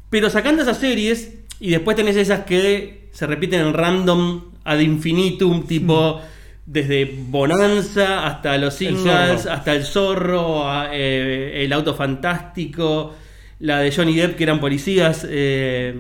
Pero 0.08 0.28
sacando 0.30 0.62
esas 0.62 0.78
series, 0.78 1.34
y 1.60 1.70
después 1.70 1.96
tenés 1.96 2.16
esas 2.16 2.44
que 2.44 3.08
se 3.12 3.26
repiten 3.26 3.60
en 3.60 3.74
random 3.74 4.49
ad 4.70 4.78
infinitum, 4.80 5.66
tipo 5.66 6.20
desde 6.66 7.04
Bonanza 7.28 8.26
hasta 8.26 8.56
Los 8.58 8.80
El 8.82 8.96
Zorro. 8.96 9.50
hasta 9.52 9.74
El 9.74 9.82
Zorro, 9.84 10.68
a, 10.70 10.90
eh, 10.92 11.64
El 11.64 11.72
Auto 11.72 11.94
Fantástico, 11.94 13.14
la 13.60 13.80
de 13.80 13.90
Johnny 13.92 14.14
Depp, 14.14 14.36
que 14.36 14.44
eran 14.44 14.60
policías, 14.60 15.26
eh, 15.28 15.94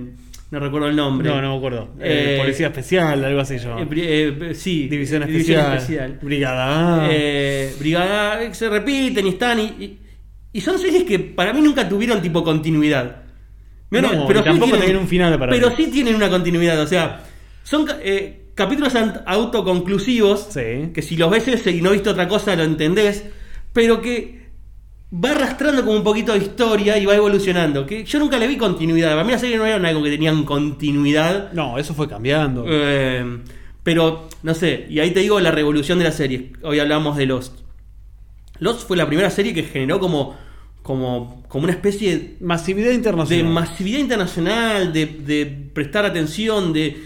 no 0.50 0.60
recuerdo 0.60 0.88
el 0.88 0.96
nombre. 0.96 1.28
No, 1.28 1.40
no 1.42 1.50
me 1.52 1.56
acuerdo. 1.56 1.90
Eh, 2.00 2.36
Policía 2.40 2.68
Especial, 2.68 3.24
algo 3.24 3.40
así 3.40 3.58
yo. 3.58 3.76
Sí, 4.54 4.88
División 4.88 4.88
División 4.88 5.22
Especial. 5.24 5.74
Especial. 5.76 6.18
Brigada 6.22 7.08
Brigada 7.78 8.54
se 8.54 8.68
repiten 8.68 9.26
y 9.26 9.30
están 9.30 9.58
y, 9.60 9.62
y- 9.84 9.98
y 10.52 10.60
son 10.60 10.78
series 10.78 11.04
que 11.04 11.18
para 11.20 11.52
mí 11.52 11.60
nunca 11.60 11.88
tuvieron 11.88 12.20
tipo 12.20 12.42
continuidad. 12.42 13.22
No, 13.90 13.98
y 13.98 14.34
tampoco 14.42 14.76
tienen 14.78 14.96
un 14.96 15.08
final 15.08 15.38
para 15.38 15.52
Pero 15.52 15.70
mí. 15.70 15.74
sí 15.76 15.86
tienen 15.90 16.14
una 16.14 16.28
continuidad, 16.28 16.80
o 16.80 16.86
sea, 16.86 17.22
son 17.64 17.86
eh, 18.02 18.39
capítulos 18.54 18.94
autoconclusivos 19.26 20.48
Sí. 20.50 20.90
que 20.94 21.02
si 21.02 21.16
los 21.16 21.30
ves 21.30 21.48
ese 21.48 21.70
y 21.70 21.82
no 21.82 21.90
viste 21.90 22.10
otra 22.10 22.28
cosa 22.28 22.54
lo 22.56 22.64
entendés, 22.64 23.24
pero 23.72 24.00
que 24.00 24.40
va 25.12 25.30
arrastrando 25.32 25.84
como 25.84 25.96
un 25.96 26.04
poquito 26.04 26.32
de 26.32 26.38
historia 26.38 26.96
y 26.98 27.04
va 27.06 27.14
evolucionando. 27.16 27.84
Que 27.86 28.04
yo 28.04 28.18
nunca 28.18 28.38
le 28.38 28.46
vi 28.46 28.56
continuidad. 28.56 29.10
Para 29.10 29.24
mí 29.24 29.32
la 29.32 29.38
serie 29.38 29.56
no 29.56 29.66
era 29.66 29.76
algo 29.88 30.02
que 30.02 30.10
tenían 30.10 30.44
continuidad. 30.44 31.52
No, 31.52 31.78
eso 31.78 31.94
fue 31.94 32.08
cambiando. 32.08 32.64
Eh, 32.68 33.38
Pero, 33.82 34.28
no 34.42 34.54
sé, 34.54 34.86
y 34.90 35.00
ahí 35.00 35.10
te 35.12 35.20
digo 35.20 35.40
la 35.40 35.50
revolución 35.50 35.98
de 35.98 36.04
la 36.04 36.12
serie. 36.12 36.52
Hoy 36.62 36.78
hablamos 36.78 37.16
de 37.16 37.26
Lost. 37.26 37.54
Lost 38.58 38.86
fue 38.86 38.96
la 38.96 39.06
primera 39.06 39.30
serie 39.30 39.54
que 39.54 39.62
generó 39.62 39.98
como, 39.98 40.36
como, 40.82 41.42
como 41.48 41.64
una 41.64 41.72
especie 41.72 42.16
de 42.18 42.36
Masividad 42.40 42.88
de 42.90 42.94
internacional. 42.94 43.52
masividad 43.52 43.98
internacional, 44.00 44.92
de, 44.92 45.06
de 45.06 45.46
prestar 45.72 46.04
atención, 46.04 46.72
de 46.74 47.02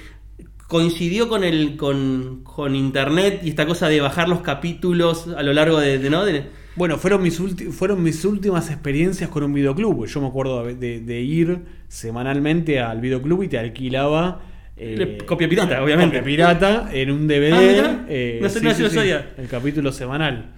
coincidió 0.75 1.29
con 1.29 1.45
el 1.45 1.77
con, 1.77 2.41
con 2.43 2.75
internet 2.75 3.43
y 3.45 3.49
esta 3.51 3.65
cosa 3.65 3.89
de 3.89 4.01
bajar 4.01 4.29
los 4.29 4.41
capítulos 4.41 5.29
a 5.29 5.45
lo 5.45 5.53
largo 5.53 5.79
de, 5.79 6.01
de, 6.01 6.11
¿no? 6.11 6.25
De- 6.25 6.47
Bueno, 6.75 6.99
fueron 6.99 7.23
mis, 7.23 7.41
fueron 7.71 8.03
mis 8.03 8.25
últimas 8.25 8.69
experiencias 8.71 9.31
con 9.31 9.45
un 9.45 9.55
videoclub. 9.55 10.05
Yo 10.07 10.21
me 10.21 10.27
acuerdo 10.27 10.65
de, 10.65 11.21
ir 11.21 11.61
semanalmente 11.87 12.81
al 12.81 13.01
videoclub 13.01 13.45
y 13.45 13.49
te 13.49 13.57
alquilaba. 13.61 14.41
eh, 14.77 15.17
copia 15.25 15.49
pirata, 15.49 15.81
obviamente. 15.81 16.19
Copia 16.19 16.27
pirata 16.27 16.89
en 16.93 17.13
un 17.13 17.29
DVD. 17.29 17.53
Ah, 17.81 18.05
eh, 18.09 18.41
No 18.43 18.49
sé, 18.49 18.61
no 18.61 18.75
sé, 18.75 18.83
no. 18.83 19.43
El 19.43 19.49
capítulo 19.49 19.93
semanal. 19.93 20.55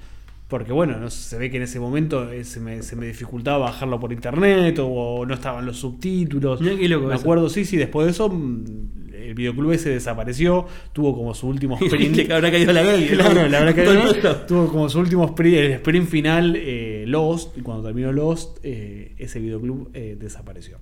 Porque 0.48 0.72
bueno, 0.72 0.96
no, 0.98 1.10
se 1.10 1.36
ve 1.38 1.50
que 1.50 1.56
en 1.56 1.64
ese 1.64 1.78
momento 1.80 2.30
eh, 2.32 2.44
se, 2.44 2.60
me, 2.60 2.80
se 2.82 2.94
me 2.96 3.04
dificultaba 3.06 3.58
bajarlo 3.58 3.98
por 3.98 4.12
internet 4.12 4.78
o, 4.80 5.26
no 5.26 5.34
estaban 5.34 5.66
los 5.66 5.76
subtítulos. 5.76 6.60
Qué 6.60 6.88
loco 6.88 7.08
me 7.08 7.14
eso. 7.16 7.22
acuerdo, 7.22 7.48
sí, 7.50 7.64
sí, 7.64 7.76
después 7.76 8.06
de 8.06 8.12
eso 8.12 8.28
mm, 8.28 9.05
el 9.28 9.34
videoclub 9.34 9.72
ese 9.72 9.90
desapareció, 9.90 10.66
tuvo 10.92 11.14
como 11.16 11.34
su 11.34 11.46
último 11.48 11.76
sprint. 11.80 12.26
que 12.26 12.32
habrá 12.32 12.50
caído 12.50 12.72
la 12.72 12.82
ley. 12.82 13.06
Claro, 13.08 13.48
la 13.48 13.58
además 13.58 14.14
peso. 14.14 14.36
tuvo 14.48 14.68
como 14.68 14.88
su 14.88 14.98
último 14.98 15.24
sprint, 15.26 15.56
el 15.56 15.72
sprint 15.72 16.08
final 16.08 16.54
eh, 16.56 17.04
Lost, 17.06 17.56
y 17.58 17.60
cuando 17.62 17.84
terminó 17.84 18.12
Lost, 18.12 18.58
eh, 18.62 19.14
ese 19.18 19.38
videoclub 19.40 19.90
eh, 19.94 20.16
desapareció. 20.18 20.78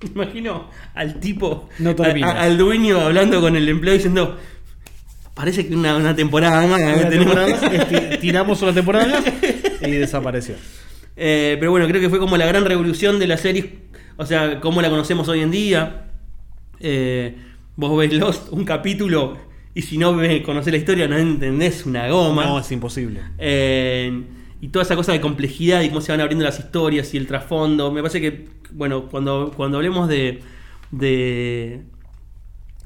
Imagino 0.14 0.68
al 0.94 1.18
tipo, 1.20 1.68
No 1.78 1.90
a- 1.98 2.26
a- 2.26 2.42
al 2.42 2.56
dueño 2.58 3.00
hablando 3.00 3.40
con 3.40 3.56
el 3.56 3.68
empleado 3.68 3.96
diciendo, 3.96 4.36
parece 5.34 5.66
que 5.66 5.74
una, 5.74 5.96
una 5.96 6.14
temporada 6.16 6.66
más. 6.66 6.80
Una 6.80 7.08
tenemos". 7.08 7.34
temporada 7.34 7.48
más, 7.48 7.62
esti- 7.72 8.20
tiramos 8.20 8.62
una 8.62 8.72
temporada 8.72 9.06
más 9.06 9.24
y 9.82 9.90
desapareció. 9.92 10.54
Eh, 11.16 11.56
pero 11.58 11.72
bueno, 11.72 11.88
creo 11.88 12.00
que 12.00 12.08
fue 12.08 12.20
como 12.20 12.36
la 12.36 12.46
gran 12.46 12.64
revolución 12.64 13.18
de 13.18 13.26
la 13.26 13.36
serie, 13.38 13.78
o 14.16 14.24
sea, 14.26 14.60
como 14.60 14.80
la 14.82 14.88
conocemos 14.90 15.26
hoy 15.28 15.40
en 15.40 15.50
día. 15.50 16.04
Eh, 16.80 17.34
vos 17.78 17.96
ves 17.96 18.12
Lost, 18.12 18.48
un 18.52 18.64
capítulo, 18.64 19.38
y 19.72 19.82
si 19.82 19.96
no 19.98 20.16
conocés 20.44 20.72
la 20.72 20.78
historia, 20.78 21.06
no 21.06 21.16
entendés 21.16 21.86
una 21.86 22.08
goma. 22.08 22.44
No, 22.44 22.58
es 22.58 22.70
imposible. 22.72 23.20
Eh, 23.38 24.24
y 24.60 24.68
toda 24.68 24.82
esa 24.84 24.96
cosa 24.96 25.12
de 25.12 25.20
complejidad 25.20 25.82
y 25.82 25.88
cómo 25.88 26.00
se 26.00 26.10
van 26.10 26.20
abriendo 26.20 26.44
las 26.44 26.58
historias 26.58 27.14
y 27.14 27.16
el 27.16 27.28
trasfondo. 27.28 27.92
Me 27.92 28.02
parece 28.02 28.20
que, 28.20 28.48
bueno, 28.72 29.08
cuando, 29.08 29.52
cuando 29.56 29.76
hablemos 29.78 30.08
de, 30.08 30.40
de 30.90 31.82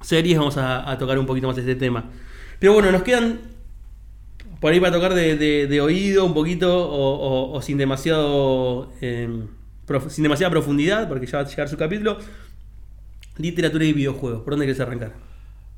series 0.03 0.36
vamos 0.38 0.59
a, 0.59 0.90
a 0.90 0.99
tocar 0.99 1.18
un 1.18 1.24
poquito 1.24 1.47
más 1.49 1.57
este 1.57 1.74
tema. 1.76 2.11
Pero 2.59 2.74
bueno, 2.74 2.93
nos 2.93 3.03
quedan 3.03 3.40
por 4.61 4.72
ahí 4.72 4.80
para 4.80 4.93
tocar 4.93 5.14
de, 5.14 5.36
de- 5.36 5.66
de 5.66 5.80
oído 5.80 6.24
un 6.26 6.34
poquito 6.34 6.88
o, 6.88 7.14
o- 7.16 7.53
o 7.57 7.62
sin 7.62 7.78
demasiado 7.78 8.93
eh, 9.01 9.28
sin 10.09 10.22
demasiada 10.22 10.51
profundidad, 10.51 11.09
porque 11.09 11.26
ya 11.26 11.38
va 11.38 11.45
a 11.45 11.49
llegar 11.49 11.68
su 11.68 11.76
capítulo. 11.76 12.18
Literatura 13.39 13.85
y 13.85 13.93
videojuegos. 13.93 14.43
¿Por 14.43 14.53
dónde 14.53 14.66
querés 14.66 14.80
arrancar? 14.80 15.12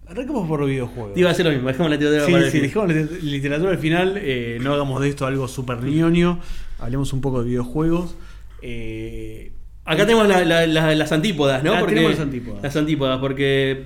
Arranquemos 0.07 0.47
por 0.49 0.67
videojuegos. 0.67 1.17
Iba 1.17 1.31
a 1.31 1.33
hacer 1.33 1.47
lo 1.47 1.53
mismo, 1.53 1.69
dejemos 1.69 1.91
la 1.91 1.97
literatura 1.97 2.27
para 2.27 2.39
Sí, 2.39 2.45
el 2.59 2.63
sí, 2.63 2.69
final. 2.69 2.89
dejemos 2.89 3.11
la 3.11 3.17
lit- 3.19 3.23
literatura 3.23 3.71
al 3.71 3.79
final, 3.79 4.19
eh, 4.21 4.59
no 4.61 4.75
hagamos 4.75 5.01
de 5.01 5.09
esto 5.09 5.27
algo 5.27 5.49
súper 5.49 5.83
ñoño, 5.83 6.41
hablemos 6.79 7.13
un 7.15 7.21
poco 7.23 7.43
de 7.43 7.49
videojuegos. 7.49 8.17
Eh, 8.61 9.53
Acá 9.87 10.05
tenemos 10.07 10.27
la- 10.29 10.45
la- 10.45 10.67
la- 10.67 10.95
las 10.95 11.13
antípodas, 11.13 11.63
¿no? 11.63 11.75
Ah, 11.75 11.87
tenemos 11.87 12.11
las 12.13 12.21
antípodas. 12.21 12.63
Las 12.63 12.77
antípodas, 12.77 13.19
porque 13.19 13.85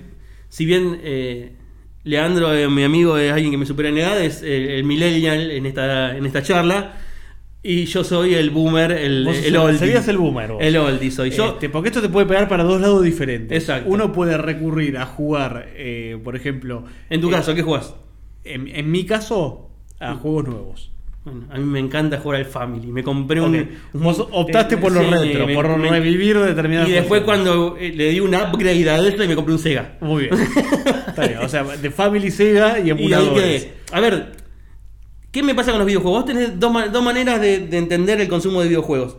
si 0.49 0.65
bien 0.65 0.99
eh, 1.03 1.53
Leandro, 2.05 2.55
eh, 2.55 2.69
mi 2.69 2.85
amigo, 2.85 3.17
es 3.19 3.33
alguien 3.33 3.51
que 3.51 3.59
me 3.59 3.67
supera 3.67 3.89
en 3.91 3.99
edad, 3.99 4.21
es 4.23 4.43
el, 4.43 4.69
el 4.71 4.85
millennial 4.85 5.51
en 5.51 5.67
esta, 5.67 6.17
en 6.17 6.25
esta 6.27 6.43
charla, 6.43 6.97
y 7.63 7.85
yo 7.87 8.05
soy 8.05 8.35
el 8.35 8.51
boomer, 8.51 8.93
el, 8.93 9.25
Vos 9.25 9.37
el 9.37 9.57
oldie. 9.57 9.79
serías 9.79 10.07
el 10.09 10.17
boomer, 10.19 10.53
vos. 10.53 10.59
El 10.63 10.77
oldie 10.77 11.11
soy 11.11 11.31
yo. 11.31 11.47
Este, 11.55 11.69
porque 11.69 11.89
esto 11.89 12.01
te 12.01 12.09
puede 12.09 12.27
pegar 12.27 12.49
para 12.49 12.63
dos 12.65 12.81
lados 12.81 13.03
diferentes. 13.03 13.59
Exacto. 13.63 13.91
Uno 13.91 14.13
puede 14.13 14.39
recurrir 14.39 14.97
a 14.99 15.07
jugar, 15.07 15.69
eh, 15.75 16.19
por 16.23 16.37
ejemplo. 16.37 16.85
en 17.11 17.21
tu 17.21 17.29
eh, 17.29 17.33
caso, 17.33 17.55
¿qué 17.55 17.63
jugás? 17.63 17.95
En, 18.45 18.69
en 18.69 18.91
mi 18.91 19.05
caso, 19.05 19.71
a 20.01 20.15
juegos 20.15 20.47
nuevos. 20.47 20.93
Bueno, 21.25 21.47
a 21.51 21.59
mí 21.59 21.65
me 21.65 21.81
encanta 21.81 22.19
jugar 22.19 22.39
al 22.39 22.47
Family. 22.47 22.87
Me 22.87 23.03
compré 23.03 23.41
un. 23.43 23.69
Vos 23.93 24.25
optaste 24.31 24.79
por 24.79 24.93
lo 24.93 25.01
Sí, 25.03 25.11
retro, 25.11 25.47
me- 25.47 25.55
por 25.55 25.77
me- 25.77 25.91
revivir 25.91 26.39
determinadas 26.39 26.89
Y 26.89 26.93
después, 26.93 27.21
cosas. 27.23 27.41
cuando 27.43 27.77
eh, 27.79 27.93
le 27.95 28.11
di 28.13 28.21
un 28.21 28.35
upgrade 28.35 28.89
a 28.89 28.97
eso, 29.07 29.23
y 29.25 29.29
me 29.29 29.35
compré 29.35 29.53
un 29.53 29.59
Sega. 29.59 29.99
Muy 30.01 30.23
bien. 30.29 30.35
Está 31.09 31.27
bien. 31.27 31.39
O 31.41 31.49
sea, 31.49 31.65
de 31.65 31.91
Family 31.91 32.31
Sega 32.31 32.79
y 32.79 32.83
Y 32.87 32.91
ahí 32.93 32.99
emuladores. 32.99 33.65
quedé. 33.65 33.73
A 33.93 34.01
ver, 34.01 34.33
¿qué 35.39 35.43
me 35.45 35.55
pasa 35.55 35.71
con 35.71 35.79
los 35.79 35.87
videojuegos? 35.87 36.23
Vos 36.23 36.27
tenés 36.27 36.59
dos, 36.59 36.73
dos 36.93 37.03
maneras 37.05 37.41
de, 37.41 37.69
de 37.69 37.79
entender 37.79 38.21
el 38.21 38.27
consumo 38.27 38.61
de 38.61 38.67
videojuegos. 38.67 39.19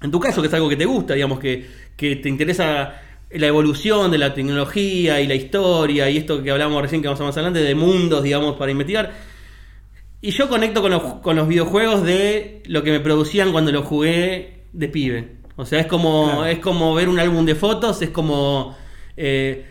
En 0.00 0.10
tu 0.10 0.18
caso, 0.18 0.40
que 0.40 0.48
es 0.48 0.54
algo 0.54 0.66
que 0.66 0.76
te 0.76 0.86
gusta, 0.86 1.12
digamos, 1.12 1.38
que, 1.38 1.66
que 1.94 2.16
te 2.16 2.30
interesa 2.30 3.02
la 3.30 3.46
evolución 3.46 4.10
de 4.10 4.16
la 4.16 4.32
tecnología 4.32 5.20
y 5.20 5.26
la 5.26 5.34
historia 5.34 6.08
y 6.08 6.16
esto 6.16 6.42
que 6.42 6.50
hablamos 6.50 6.80
recién 6.80 7.02
que 7.02 7.08
vamos 7.08 7.20
a 7.20 7.24
más 7.24 7.36
adelante, 7.36 7.60
de 7.60 7.74
mundos, 7.74 8.22
digamos, 8.22 8.56
para 8.56 8.70
investigar. 8.70 9.12
Y 10.22 10.30
yo 10.30 10.48
conecto 10.48 10.80
con 10.80 10.90
los, 10.90 11.02
con 11.16 11.36
los 11.36 11.46
videojuegos 11.46 12.02
de 12.02 12.62
lo 12.64 12.82
que 12.82 12.92
me 12.92 13.00
producían 13.00 13.52
cuando 13.52 13.72
los 13.72 13.84
jugué 13.84 14.62
de 14.72 14.88
pibe. 14.88 15.36
O 15.56 15.66
sea, 15.66 15.80
es 15.80 15.86
como, 15.86 16.24
Claro. 16.28 16.46
es 16.46 16.58
como 16.60 16.94
ver 16.94 17.10
un 17.10 17.18
álbum 17.18 17.44
de 17.44 17.54
fotos, 17.54 18.00
es 18.00 18.08
como 18.08 18.74
eh, 19.18 19.66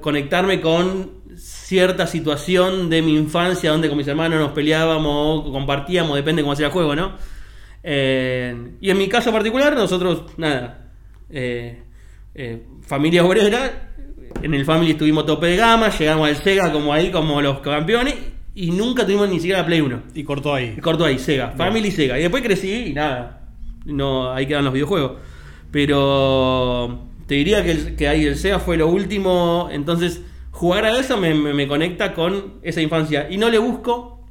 conectarme 0.00 0.60
con 0.60 1.23
cierta 1.74 2.06
situación 2.06 2.88
de 2.88 3.02
mi 3.02 3.16
infancia 3.16 3.72
donde 3.72 3.88
con 3.88 3.98
mis 3.98 4.06
hermanos 4.06 4.38
nos 4.38 4.52
peleábamos 4.52 5.44
o 5.44 5.50
compartíamos, 5.50 6.14
depende 6.14 6.40
cómo 6.42 6.54
sea 6.54 6.66
el 6.66 6.72
juego, 6.72 6.94
¿no? 6.94 7.14
Eh, 7.82 8.54
y 8.80 8.90
en 8.90 8.96
mi 8.96 9.08
caso 9.08 9.32
particular, 9.32 9.74
nosotros, 9.74 10.22
nada, 10.36 10.92
eh, 11.30 11.82
eh, 12.36 12.62
familia 12.82 13.24
obrera, 13.24 13.90
en 14.40 14.54
el 14.54 14.64
Family 14.64 14.92
estuvimos 14.92 15.26
tope 15.26 15.46
de 15.48 15.56
gama, 15.56 15.88
llegamos 15.90 16.28
al 16.28 16.36
Sega 16.36 16.70
como 16.70 16.92
ahí, 16.92 17.10
como 17.10 17.42
los 17.42 17.58
campeones, 17.58 18.14
y 18.54 18.70
nunca 18.70 19.04
tuvimos 19.04 19.28
ni 19.28 19.40
siquiera 19.40 19.66
Play 19.66 19.80
1. 19.80 20.02
Y 20.14 20.22
cortó 20.22 20.54
ahí. 20.54 20.74
Y 20.78 20.80
corto 20.80 21.04
ahí, 21.04 21.18
Sega, 21.18 21.50
Family 21.56 21.90
Sega. 21.90 22.16
Y 22.18 22.22
después 22.22 22.40
crecí 22.42 22.70
y 22.86 22.92
nada, 22.94 23.48
no, 23.84 24.30
ahí 24.32 24.46
quedan 24.46 24.64
los 24.64 24.72
videojuegos. 24.72 25.12
Pero 25.72 27.00
te 27.26 27.34
diría 27.34 27.64
que, 27.64 27.70
el- 27.72 27.96
que 27.96 28.06
ahí 28.06 28.24
el 28.26 28.36
Sega 28.36 28.60
fue 28.60 28.76
lo 28.76 28.86
último, 28.88 29.68
entonces 29.72 30.20
jugar 30.54 30.84
a 30.84 30.98
eso 30.98 31.16
me, 31.18 31.34
me- 31.34 31.52
me 31.52 31.66
conecta 31.68 32.14
con 32.14 32.54
esa 32.62 32.80
infancia. 32.80 33.26
Y 33.30 33.36
no 33.38 33.50
le 33.50 33.58
busco 33.58 34.24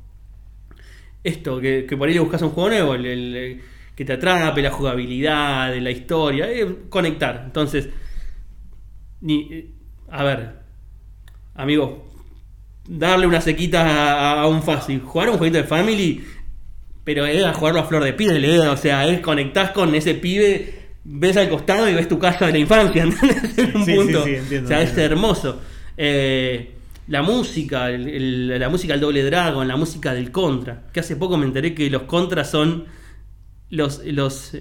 esto, 1.23 1.59
que, 1.61 1.85
que 1.87 1.95
por 1.97 2.07
ahí 2.07 2.13
le 2.15 2.19
buscas 2.19 2.41
un 2.41 2.49
juego 2.49 2.69
nuevo, 2.69 2.95
el- 2.95 3.61
que 3.95 4.05
te 4.05 4.13
atrape, 4.13 4.61
la 4.61 4.71
jugabilidad, 4.71 5.75
la 5.77 5.91
historia, 5.91 6.49
eh, 6.51 6.65
conectar. 6.89 7.43
Entonces, 7.45 7.89
ni, 9.21 9.47
eh, 9.51 9.69
a 10.09 10.23
ver, 10.23 10.53
amigos, 11.55 11.91
darle 12.87 13.27
una 13.27 13.39
sequita 13.41 13.81
a, 13.85 14.41
a 14.41 14.47
un 14.47 14.63
fácil, 14.63 14.99
jugar 15.01 15.29
un 15.29 15.37
jueguito 15.37 15.59
de 15.59 15.63
Family, 15.65 16.23
pero 17.03 17.25
es 17.25 17.43
a 17.43 17.53
jugarlo 17.53 17.81
a 17.81 17.85
flor 17.85 18.03
de 18.03 18.13
piel, 18.13 18.43
eh, 18.43 18.59
o 18.67 18.77
sea, 18.77 19.07
es 19.07 19.19
conectás 19.21 19.71
con 19.71 19.93
ese 19.95 20.15
pibe, 20.15 20.73
ves 21.03 21.37
al 21.37 21.49
costado 21.49 21.87
y 21.89 21.93
ves 21.93 22.07
tu 22.07 22.17
casa 22.19 22.47
de 22.47 22.53
la 22.53 22.57
infancia. 22.59 23.03
En 23.57 23.77
un 23.77 23.85
Sí, 23.85 23.95
punto. 23.95 24.23
sí, 24.23 24.35
entiendo, 24.35 24.65
o 24.65 24.67
sea, 24.69 24.81
es 24.81 24.97
hermoso. 24.97 25.61
Eh, 25.97 26.71
la 27.07 27.21
música, 27.21 27.89
el- 27.89 28.07
el- 28.07 28.59
la 28.59 28.69
música 28.69 28.93
del 28.93 29.01
Doble 29.01 29.23
Dragon, 29.23 29.67
la 29.67 29.75
música 29.75 30.13
del 30.13 30.31
Contra, 30.31 30.83
que 30.93 31.01
hace 31.01 31.15
poco 31.15 31.37
me 31.37 31.45
enteré 31.45 31.73
que 31.75 31.89
los 31.89 32.03
Contras 32.03 32.49
son 32.49 32.85
los 33.69 34.01
los 34.05 34.51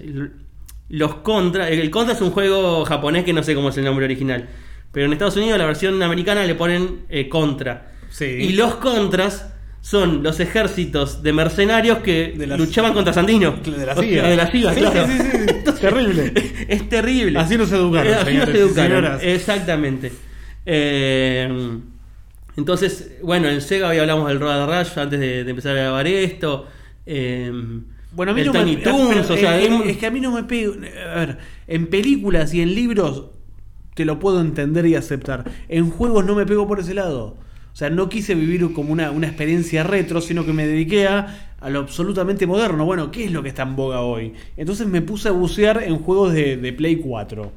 los 0.89 1.15
Contra, 1.15 1.69
el 1.69 1.89
Contra 1.89 2.13
es 2.15 2.21
un 2.21 2.31
juego 2.31 2.83
japonés 2.85 3.23
que 3.23 3.33
no 3.33 3.43
sé 3.43 3.55
cómo 3.55 3.69
es 3.69 3.77
el 3.77 3.85
nombre 3.85 4.05
original, 4.05 4.47
pero 4.91 5.05
en 5.05 5.13
Estados 5.13 5.37
Unidos 5.37 5.57
la 5.57 5.65
versión 5.65 6.01
americana 6.03 6.43
le 6.45 6.55
ponen 6.55 7.05
eh, 7.09 7.29
Contra. 7.29 7.91
Sí. 8.09 8.25
Y 8.25 8.53
los 8.53 8.75
Contras 8.75 9.49
son 9.81 10.21
los 10.23 10.39
ejércitos 10.39 11.23
de 11.23 11.33
mercenarios 11.33 11.99
que 11.99 12.33
De 12.37 12.45
luchaban 12.45 12.93
contra 12.93 13.11
Sandino. 13.13 13.51
De 13.65 13.85
la 13.85 13.95
CIA. 13.95 14.23
de 14.23 14.35
la 14.35 14.47
CIA, 14.51 14.73
Sí, 14.73 14.79
claro. 14.81 15.07
sí, 15.07 15.13
sí, 15.17 15.37
sí. 15.65 15.71
Terrible. 15.81 16.33
Es 16.69 16.87
terrible. 16.89 17.39
Así 17.39 17.57
nos 17.57 17.71
educaron, 17.71 18.13
Así 18.13 18.33
nos 18.35 18.45
señores 18.45 18.55
educaron. 18.55 19.17
Exactamente. 19.21 20.11
Eh, 20.65 21.79
entonces, 22.55 23.17
bueno, 23.23 23.49
en 23.49 23.61
Sega 23.61 23.89
hoy 23.89 23.97
hablamos 23.97 24.27
del 24.29 24.39
Road 24.39 24.67
Rush 24.67 24.97
antes 24.99 25.19
de, 25.19 25.43
de 25.43 25.49
empezar 25.49 25.71
a 25.77 25.81
grabar 25.81 26.07
esto. 26.07 26.67
Eh, 27.05 27.51
Bueno, 28.11 28.31
a 28.31 28.35
mí 28.35 28.41
el 28.41 28.47
no 28.47 28.53
me 28.53 28.59
Toons, 28.83 29.09
pero 29.09 29.33
o 29.33 29.37
sea, 29.37 29.59
es, 29.59 29.65
es- 29.69 29.85
es 29.91 29.97
que 29.97 30.05
a 30.05 30.11
mí 30.11 30.21
no 30.21 30.31
me 30.31 30.43
pego. 30.43 30.73
A 31.11 31.15
ver, 31.15 31.37
en 31.67 31.87
películas 31.87 32.53
y 32.53 32.61
en 32.61 32.75
libros 32.75 33.31
te 33.95 34.05
lo 34.05 34.19
puedo 34.19 34.41
entender 34.41 34.85
y 34.85 34.95
aceptar. 34.95 35.45
En 35.69 35.89
juegos 35.89 36.25
no 36.25 36.35
me 36.35 36.45
pego 36.45 36.67
por 36.67 36.79
ese 36.79 36.93
lado. 36.93 37.37
O 37.73 37.75
sea, 37.75 37.89
no 37.89 38.07
quise 38.09 38.35
vivir 38.35 38.71
como 38.73 38.93
una, 38.93 39.09
una 39.11 39.27
experiencia 39.27 39.83
retro, 39.83 40.21
sino 40.21 40.45
que 40.45 40.53
me 40.53 40.67
dediqué 40.67 41.07
a, 41.07 41.55
a 41.59 41.69
lo 41.71 41.79
absolutamente 41.79 42.45
moderno. 42.45 42.85
Bueno, 42.85 43.09
¿qué 43.11 43.25
es 43.25 43.31
lo 43.31 43.41
que 43.41 43.49
está 43.49 43.63
en 43.63 43.75
boga 43.75 44.01
hoy? 44.01 44.33
Entonces 44.57 44.85
me 44.87 45.01
puse 45.01 45.29
a 45.29 45.31
bucear 45.31 45.81
en 45.83 45.97
juegos 45.97 46.33
de, 46.33 46.57
de 46.57 46.73
Play 46.73 46.97
4. 46.97 47.51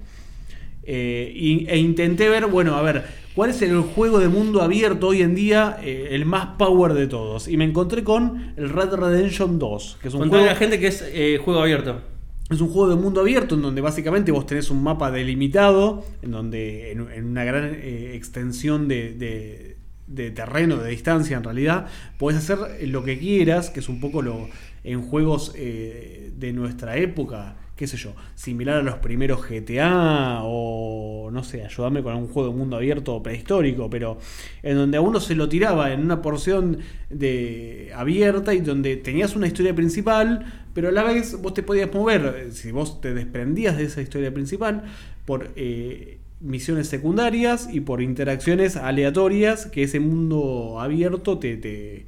Eh, 0.87 1.33
y- 1.35 1.67
e 1.69 1.77
intenté 1.79 2.29
ver, 2.29 2.47
bueno, 2.47 2.77
a 2.77 2.83
ver, 2.83 3.05
¿cuál 3.35 3.51
es 3.51 3.61
el 3.63 3.81
juego 3.81 4.19
de 4.19 4.29
mundo 4.29 4.63
abierto 4.63 5.09
hoy 5.09 5.23
en 5.23 5.35
día, 5.35 5.79
eh, 5.83 6.09
el 6.13 6.25
más 6.27 6.57
power 6.59 6.95
de 6.95 7.07
todos? 7.07 7.49
Y 7.49 7.57
me 7.57 7.65
encontré 7.65 8.05
con 8.05 8.55
el 8.57 8.69
Red 8.71 8.95
Redemption 8.95 9.59
2, 9.59 9.99
que 10.01 10.09
es 10.09 10.15
un 10.15 10.21
Contale 10.21 10.43
juego... 10.43 10.53
la 10.55 10.59
gente 10.59 10.79
que 10.81 10.87
es 10.89 11.05
eh, 11.13 11.39
juego 11.45 11.61
abierto. 11.61 12.01
Es 12.49 12.61
un 12.61 12.69
juego 12.69 12.89
de 12.95 12.97
mundo 13.03 13.21
abierto 13.21 13.57
en 13.57 13.63
donde 13.63 13.81
básicamente 13.81 14.31
vos 14.31 14.47
tenés 14.47 14.71
un 14.71 14.81
mapa 14.83 15.11
delimitado, 15.11 16.05
en 16.23 16.31
donde 16.31 16.93
en, 16.93 17.11
en 17.13 17.25
una 17.27 17.43
gran 17.45 17.75
extensión 17.75 18.89
de, 18.89 19.13
de- 19.15 19.77
de 20.07 20.31
terreno, 20.31 20.77
de 20.77 20.91
distancia 20.91 21.37
en 21.37 21.43
realidad, 21.43 21.87
podés 22.17 22.39
hacer 22.39 22.59
lo 22.89 23.03
que 23.03 23.19
quieras, 23.19 23.71
que 23.71 23.81
es 23.81 23.89
un 23.89 23.99
poco 23.99 24.23
lo 24.23 24.49
en 24.85 25.03
juegos 25.03 25.53
eh, 25.57 26.31
de 26.37 26.53
nuestra 26.53 26.97
época, 26.97 27.57
qué 27.77 27.87
sé 27.87 27.99
yo, 27.99 28.15
similar 28.35 28.79
a 28.79 28.83
los 28.83 28.97
primeros 28.97 29.47
GTA 29.47 30.41
o 30.43 31.31
no 31.31 31.45
sé, 31.45 31.63
ayúdame 31.63 32.03
con 32.03 32.13
algún 32.13 32.29
juego 32.29 32.49
de 32.49 32.57
mundo 32.57 32.77
abierto 32.77 33.23
prehistórico, 33.23 33.91
pero 33.91 34.19
en 34.63 34.77
donde 34.77 34.97
a 34.97 35.03
uno 35.03 35.21
se 35.21 35.35
lo 35.35 35.49
tiraba 35.49 35.93
en 35.93 36.01
una 36.01 36.23
porción 36.23 36.79
de 37.11 37.93
abierta 37.95 38.55
y 38.55 38.61
donde 38.61 38.97
tenías 38.97 39.37
una 39.37 39.47
historia 39.47 39.75
principal, 39.75 40.67
pero 40.73 40.89
a 40.89 40.93
la 40.93 41.03
vez 41.03 41.41
vos 41.41 41.53
te 41.53 41.63
podías 41.63 41.93
mover, 41.93 42.35
eh, 42.39 42.53
si 42.53 42.73
vos 42.73 43.03
te 43.03 43.13
desprendías 43.13 43.77
de 43.77 43.85
esa 43.85 44.01
historia 44.01 44.33
principal, 44.33 44.85
por 45.27 45.51
eh, 45.57 46.19
misiones 46.41 46.89
secundarias 46.89 47.69
y 47.71 47.81
por 47.81 48.01
interacciones 48.01 48.77
aleatorias 48.77 49.67
que 49.67 49.83
ese 49.83 50.01
mundo 50.01 50.81
abierto 50.81 51.39
te, 51.39 51.59
te, 51.59 52.07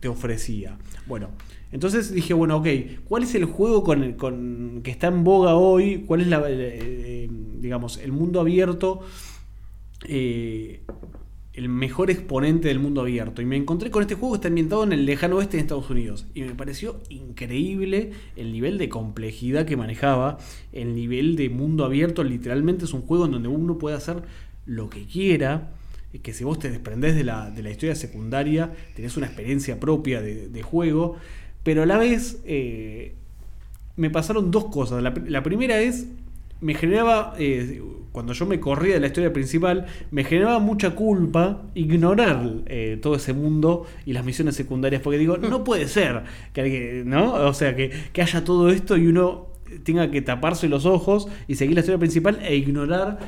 te 0.00 0.08
ofrecía. 0.08 0.78
Bueno, 1.06 1.30
entonces 1.72 2.12
dije, 2.12 2.34
bueno, 2.34 2.58
ok, 2.58 2.66
¿cuál 3.08 3.22
es 3.24 3.34
el 3.34 3.46
juego 3.46 3.82
con, 3.82 4.12
con- 4.14 4.80
que 4.84 4.90
está 4.90 5.08
en 5.08 5.24
boga 5.24 5.54
hoy? 5.56 6.04
¿Cuál 6.06 6.20
es 6.22 6.26
la, 6.28 6.38
eh, 6.40 6.44
eh, 6.50 7.28
digamos, 7.60 7.98
el 7.98 8.12
mundo 8.12 8.40
abierto? 8.40 9.00
eh, 10.06 10.80
el 11.54 11.68
mejor 11.68 12.10
exponente 12.10 12.68
del 12.68 12.78
mundo 12.78 13.02
abierto. 13.02 13.42
Y 13.42 13.44
me 13.44 13.56
encontré 13.56 13.90
con 13.90 14.02
este 14.02 14.14
juego 14.14 14.32
que 14.34 14.36
está 14.38 14.48
ambientado 14.48 14.84
en 14.84 14.92
el 14.92 15.04
lejano 15.04 15.36
oeste 15.36 15.56
de 15.58 15.62
Estados 15.62 15.90
Unidos. 15.90 16.26
Y 16.34 16.42
me 16.42 16.54
pareció 16.54 17.00
increíble 17.10 18.12
el 18.36 18.52
nivel 18.52 18.78
de 18.78 18.88
complejidad 18.88 19.66
que 19.66 19.76
manejaba, 19.76 20.38
el 20.72 20.94
nivel 20.94 21.36
de 21.36 21.50
mundo 21.50 21.84
abierto. 21.84 22.24
Literalmente 22.24 22.86
es 22.86 22.94
un 22.94 23.02
juego 23.02 23.26
en 23.26 23.32
donde 23.32 23.48
uno 23.48 23.76
puede 23.78 23.96
hacer 23.96 24.22
lo 24.64 24.88
que 24.88 25.04
quiera. 25.04 25.72
Que 26.22 26.32
si 26.34 26.44
vos 26.44 26.58
te 26.58 26.70
desprendés 26.70 27.14
de 27.16 27.24
la, 27.24 27.50
de 27.50 27.62
la 27.62 27.70
historia 27.70 27.94
secundaria, 27.94 28.72
tenés 28.94 29.16
una 29.16 29.26
experiencia 29.26 29.78
propia 29.80 30.20
de, 30.22 30.48
de 30.48 30.62
juego. 30.62 31.16
Pero 31.62 31.82
a 31.82 31.86
la 31.86 31.98
vez 31.98 32.40
eh, 32.44 33.14
me 33.96 34.10
pasaron 34.10 34.50
dos 34.50 34.66
cosas. 34.66 35.02
La, 35.02 35.42
primera 35.42 35.80
es, 35.80 36.06
me 36.60 36.74
generaba, 36.74 37.34
eh, 37.38 37.82
cuando 38.12 38.32
yo 38.32 38.46
me 38.46 38.60
corría 38.60 38.94
de 38.94 39.00
la 39.00 39.06
historia 39.08 39.32
principal, 39.32 39.86
me 40.10 40.24
generaba 40.24 40.58
mucha 40.58 40.94
culpa 40.94 41.62
ignorar 41.74 42.44
eh, 42.66 42.98
todo 43.00 43.14
ese 43.16 43.32
mundo 43.32 43.86
y 44.06 44.12
las 44.12 44.24
misiones 44.24 44.56
secundarias, 44.56 45.02
porque 45.02 45.18
digo, 45.18 45.36
no 45.36 45.64
puede 45.64 45.88
ser 45.88 46.24
que 46.52 47.02
¿no? 47.04 47.34
O 47.34 47.54
sea, 47.54 47.76
que, 47.76 47.90
que 48.12 48.22
haya 48.22 48.44
todo 48.44 48.70
esto 48.70 48.96
y 48.96 49.06
uno 49.06 49.52
tenga 49.84 50.10
que 50.10 50.20
taparse 50.20 50.68
los 50.68 50.84
ojos 50.84 51.28
y 51.48 51.54
seguir 51.54 51.74
la 51.74 51.80
historia 51.80 51.98
principal 51.98 52.38
e 52.42 52.56
ignorar 52.56 53.18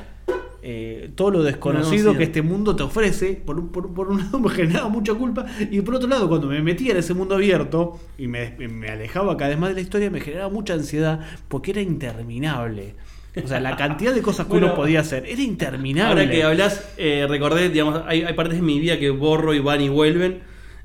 eh, 0.67 1.11
todo 1.13 1.29
lo 1.29 1.43
desconocido 1.43 2.05
No, 2.07 2.11
sí. 2.13 2.17
que 2.17 2.23
este 2.23 2.41
mundo 2.41 2.75
te 2.75 2.81
ofrece. 2.81 3.33
Por, 3.45 3.59
un- 3.59 3.69
por, 3.71 3.93
por 3.93 4.07
un 4.09 4.17
lado 4.17 4.39
me 4.39 4.49
generaba 4.59 4.89
mucha 4.89 5.13
culpa 5.13 5.45
y 5.69 5.79
por 5.81 5.93
otro 5.95 6.09
lado 6.09 6.27
cuando 6.27 6.47
me 6.47 6.59
metía 6.63 6.91
en 6.93 6.97
ese 6.97 7.13
mundo 7.13 7.35
abierto 7.35 7.99
y 8.17 8.25
me, 8.27 8.55
me 8.57 8.87
alejaba 8.89 9.37
cada 9.37 9.49
vez 9.49 9.59
más 9.59 9.69
de 9.69 9.75
la 9.75 9.81
historia 9.81 10.09
me 10.09 10.21
generaba 10.21 10.49
mucha 10.49 10.73
ansiedad 10.73 11.19
porque 11.47 11.69
era 11.71 11.81
interminable. 11.81 12.95
O 13.43 13.47
sea, 13.47 13.59
la 13.59 13.75
cantidad 13.75 14.13
de 14.13 14.21
cosas 14.23 14.45
que 14.47 14.51
Bueno, 14.53 14.67
uno 14.67 14.75
podía 14.75 15.01
hacer 15.01 15.25
era 15.27 15.41
interminable. 15.41 16.21
Ahora 16.21 16.31
que 16.31 16.41
hablas, 16.43 16.83
eh, 16.97 17.27
recordé, 17.29 17.69
digamos, 17.69 18.01
hay, 18.07 18.23
hay 18.23 18.33
partes 18.33 18.55
de 18.55 18.61
mi 18.63 18.79
vida 18.79 18.97
que 18.97 19.09
borro 19.11 19.53
y 19.53 19.59
van 19.59 19.81
y 19.81 19.89
vuelven. 19.89 20.39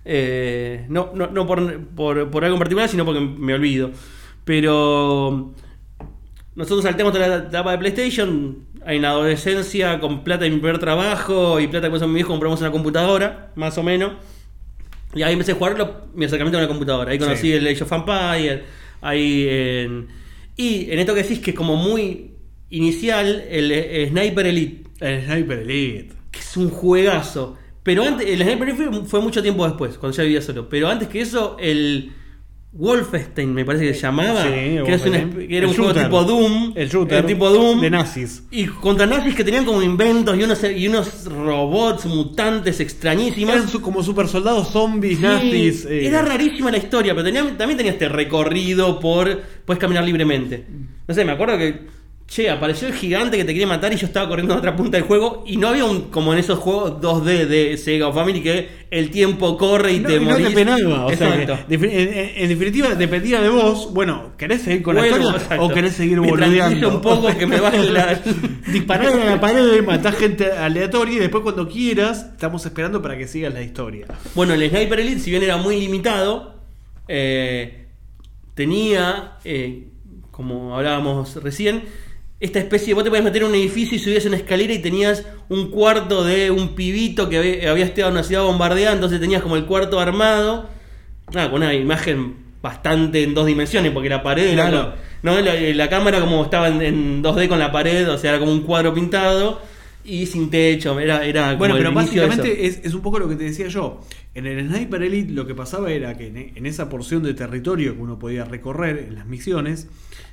Eh, 0.04 0.84
no 0.88 1.12
no, 1.14 1.28
no 1.28 1.46
por, 1.46 1.78
por, 1.94 2.28
por 2.30 2.44
algo 2.44 2.56
en 2.56 2.58
particular, 2.58 2.88
sino 2.88 3.04
porque 3.06 3.20
me 3.20 3.54
olvido. 3.54 3.92
Pero 4.44 5.52
nosotros 6.56 6.82
saltamos 6.84 7.12
toda 7.12 7.28
la 7.28 7.36
etapa 7.48 7.72
de 7.72 7.78
PlayStation. 7.78 8.58
Hay 8.84 8.98
una 8.98 9.10
adolescencia 9.10 10.00
con 10.00 10.24
plata 10.24 10.44
de 10.44 10.50
mi 10.50 10.56
primer 10.58 10.78
trabajo 10.78 11.60
y 11.60 11.68
plata 11.68 11.86
que 11.88 11.92
puso 11.92 12.08
mi 12.08 12.14
viejo, 12.14 12.30
compramos 12.30 12.60
una 12.60 12.70
computadora, 12.70 13.50
más 13.54 13.76
o 13.78 13.82
menos. 13.82 14.12
Y 15.14 15.22
ahí 15.22 15.32
empecé 15.32 15.52
a 15.52 15.54
jugarlo, 15.56 16.06
mi 16.14 16.24
acercamiento 16.24 16.58
a 16.58 16.62
la 16.62 16.68
computadora. 16.68 17.10
Ahí 17.12 17.18
conocí 17.18 17.42
Sí. 17.48 17.52
el 17.52 17.66
Age 17.66 17.82
of 17.84 17.92
Empires. 17.92 18.60
Ahí 19.00 19.46
en- 19.48 20.08
Y 20.56 20.90
en 20.90 20.98
esto 20.98 21.14
que 21.14 21.22
decís 21.22 21.38
que 21.38 21.50
es 21.52 21.56
como 21.56 21.74
muy 21.76 22.32
inicial, 22.68 23.44
el, 23.48 24.08
Sniper 24.10 24.46
Elite. 24.46 24.84
El 25.00 25.24
Sniper 25.24 25.58
Elite. 25.60 26.14
Que 26.30 26.38
es 26.40 26.56
un 26.56 26.68
juegazo. 26.70 27.56
Pero 27.82 28.02
antes, 28.04 28.28
el 28.28 28.42
Sniper 28.42 28.68
Elite 28.68 28.90
fue, 28.90 29.04
fue 29.06 29.20
mucho 29.20 29.42
tiempo 29.42 29.66
después, 29.66 29.96
cuando 29.96 30.16
ya 30.16 30.22
vivía 30.24 30.42
solo. 30.42 30.68
Pero 30.68 30.88
antes 30.88 31.08
que 31.08 31.20
eso, 31.22 31.56
el 31.58 32.12
Wolfenstein 32.72 33.52
me 33.52 33.64
parece 33.64 33.84
que 33.88 33.94
se 33.94 34.00
llamaba. 34.02 34.44
Sí, 34.44 34.48
que 34.50 34.74
era, 34.76 34.84
un, 34.84 34.90
que 34.92 35.56
era 35.56 35.64
El 35.64 35.66
un 35.66 35.74
juego 35.74 35.90
shooter. 35.90 36.04
tipo 36.04 36.24
Doom. 36.24 36.72
El 36.76 36.88
shooter 36.88 37.18
el 37.18 37.26
tipo 37.26 37.50
Doom. 37.50 37.80
de 37.80 37.90
nazis. 37.90 38.44
Y 38.52 38.66
contra 38.66 39.06
nazis 39.06 39.34
que 39.34 39.42
tenían 39.42 39.64
como 39.64 39.82
inventos 39.82 40.38
y 40.38 40.42
unos, 40.44 40.62
y 40.64 40.86
unos 40.86 41.24
robots 41.24 42.06
mutantes 42.06 42.78
extrañísimos. 42.78 43.54
Eran 43.56 43.68
su- 43.68 43.80
como 43.80 44.02
super 44.04 44.28
soldados 44.28 44.68
zombies, 44.70 45.16
Sí, 45.18 45.22
nazis. 45.22 45.84
eh. 45.86 46.06
Era 46.06 46.22
rarísima 46.22 46.70
la 46.70 46.78
historia, 46.78 47.12
pero 47.14 47.24
tenía- 47.24 47.56
también 47.56 47.76
tenía 47.76 47.92
este 47.92 48.08
recorrido 48.08 49.00
por. 49.00 49.40
Puedes 49.64 49.80
caminar 49.80 50.04
libremente. 50.04 50.64
No 51.08 51.12
sé, 51.14 51.24
me 51.24 51.32
acuerdo 51.32 51.58
que. 51.58 51.99
Che, 52.30 52.48
apareció 52.48 52.86
el 52.86 52.94
gigante 52.94 53.36
que 53.36 53.44
te 53.44 53.52
quería 53.52 53.66
matar 53.66 53.92
y 53.92 53.96
yo 53.96 54.06
estaba 54.06 54.28
corriendo 54.28 54.54
a 54.54 54.58
otra 54.58 54.76
punta 54.76 54.96
del 54.96 55.04
juego. 55.04 55.42
Y 55.48 55.56
no 55.56 55.66
había 55.66 55.84
un. 55.84 56.02
como 56.10 56.32
en 56.32 56.38
esos 56.38 56.60
juegos 56.60 57.00
2D 57.02 57.46
de 57.46 57.76
Sega 57.76 58.06
o 58.06 58.12
Family 58.12 58.40
que 58.40 58.68
el 58.88 59.10
tiempo 59.10 59.56
corre 59.58 59.94
y 59.94 59.98
No, 59.98 60.08
te 60.08 60.14
y 60.14 60.20
no 60.20 60.30
morís. 60.30 60.46
te 60.46 60.54
penaba, 60.54 61.06
o 61.06 61.10
Exacto. 61.10 61.58
en, 61.68 62.48
definitiva 62.48 62.94
dependía 62.94 63.40
de 63.40 63.48
vos, 63.48 63.92
bueno, 63.92 64.30
¿querés 64.38 64.62
seguir 64.62 64.80
con 64.82 64.94
la 64.94 65.08
historia 65.08 65.30
exacto. 65.30 65.64
o 65.64 65.68
querés 65.70 65.92
seguir 65.94 66.20
boludeando? 66.20 66.88
un 66.88 67.00
poco 67.00 67.36
que 67.36 67.46
me 67.48 67.58
baje 67.58 67.82
la- 67.90 68.20
Disparar 68.72 69.08
a 69.08 69.24
la 69.24 69.40
pared, 69.40 69.82
matar 69.84 70.12
gente 70.14 70.52
aleatoria 70.52 71.16
y 71.16 71.18
después 71.18 71.42
cuando 71.42 71.68
quieras, 71.68 72.26
estamos 72.30 72.64
esperando 72.64 73.02
para 73.02 73.18
que 73.18 73.26
sigas 73.26 73.52
la 73.52 73.62
historia. 73.62 74.06
Bueno, 74.36 74.54
el 74.54 74.70
Sniper 74.70 75.00
Elite, 75.00 75.18
si 75.18 75.30
bien 75.32 75.42
era 75.42 75.56
muy 75.56 75.80
limitado, 75.80 76.54
eh, 77.08 77.86
tenía, 78.54 79.32
eh, 79.44 79.88
como 80.30 80.76
hablábamos 80.76 81.42
recién, 81.42 81.82
esta 82.40 82.58
especie, 82.58 82.94
vos 82.94 83.04
te 83.04 83.10
podías 83.10 83.24
meter 83.24 83.42
en 83.42 83.48
un 83.48 83.54
edificio 83.54 83.96
y 83.96 83.98
subías 83.98 84.24
una 84.24 84.36
escalera 84.36 84.72
y 84.72 84.78
tenías 84.78 85.26
un 85.50 85.70
cuarto 85.70 86.24
de 86.24 86.50
un 86.50 86.74
pibito 86.74 87.28
que 87.28 87.68
había, 87.68 87.84
estado 87.84 88.08
en 88.08 88.14
una 88.14 88.22
ciudad 88.22 88.42
bombardeada, 88.42 88.94
entonces 88.94 89.20
tenías 89.20 89.42
como 89.42 89.56
el 89.56 89.66
cuarto 89.66 90.00
armado, 90.00 90.68
nada, 91.32 91.50
con 91.50 91.62
una 91.62 91.74
imagen 91.74 92.36
bastante 92.62 93.22
en 93.22 93.34
dos 93.34 93.46
dimensiones, 93.46 93.92
porque 93.92 94.08
la 94.08 94.22
pared 94.22 94.48
era 94.48 94.68
Claro. 94.68 94.94
¿no? 95.22 95.38
La, 95.40 95.54
la 95.54 95.88
cámara 95.90 96.20
como 96.20 96.42
estaba 96.42 96.68
en, 96.68 96.80
en 96.80 97.22
2D 97.22 97.48
con 97.48 97.58
la 97.58 97.70
pared, 97.72 98.08
o 98.10 98.16
sea, 98.16 98.30
era 98.30 98.38
como 98.38 98.52
un 98.52 98.62
cuadro 98.62 98.94
pintado 98.94 99.60
y 100.02 100.24
sin 100.24 100.48
techo, 100.48 100.98
era, 100.98 101.24
era 101.26 101.48
como 101.48 101.58
Bueno, 101.58 101.74
pero 101.76 101.92
básicamente 101.92 102.66
es, 102.66 102.80
es 102.82 102.94
un 102.94 103.02
poco 103.02 103.18
lo 103.18 103.28
que 103.28 103.36
te 103.36 103.44
decía 103.44 103.68
yo. 103.68 104.00
En 104.34 104.46
el 104.46 104.66
Sniper 104.66 105.02
Elite 105.02 105.32
lo 105.32 105.46
que 105.46 105.54
pasaba 105.54 105.90
era 105.92 106.16
que 106.16 106.28
en, 106.28 106.52
en 106.56 106.66
esa 106.66 106.88
porción 106.88 107.22
de 107.22 107.34
territorio 107.34 107.94
que 107.94 108.00
uno 108.00 108.18
podía 108.18 108.44
recorrer 108.44 108.98
en 109.08 109.14
las 109.14 109.26
misiones, 109.26 109.88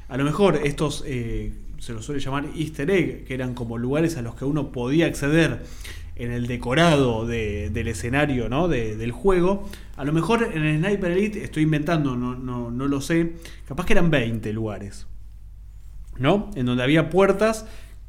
a 0.08 0.16
lo 0.16 0.24
mejor 0.24 0.62
estos, 0.64 1.04
eh, 1.06 1.52
se 1.80 1.94
los 1.94 2.06
suele 2.06 2.22
llamar 2.22 2.46
easter 2.56 2.90
egg, 2.90 3.26
que 3.26 3.34
eran 3.34 3.54
como 3.54 3.78
lugares 3.78 4.18
a 4.18 4.22
los 4.22 4.36
que 4.36 4.46
uno 4.46 4.72
podía 4.72 5.06
acceder 5.06 5.64
en 6.16 6.32
el 6.32 6.48
decorado 6.48 7.28
de- 7.28 7.70
del 7.70 7.88
escenario 7.90 8.50
¿no? 8.50 8.68
de- 8.68 8.98
del 8.98 9.12
juego. 9.12 9.70
A 9.96 10.04
lo 10.04 10.14
mejor 10.14 10.50
en 10.54 10.64
el 10.64 10.80
Sniper 10.80 11.12
Elite, 11.12 11.44
estoy 11.44 11.64
inventando, 11.64 12.16
no, 12.16 12.36
no, 12.36 12.72
no 12.72 12.88
lo 12.88 13.02
sé, 13.02 13.34
capaz 13.68 13.86
que 13.86 13.94
eran 13.94 14.10
20 14.10 14.52
lugares. 14.54 15.06
¿no? 16.18 16.50
En 16.56 16.66
donde 16.66 16.82
había 16.84 17.10
puertas 17.12 17.68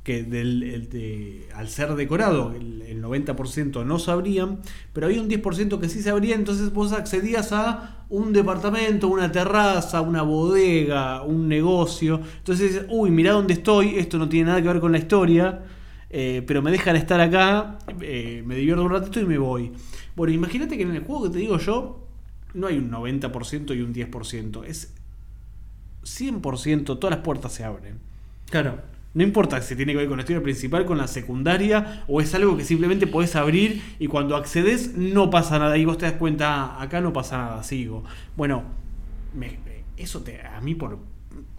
que 0.09 1.48
al 1.54 1.68
ser 1.68 1.94
decorado 1.94 2.54
el, 2.54 2.80
el 2.80 3.02
90% 3.02 3.84
no 3.84 3.98
se 3.98 4.11
abrían, 4.11 4.61
pero 4.94 5.06
había 5.06 5.20
un 5.20 5.28
10% 5.28 5.78
que 5.78 5.88
sí 5.90 6.00
se 6.00 6.09
abría, 6.09 6.34
entonces 6.34 6.72
vos 6.72 6.92
accedías 6.92 7.52
a 7.52 8.06
un 8.09 8.32
departamento, 8.32 9.09
una 9.09 9.30
terraza, 9.30 10.00
una 10.00 10.22
bodega, 10.22 11.22
un 11.22 11.46
negocio. 11.46 12.22
Entonces 12.38 12.86
uy, 12.88 13.11
mirá 13.11 13.32
dónde 13.32 13.52
estoy, 13.52 13.96
esto 13.96 14.16
no 14.16 14.30
tiene 14.30 14.46
nada 14.46 14.62
que 14.62 14.68
ver 14.68 14.80
con 14.80 14.92
la 14.92 14.98
historia, 14.98 15.61
eh, 16.09 16.42
pero 16.46 16.62
me 16.62 16.70
dejan 16.70 16.96
estar 16.96 17.20
acá, 17.20 17.78
eh, 18.00 18.42
me 18.46 18.56
divierto 18.56 18.82
un 18.84 18.90
ratito 18.90 19.20
y 19.20 19.26
me 19.26 19.36
voy. 19.36 19.72
Bueno, 20.16 20.32
imagínate 20.32 20.78
que 20.78 20.84
en 20.84 20.94
el 20.94 21.04
juego 21.04 21.24
que 21.24 21.30
te 21.30 21.38
digo 21.38 21.59
yo, 21.59 22.06
no 22.54 22.66
hay 22.66 22.78
un 22.78 22.90
90% 22.90 23.76
y 23.76 23.82
un 23.82 23.92
10%, 23.92 24.64
es 24.64 24.94
100%, 26.02 26.98
todas 26.98 27.11
las 27.14 27.22
puertas 27.22 27.52
se 27.52 27.64
abren. 27.64 27.98
Claro. 28.48 28.97
No 29.18 29.24
importa 29.24 29.60
si 29.60 29.74
tiene 29.74 29.92
que 29.92 29.98
ver 29.98 30.06
con 30.08 30.16
la 30.16 30.22
historia 30.22 30.40
principal, 30.44 30.86
con 30.86 30.96
la 30.96 31.08
secundaria, 31.08 32.04
o 32.06 32.20
es 32.20 32.32
algo 32.36 32.56
que 32.56 32.64
simplemente 32.64 33.08
podés 33.08 33.34
abrir 33.34 33.82
y 33.98 34.06
cuando 34.06 34.36
accedes 34.36 34.94
no 34.94 35.28
pasa 35.28 35.58
nada. 35.58 35.76
Y 35.76 35.84
vos 35.84 35.98
te 35.98 36.06
das 36.06 36.14
cuenta, 36.14 36.46
"Ah, 36.76 36.82
acá 36.82 37.00
no 37.00 37.12
pasa 37.12 37.36
nada, 37.36 37.62
sigo. 37.64 38.04
Bueno, 38.36 38.62
eso 39.96 40.20
te, 40.20 40.40
a 40.40 40.60
mí 40.60 40.76
por, 40.76 40.98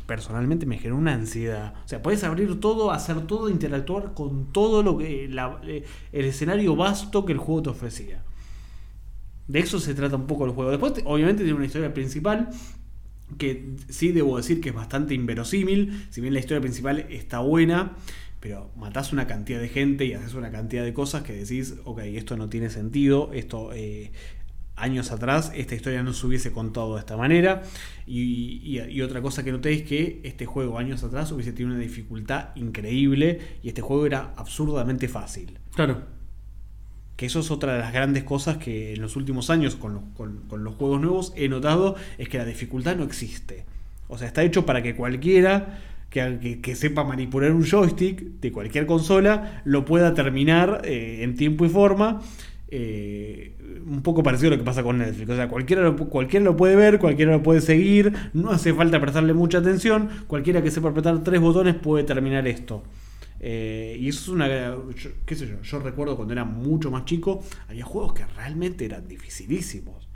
personalmente 0.05 0.65
me 0.65 0.77
generó 0.77 0.95
una 0.95 1.13
ansiedad. 1.13 1.73
O 1.83 1.87
sea, 1.87 2.01
puedes 2.01 2.23
abrir 2.23 2.59
todo, 2.61 2.91
hacer 2.91 3.27
todo, 3.27 3.49
interactuar 3.49 4.13
con 4.13 4.53
todo 4.53 4.81
lo 4.81 4.97
que 4.97 5.25
eh, 5.25 5.83
el 6.13 6.25
escenario 6.25 6.77
vasto 6.77 7.25
que 7.25 7.33
el 7.33 7.39
juego 7.39 7.63
te 7.63 7.69
ofrecía. 7.71 8.23
De 9.47 9.59
eso 9.59 9.79
se 9.79 9.93
trata 9.95 10.15
un 10.15 10.27
poco 10.27 10.45
el 10.45 10.51
juego. 10.51 10.71
Después, 10.71 10.93
te- 10.93 11.03
obviamente, 11.05 11.43
tiene 11.43 11.57
una 11.57 11.65
historia 11.65 11.93
principal 11.93 12.49
que 13.37 13.75
sí 13.89 14.11
debo 14.11 14.37
decir 14.37 14.61
que 14.61 14.69
es 14.69 14.75
bastante 14.75 15.13
inverosímil. 15.13 16.07
Si 16.09 16.21
bien 16.21 16.33
la 16.33 16.39
historia 16.39 16.61
principal 16.61 17.05
está 17.09 17.39
buena, 17.39 17.95
pero 18.39 18.71
matás 18.75 19.11
una 19.13 19.27
cantidad 19.27 19.59
de 19.59 19.69
gente 19.69 20.05
y 20.05 20.13
haces 20.13 20.33
una 20.33 20.51
cantidad 20.51 20.83
de 20.83 20.93
cosas 20.93 21.23
que 21.23 21.33
decís, 21.33 21.75
ok, 21.85 21.99
esto 21.99 22.37
no 22.37 22.49
tiene 22.49 22.69
sentido, 22.69 23.31
esto 23.33 23.71
eh, 23.73 24.11
años 24.77 25.11
atrás 25.11 25.51
esta 25.55 25.75
historia 25.75 26.03
no 26.03 26.13
se 26.13 26.25
hubiese 26.25 26.51
contado 26.53 26.93
de 26.95 27.01
esta 27.01 27.17
manera. 27.17 27.63
Y, 28.07 28.61
y- 28.63 28.79
y 28.89 29.01
otra 29.01 29.21
cosa 29.21 29.43
que 29.43 29.51
noté 29.51 29.73
es 29.73 29.83
que 29.83 30.21
este 30.23 30.45
juego 30.45 30.77
años 30.79 31.03
atrás 31.03 31.31
hubiese 31.33 31.51
tenido 31.51 31.75
una 31.75 31.83
dificultad 31.83 32.55
increíble 32.55 33.39
y 33.61 33.67
este 33.67 33.81
juego 33.81 34.05
era 34.05 34.33
absurdamente 34.37 35.07
fácil. 35.09 35.59
Claro. 35.75 36.18
Que 37.19 37.25
eso 37.25 37.41
es 37.41 37.51
otra 37.51 37.73
de 37.73 37.79
las 37.79 37.91
grandes 37.91 38.23
cosas 38.23 38.59
que 38.59 38.93
en 38.93 39.01
los 39.01 39.17
últimos 39.17 39.49
años 39.49 39.75
con 39.75 39.93
los, 39.93 40.73
juegos 40.75 41.01
nuevos 41.01 41.33
he 41.35 41.49
notado, 41.49 41.97
es 42.17 42.29
que 42.29 42.37
la 42.37 42.45
dificultad 42.45 42.95
no 42.95 43.03
existe. 43.03 43.65
O 44.07 44.17
sea, 44.17 44.25
está 44.25 44.41
hecho 44.41 44.65
para 44.65 44.81
que 44.81 44.95
cualquiera 44.95 45.81
que, 46.09 46.75
sepa 46.75 47.03
manipular 47.03 47.51
un 47.51 47.65
joystick 47.65 48.21
de 48.39 48.53
cualquier 48.53 48.85
consola 48.85 49.61
lo 49.65 49.83
pueda 49.83 50.13
terminar 50.13 50.83
eh, 50.85 51.19
en 51.23 51.35
tiempo 51.35 51.65
y 51.65 51.69
forma. 51.69 52.21
eh, 52.69 53.53
un 53.85 54.01
poco 54.01 54.23
parecido 54.23 54.47
a 54.47 54.51
lo 54.51 54.57
que 54.57 54.63
pasa 54.63 54.81
con 54.81 54.99
Netflix. 54.99 55.29
O 55.29 55.35
sea, 55.35 55.49
cualquiera 55.49 55.91
cualquiera 55.91 56.45
lo 56.45 56.55
puede 56.55 56.77
ver, 56.77 56.99
cualquiera 56.99 57.33
lo 57.33 57.43
puede 57.43 57.59
seguir, 57.59 58.13
no 58.31 58.51
hace 58.51 58.73
falta 58.73 59.01
prestarle 59.01 59.33
mucha 59.33 59.57
atención. 59.57 60.07
Cualquiera 60.27 60.63
que 60.63 60.71
sepa 60.71 60.87
apretar 60.87 61.21
tres 61.21 61.41
botones 61.41 61.75
puede 61.75 62.05
terminar 62.05 62.47
esto. 62.47 62.81
Eh, 63.39 63.95
y 63.99 64.09
eso 64.09 64.19
es 64.21 64.27
una. 64.29 64.47
yo- 64.47 65.11
¿Qué 65.25 65.35
sé 65.35 65.47
yo? 65.47 65.61
Yo 65.61 65.79
recuerdo 65.79 66.15
cuando 66.15 66.33
era 66.33 66.43
mucho 66.45 66.91
más 66.91 67.05
chico, 67.05 67.43
había 67.67 67.85
juegos 67.85 68.13
que 68.13 68.25
realmente 68.25 68.85
eran 68.85 69.07
dificilísimos. 69.07 70.07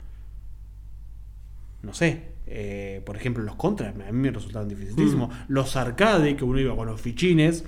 No 1.82 1.92
sé. 1.94 2.32
eh, 2.46 3.00
por 3.06 3.16
ejemplo, 3.16 3.42
los 3.42 3.54
contras 3.56 3.94
a 3.98 4.12
mí 4.12 4.18
me 4.18 4.30
resultaban 4.30 4.68
dificilísimos. 4.68 5.34
Los 5.48 5.76
arcade, 5.76 6.36
que 6.36 6.44
uno 6.44 6.58
iba 6.60 6.76
con 6.76 6.86
los 6.86 7.00
fichines, 7.00 7.64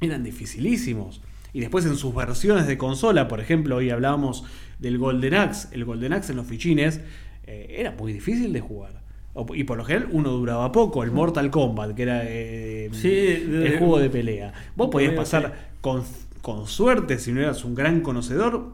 eran 0.00 0.22
dificilísimos. 0.22 1.20
Y 1.52 1.58
después 1.60 1.84
en 1.84 1.96
sus 1.96 2.14
versiones 2.14 2.68
de 2.68 2.78
consola, 2.78 3.26
por 3.26 3.40
ejemplo, 3.40 3.74
hoy 3.76 3.90
hablábamos 3.90 4.44
del 4.78 4.98
Golden 4.98 5.34
Axe. 5.34 5.68
El 5.72 5.84
Golden 5.84 6.12
Axe 6.12 6.30
en 6.30 6.36
los 6.36 6.46
fichines 6.46 7.00
eh, 7.44 7.74
era 7.78 7.90
muy 7.90 8.12
difícil 8.12 8.52
de 8.52 8.60
jugar. 8.60 8.97
Y 9.54 9.64
por 9.64 9.76
lo 9.78 9.84
general 9.84 10.08
uno 10.12 10.30
duraba 10.30 10.70
poco. 10.72 11.02
El 11.04 11.10
Mortal 11.12 11.50
Kombat, 11.50 11.94
que 11.94 12.02
era 12.02 12.22
eh, 12.24 12.88
Sí, 12.92 13.08
el 13.08 13.76
juego 13.78 13.98
de 13.98 14.10
pelea. 14.10 14.52
Vos 14.76 14.88
podías 14.90 15.12
pasar 15.14 15.68
con, 15.80 16.02
con 16.42 16.66
suerte, 16.66 17.18
si 17.18 17.32
no 17.32 17.40
eras 17.40 17.64
un 17.64 17.74
gran 17.74 18.00
conocedor, 18.00 18.72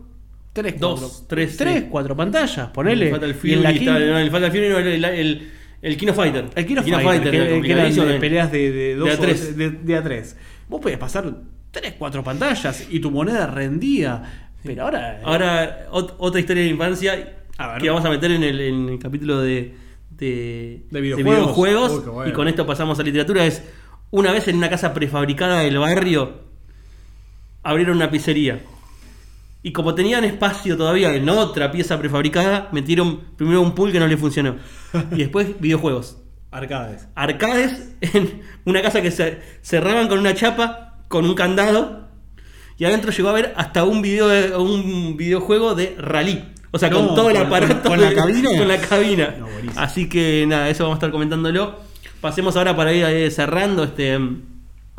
tres, 0.52 0.78
Dos, 0.78 1.00
cuatro, 1.00 1.18
tres, 1.28 1.56
tres, 1.56 1.82
sí. 1.82 1.86
cuatro 1.90 2.16
pantallas, 2.16 2.68
ponele. 2.70 3.06
El 3.06 3.12
Fatal 3.12 3.36
Y 3.42 3.52
en 3.52 3.62
la 3.62 3.72
no, 3.72 4.18
el 4.18 4.30
Fatal 4.30 4.50
Fury 4.50 4.68
no, 4.68 4.78
el, 4.78 5.04
el, 5.04 5.48
el 5.82 5.96
Kino 5.96 6.14
Fighter. 6.14 6.46
el 6.54 6.66
Kino 6.66 6.82
Fighter, 6.82 7.02
que, 7.02 7.28
era 7.28 7.28
que 7.30 7.40
eran 7.42 7.52
complicadísimo 7.54 8.06
de 8.06 8.20
peleas 8.20 8.52
de, 8.52 8.70
de, 8.72 8.94
dos 8.94 9.08
De 9.08 9.14
a 9.14 9.18
tres. 9.18 9.56
de- 9.56 9.70
de 9.70 9.96
a 9.96 10.02
tres. 10.02 10.36
Vos 10.68 10.80
podías 10.80 10.98
pasar 10.98 11.34
tres, 11.70 11.94
cuatro 11.98 12.22
pantallas 12.24 12.86
y 12.90 13.00
tu 13.00 13.10
moneda 13.10 13.46
rendía. 13.48 14.48
Pero 14.62 14.84
ahora. 14.84 15.20
Ahora, 15.24 15.86
ot- 15.90 16.14
otra 16.18 16.40
historia 16.40 16.62
de 16.62 16.70
infancia 16.70 17.34
A 17.58 17.72
ver. 17.74 17.82
que 17.82 17.90
vamos 17.90 18.04
a 18.04 18.08
meter 18.10 18.30
en 18.30 18.42
el, 18.44 18.60
en 18.60 18.88
el 18.88 18.98
capítulo 18.98 19.40
de, 19.42 19.74
de, 20.16 20.86
De 20.90 21.00
videojuegos. 21.00 21.34
videojuegos, 21.40 21.92
Uy, 21.92 22.02
qué 22.04 22.10
bueno. 22.10 22.30
y 22.30 22.32
con 22.34 22.48
esto 22.48 22.66
pasamos 22.66 22.98
a 22.98 23.02
literatura. 23.02 23.44
Es 23.46 23.62
una 24.10 24.32
vez 24.32 24.48
en 24.48 24.56
una 24.56 24.70
casa 24.70 24.94
prefabricada 24.94 25.60
del 25.60 25.78
barrio, 25.78 26.40
abrieron 27.62 27.96
una 27.96 28.10
pizzería. 28.10 28.60
Y 29.62 29.72
como 29.72 29.94
tenían 29.94 30.24
espacio 30.24 30.76
todavía 30.76 31.14
en 31.14 31.26
otra 31.28 31.72
pieza 31.72 31.98
prefabricada, 31.98 32.68
metieron 32.72 33.20
primero 33.36 33.62
un 33.62 33.74
pool 33.74 33.92
que 33.92 33.98
no 34.00 34.06
le 34.06 34.16
funcionó. 34.18 34.56
Y 35.12 35.16
después 35.18 35.48
videojuegos. 35.60 36.18
arcades. 36.50 37.08
arcades 37.14 37.94
en 38.02 38.42
una 38.66 38.82
casa 38.82 39.00
que 39.02 39.10
se 39.10 39.40
cerraban 39.62 40.06
con 40.08 40.18
una 40.18 40.34
chapa, 40.34 40.98
con 41.08 41.24
un 41.24 41.34
candado, 41.34 42.08
y 42.76 42.84
adentro 42.84 43.10
llegó 43.10 43.28
a 43.30 43.32
ver 43.32 43.54
hasta 43.56 43.84
un 43.84 44.02
video 44.02 44.28
de- 44.28 44.54
un 44.56 45.16
videojuego 45.16 45.74
de 45.74 45.94
rally. 45.98 46.44
O 46.74 46.78
sea, 46.78 46.90
No, 46.90 47.06
con 47.06 47.14
todo 47.14 47.30
el 47.30 47.36
aparato. 47.36 47.88
con- 47.88 48.00
la 48.00 48.10
de- 48.10 48.16
cabina. 48.16 48.48
Con 48.58 48.66
la 48.68 48.80
cabina. 48.80 49.34
No. 49.38 49.46
Así 49.76 50.08
que 50.08 50.44
nada, 50.48 50.68
eso 50.68 50.82
vamos 50.84 50.96
a 50.96 50.98
estar 50.98 51.10
comentándolo. 51.12 51.76
Pasemos 52.20 52.56
ahora 52.56 52.74
para 52.74 52.92
ir 52.92 53.04
eh, 53.04 53.30
cerrando 53.30 53.84
este 53.84 54.18
mm, 54.18 54.42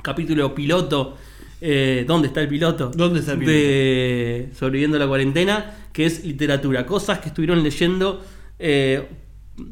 capítulo 0.01 0.55
piloto. 0.55 1.17
eh, 1.61 2.05
¿Dónde 2.07 2.27
está 2.27 2.41
el 2.41 2.47
piloto? 2.47 2.91
¿Dónde 2.95 3.19
está 3.19 3.33
el 3.33 3.39
piloto? 3.39 3.57
De 3.57 4.49
Sobreviviendo 4.57 4.97
a 4.97 4.99
la 5.01 5.07
cuarentena, 5.07 5.75
que 5.91 6.05
es 6.05 6.23
literatura. 6.23 6.85
Cosas 6.85 7.19
que 7.19 7.27
estuvieron 7.29 7.61
leyendo, 7.63 8.23
eh, 8.59 9.07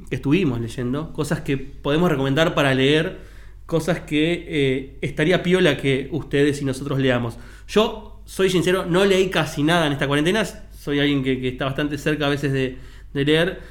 que 0.09 0.15
estuvimos 0.15 0.59
leyendo, 0.59 1.13
cosas 1.13 1.41
que 1.41 1.55
podemos 1.57 2.09
recomendar 2.09 2.53
para 2.55 2.73
leer, 2.73 3.19
cosas 3.65 3.99
que 4.01 4.45
eh, 4.47 4.97
estaría 5.01 5.41
piola 5.43 5.77
que 5.77 6.09
ustedes 6.11 6.61
y 6.61 6.65
nosotros 6.65 6.99
leamos. 6.99 7.37
Yo, 7.67 8.21
soy 8.25 8.49
sincero, 8.49 8.85
no 8.89 9.05
leí 9.05 9.29
casi 9.29 9.63
nada 9.63 9.85
en 9.87 9.93
esta 9.93 10.07
cuarentena, 10.07 10.43
soy 10.83 10.99
alguien 10.99 11.23
que, 11.23 11.39
que 11.39 11.47
está 11.49 11.65
bastante 11.65 11.97
cerca 11.97 12.25
a 12.25 12.29
veces 12.29 12.51
de, 12.51 12.77
de 13.13 13.25
leer, 13.25 13.61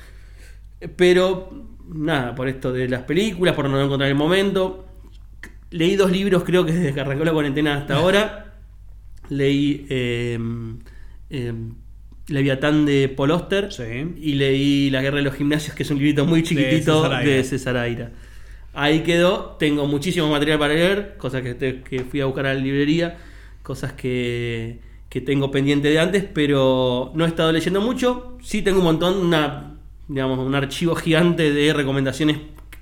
pero 0.96 1.52
nada, 1.88 2.34
por 2.34 2.48
esto 2.48 2.72
de 2.72 2.88
las 2.88 3.02
películas, 3.02 3.54
por 3.54 3.68
no 3.68 3.80
encontrar 3.80 4.08
el 4.08 4.16
momento. 4.16 4.86
Leí 5.70 5.96
dos 5.96 6.10
libros, 6.10 6.42
creo 6.44 6.64
que 6.64 6.72
desde 6.72 6.94
que 6.94 7.00
arrancó 7.00 7.24
la 7.24 7.32
cuarentena 7.32 7.76
hasta 7.76 7.96
ahora. 7.96 8.54
Leí 9.28 9.86
eh, 9.88 10.38
eh, 11.30 11.52
Leviatán 12.28 12.84
de 12.86 13.08
Paul 13.08 13.30
Oster 13.30 13.72
Sí. 13.72 14.14
y 14.16 14.34
leí 14.34 14.90
La 14.90 15.00
Guerra 15.02 15.18
de 15.18 15.22
los 15.22 15.34
Gimnasios, 15.34 15.74
que 15.74 15.82
es 15.84 15.90
un 15.90 15.98
librito 15.98 16.26
muy 16.26 16.42
chiquitito 16.42 17.02
César 17.04 17.24
de. 17.24 17.44
César 17.44 17.76
Aira. 17.76 18.12
Ahí 18.74 19.00
quedó, 19.02 19.56
tengo 19.58 19.86
muchísimo 19.86 20.28
material 20.30 20.58
para 20.58 20.74
leer, 20.74 21.16
cosas 21.18 21.42
que, 21.42 21.82
que 21.82 22.04
fui 22.04 22.20
a 22.20 22.26
buscar 22.26 22.46
a 22.46 22.54
la 22.54 22.60
librería, 22.60 23.18
cosas 23.62 23.92
que, 23.92 24.80
que 25.12 25.20
tengo 25.20 25.50
pendiente 25.50 25.88
de 25.90 26.00
antes, 26.00 26.24
pero 26.24 27.12
no 27.14 27.26
he 27.26 27.28
estado 27.28 27.52
leyendo 27.52 27.82
mucho. 27.82 28.38
Sí 28.42 28.62
tengo 28.62 28.78
un 28.78 28.84
montón, 28.84 29.18
una, 29.18 29.74
digamos, 30.08 30.38
un 30.38 30.54
archivo 30.54 30.94
gigante 30.94 31.52
de 31.52 31.70
recomendaciones 31.74 32.38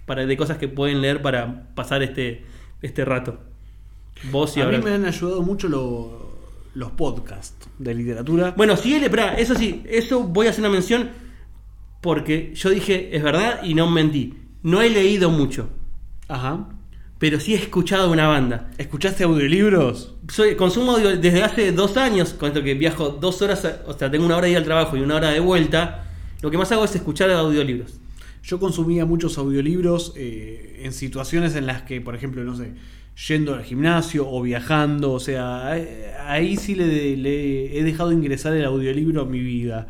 para, 0.07 0.25
de 0.25 0.37
cosas 0.37 0.57
que 0.57 0.69
pueden 0.69 1.01
leer 1.01 1.23
para 1.23 1.75
pasar 1.75 2.05
este, 2.05 2.45
este 2.83 3.05
rato. 3.05 3.41
Vos 4.31 4.57
y 4.57 4.61
a 4.61 4.67
mí 4.67 4.79
me 4.79 4.93
han 4.93 5.07
ayudado 5.07 5.43
mucho 5.43 5.69
lo- 5.69 6.31
los 6.75 6.93
podcasts 6.93 7.69
de 7.81 7.95
literatura. 7.97 8.55
Bueno, 8.57 8.77
sí, 8.77 8.95
espera, 8.95 9.35
eso 9.35 9.57
sí, 9.57 9.83
eso 9.89 10.23
voy 10.23 10.47
a 10.47 10.51
hacer 10.51 10.63
una 10.63 10.71
mención 10.71 11.11
porque 12.01 12.53
yo 12.55 12.71
dije, 12.71 13.17
es 13.17 13.25
verdad 13.25 13.65
y 13.65 13.75
no 13.75 13.91
mentí. 13.91 14.35
No 14.63 14.83
he 14.83 14.89
leído 14.91 15.31
mucho, 15.31 15.69
Ajá. 16.29 16.69
Pero 17.21 17.39
sí 17.39 17.55
he 17.55 17.57
escuchado 17.59 18.11
una 18.11 18.27
banda. 18.27 18.71
¿Escuchaste 18.79 19.23
audiolibros? 19.25 20.15
Soy, 20.29 20.57
consumo 20.57 20.93
audio 20.93 21.17
desde 21.17 21.43
hace 21.45 21.71
dos 21.71 21.97
años, 21.97 22.33
con 22.35 22.49
esto 22.49 22.63
que 22.65 22.75
viajo 22.75 23.11
dos 23.11 23.41
horas, 23.43 23.65
a- 23.65 23.83
o 23.87 23.97
sea, 23.97 24.11
tengo 24.11 24.25
una 24.27 24.37
hora 24.37 24.47
de 24.47 24.53
ir 24.53 24.57
al 24.57 24.65
trabajo 24.65 24.97
y 24.97 25.01
una 25.01 25.15
hora 25.17 25.31
de 25.31 25.39
vuelta. 25.41 26.07
Lo 26.43 26.51
que 26.51 26.59
más 26.59 26.73
hago 26.73 26.85
es 26.85 26.95
escuchar 26.97 27.31
audiolibros. 27.31 28.01
Yo 28.43 28.59
consumía 28.59 29.05
muchos 29.05 29.37
audiolibros 29.39 30.15
eh, 30.17 30.81
en 30.83 30.93
situaciones 30.93 31.55
en 31.57 31.67
las 31.67 31.83
que, 31.83 32.01
por 32.01 32.15
ejemplo, 32.17 32.43
no 32.43 32.57
sé, 32.57 32.73
yendo 33.29 33.55
al 33.55 33.65
gimnasio 33.65 34.27
o 34.27 34.41
viajando, 34.41 35.13
o 35.13 35.21
sea, 35.21 35.77
eh, 35.77 36.15
ahí 36.27 36.57
sí 36.57 36.75
le, 36.75 37.17
le 37.19 37.79
he 37.79 37.85
dejado 37.85 38.13
ingresar 38.13 38.55
el 38.57 38.65
audiolibro 38.65 39.23
a 39.23 39.27
mi 39.27 39.41
vida. 39.41 39.89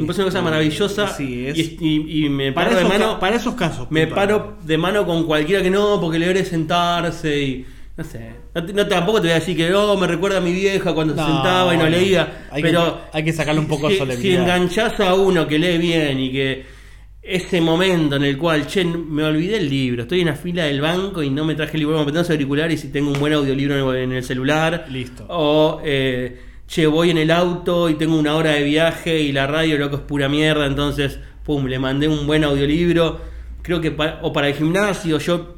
Me 0.00 0.06
parece 0.06 0.22
una 0.22 0.30
cosa 0.30 0.42
maravillosa 0.42 1.08
Sí, 1.08 1.46
es, 1.46 1.56
y, 1.58 1.76
y- 1.80 2.24
y 2.26 2.28
me 2.28 2.52
para, 2.52 2.70
paro 2.70 2.80
de 2.82 2.88
mano. 2.88 3.18
para 3.20 3.36
esos 3.36 3.54
casos. 3.54 3.90
Me 3.90 4.06
paro 4.06 4.56
de 4.64 4.78
mano 4.78 5.04
con 5.06 5.24
cualquiera 5.24 5.62
que 5.62 5.70
no, 5.70 6.00
porque 6.00 6.18
leer 6.18 6.36
es 6.38 6.48
sentarse 6.48 7.42
y. 7.42 7.66
No 7.96 8.04
sé. 8.04 8.30
No, 8.74 8.86
tampoco 8.86 9.22
te 9.22 9.28
voy 9.28 9.32
a 9.32 9.40
decir 9.40 9.56
que 9.56 9.70
no, 9.70 9.96
me 9.96 10.06
recuerda 10.06 10.38
a 10.38 10.40
mi 10.42 10.52
vieja 10.52 10.92
cuando 10.94 11.14
se 11.14 11.22
sentaba 11.22 11.74
y 11.74 11.78
no 11.78 11.88
leía. 11.88 12.46
hay 12.50 12.62
que- 12.62 12.68
pero 12.68 13.00
hay 13.12 13.24
que 13.24 13.32
sacarle 13.32 13.60
un 13.60 13.68
poco 13.68 13.86
de 13.88 13.94
si, 13.94 13.98
solemnidad. 13.98 14.22
Si 14.22 14.34
enganchás 14.36 15.00
a 15.00 15.14
uno 15.14 15.46
que 15.48 15.58
lee 15.58 15.78
bien 15.78 16.20
y 16.20 16.30
que 16.30 16.76
ese 17.22 17.60
momento 17.60 18.16
en 18.16 18.24
el 18.24 18.36
cual, 18.38 18.66
che, 18.66 18.84
me 18.84 19.24
olvidé 19.24 19.56
el 19.56 19.68
libro, 19.68 20.02
estoy 20.02 20.20
en 20.20 20.26
la 20.26 20.36
fila 20.36 20.64
del 20.64 20.80
banco 20.80 21.22
y 21.22 21.30
no 21.30 21.44
me 21.44 21.54
traje 21.54 21.72
el 21.74 21.80
libro, 21.80 22.04
me 22.04 22.12
tengo 22.12 22.34
auricular 22.34 22.70
y 22.70 22.76
si 22.76 22.88
tengo 22.92 23.10
un 23.12 23.18
buen 23.18 23.32
audiolibro 23.32 23.74
en 23.74 23.96
el, 23.98 24.04
en 24.04 24.12
el 24.12 24.22
celular. 24.24 24.86
Listo. 24.90 25.24
O, 25.28 25.80
eh, 25.84 26.38
che, 26.66 26.86
voy 26.86 27.10
en 27.10 27.18
el 27.18 27.30
auto 27.30 27.88
y 27.90 27.94
tengo 27.94 28.18
una 28.18 28.34
hora 28.34 28.50
de 28.52 28.62
viaje 28.64 29.20
y 29.20 29.32
la 29.32 29.46
radio, 29.46 29.78
loco, 29.78 29.96
es 29.96 30.02
pura 30.02 30.28
mierda, 30.28 30.66
entonces, 30.66 31.18
pum, 31.44 31.66
le 31.66 31.78
mandé 31.78 32.08
un 32.08 32.26
buen 32.26 32.42
audiolibro. 32.44 33.20
Creo 33.62 33.80
que, 33.80 33.90
pa- 33.92 34.18
o 34.22 34.32
para 34.32 34.48
el 34.48 34.54
gimnasio, 34.54 35.18
yo 35.18 35.56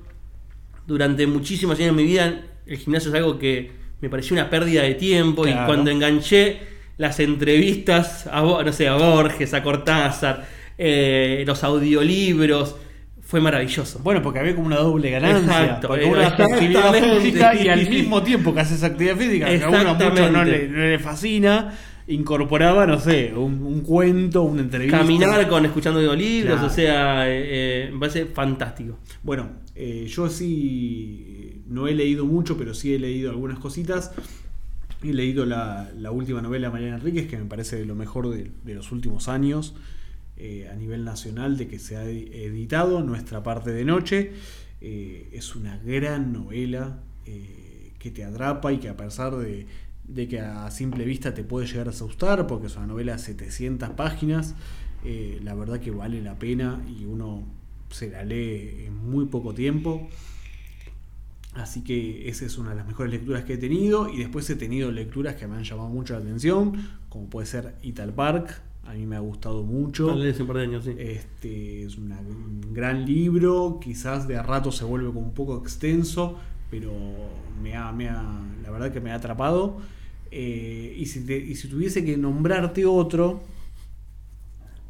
durante 0.87 1.27
muchísimos 1.27 1.79
años 1.79 1.97
de 1.97 2.03
mi 2.03 2.09
vida, 2.09 2.43
el 2.67 2.77
gimnasio 2.79 3.11
es 3.11 3.17
algo 3.17 3.39
que 3.39 3.71
me 4.01 4.09
pareció 4.09 4.35
una 4.35 4.49
pérdida 4.49 4.83
de 4.83 4.95
tiempo 4.95 5.47
y 5.47 5.51
cuando 5.67 5.91
enganché 5.91 6.61
las 6.99 7.21
entrevistas 7.21 8.27
a, 8.27 8.41
no 8.43 8.73
sé, 8.73 8.89
a 8.89 8.95
Borges, 8.95 9.55
a 9.55 9.63
Cortázar, 9.63 10.47
eh, 10.79 11.45
los 11.47 11.63
audiolibros, 11.65 12.77
fue 13.29 13.43
maravilloso. 13.43 13.99
Bueno, 14.03 14.23
porque 14.23 14.39
había 14.39 14.55
como 14.55 14.69
una 14.69 14.77
doble 14.77 15.11
ganancia. 15.11 15.63
Exacto, 15.65 15.89
porque 15.89 16.05
eh, 16.07 16.11
uno 16.11 16.21
hace 16.23 16.43
actividad 16.45 16.95
física 16.95 17.55
y 17.55 17.69
al 17.69 17.87
mismo 17.91 18.23
tiempo 18.23 18.55
que 18.55 18.61
hace 18.61 18.75
esa 18.77 18.87
actividad 18.87 19.17
física, 19.19 19.47
que 19.47 19.63
a 19.65 19.69
uno 19.69 19.95
mucho 19.97 20.31
no 20.31 20.45
le, 20.45 20.67
no 20.67 20.79
le 20.79 20.99
fascina, 20.99 21.75
incorporaba, 22.07 22.87
no 22.87 22.99
sé, 22.99 23.35
un, 23.37 23.63
un 23.67 23.83
cuento, 23.83 24.45
una 24.45 24.63
entrevista. 24.63 25.01
Caminar 25.01 25.47
con 25.47 25.67
escuchando 25.67 26.01
audiolibros, 26.01 26.55
Claro. 26.55 26.73
o 26.73 26.75
sea, 26.75 27.29
eh, 27.29 27.43
eh, 27.89 27.91
me 27.93 28.01
parece 28.01 28.25
fantástico. 28.25 28.99
Bueno, 29.23 29.51
eh, 29.75 30.07
yo 30.09 30.31
sí 30.31 31.61
no 31.69 31.87
he 31.87 31.95
leído 31.95 32.25
mucho, 32.25 32.57
pero 32.57 32.73
sí 32.73 32.95
he 32.95 32.99
leído 32.99 33.29
algunas 33.29 33.59
cositas. 33.59 34.11
He 35.05 35.13
leído 35.13 35.45
la, 35.45 35.91
la 35.99 36.11
última 36.13 36.41
novela 36.41 36.69
de 36.69 36.73
Mariana 36.73 36.97
Enríquez, 36.97 37.29
que 37.29 37.37
me 37.37 37.45
parece 37.45 37.77
de 37.77 37.85
lo 37.85 37.95
mejor 37.95 38.31
de, 38.31 38.51
de 38.65 38.75
los 38.75 38.91
últimos 38.91 39.29
años 39.29 39.75
eh, 40.41 40.69
a 40.73 40.75
nivel 40.77 41.05
nacional 41.05 41.57
de 41.57 41.67
que 41.67 41.81
se 41.81 41.97
ha 41.97 42.05
editado, 42.05 43.03
Nuestra 43.03 43.43
parte 43.43 43.73
de 43.73 43.85
noche. 43.85 44.33
Eh, 44.81 45.29
es 45.33 45.57
una 45.57 45.77
gran 45.79 46.33
novela 46.33 47.01
eh, 47.27 47.93
que 47.99 48.13
te 48.13 48.25
atrapa 48.25 48.73
y 48.73 48.79
que 48.79 48.89
a 48.89 48.97
pesar 48.97 49.37
de, 49.37 49.67
de 50.05 50.29
que 50.29 50.39
a 50.39 50.71
simple 50.71 51.05
vista 51.05 51.35
te 51.35 51.43
puede 51.43 51.67
llegar 51.67 51.89
a 51.89 51.91
asustar, 51.91 52.47
porque 52.47 52.69
es 52.69 52.77
una 52.77 52.87
novela 52.87 53.13
de 53.15 53.19
700 53.19 53.91
páginas, 53.91 54.55
la 55.43 55.55
verdad 55.55 55.81
que 55.81 55.91
vale 55.91 56.21
la 56.23 56.39
pena 56.39 56.81
y 56.89 57.05
uno 57.05 57.45
se 57.91 58.11
la 58.11 58.25
lee 58.25 58.85
en 58.87 58.97
muy 58.97 59.27
poco 59.27 59.55
tiempo. 59.55 60.09
Así 61.55 61.83
que 61.83 62.29
esa 62.29 62.47
es 62.47 62.59
una 62.59 62.71
de 62.71 62.77
las 62.77 62.87
mejores 62.87 63.13
lecturas 63.13 63.45
que 63.45 63.55
he 63.55 63.59
tenido. 63.59 64.09
Y 64.09 64.19
después 64.19 64.49
he 64.51 64.55
tenido 64.55 64.93
lecturas 64.93 65.35
que 65.35 65.49
me 65.49 65.57
han 65.57 65.65
llamado 65.65 65.89
mucho 65.89 66.15
la 66.15 66.21
atención, 66.21 66.75
como 67.09 67.29
puede 67.29 67.47
ser 67.47 67.75
Ital 67.83 68.13
Park. 68.13 68.68
A 68.89 68.95
mí 68.95 69.05
me 69.05 69.17
ha 69.17 69.21
gustado 69.21 69.63
mucho. 69.65 70.11
Hace 70.13 70.41
un 70.43 70.49
par 70.49 70.57
de 70.57 70.63
años, 70.63 70.85
sí. 70.85 70.95
Este 70.99 71.83
es 71.85 71.99
una- 71.99 72.19
un 72.21 72.73
gran 72.73 73.05
libro, 73.05 73.79
quizás 73.83 74.27
de 74.27 74.37
a 74.39 74.43
rato 74.43 74.73
se 74.73 74.85
vuelve 74.85 75.09
como 75.09 75.21
un 75.21 75.35
poco 75.35 75.59
extenso, 75.59 76.39
pero 76.71 76.93
me 77.63 77.77
ha, 77.77 77.93
me 77.93 78.09
ha- 78.09 78.41
la 78.63 78.71
verdad 78.71 78.91
que 78.91 79.01
me 79.01 79.11
ha 79.13 79.17
atrapado. 79.17 79.77
Eh, 80.31 80.95
y, 80.99 81.05
si 81.07 81.25
te- 81.27 81.39
y 81.39 81.55
si 81.55 81.69
tuviese 81.69 82.03
que 82.05 82.17
nombrarte 82.17 82.87
otro, 82.87 83.43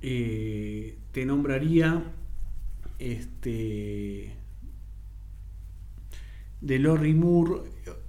eh, 0.01 0.96
te 1.12 1.26
nombraría 1.26 2.05
este 3.01 4.32
de 6.61 6.78
Lori 6.78 7.14
Moore, 7.14 7.62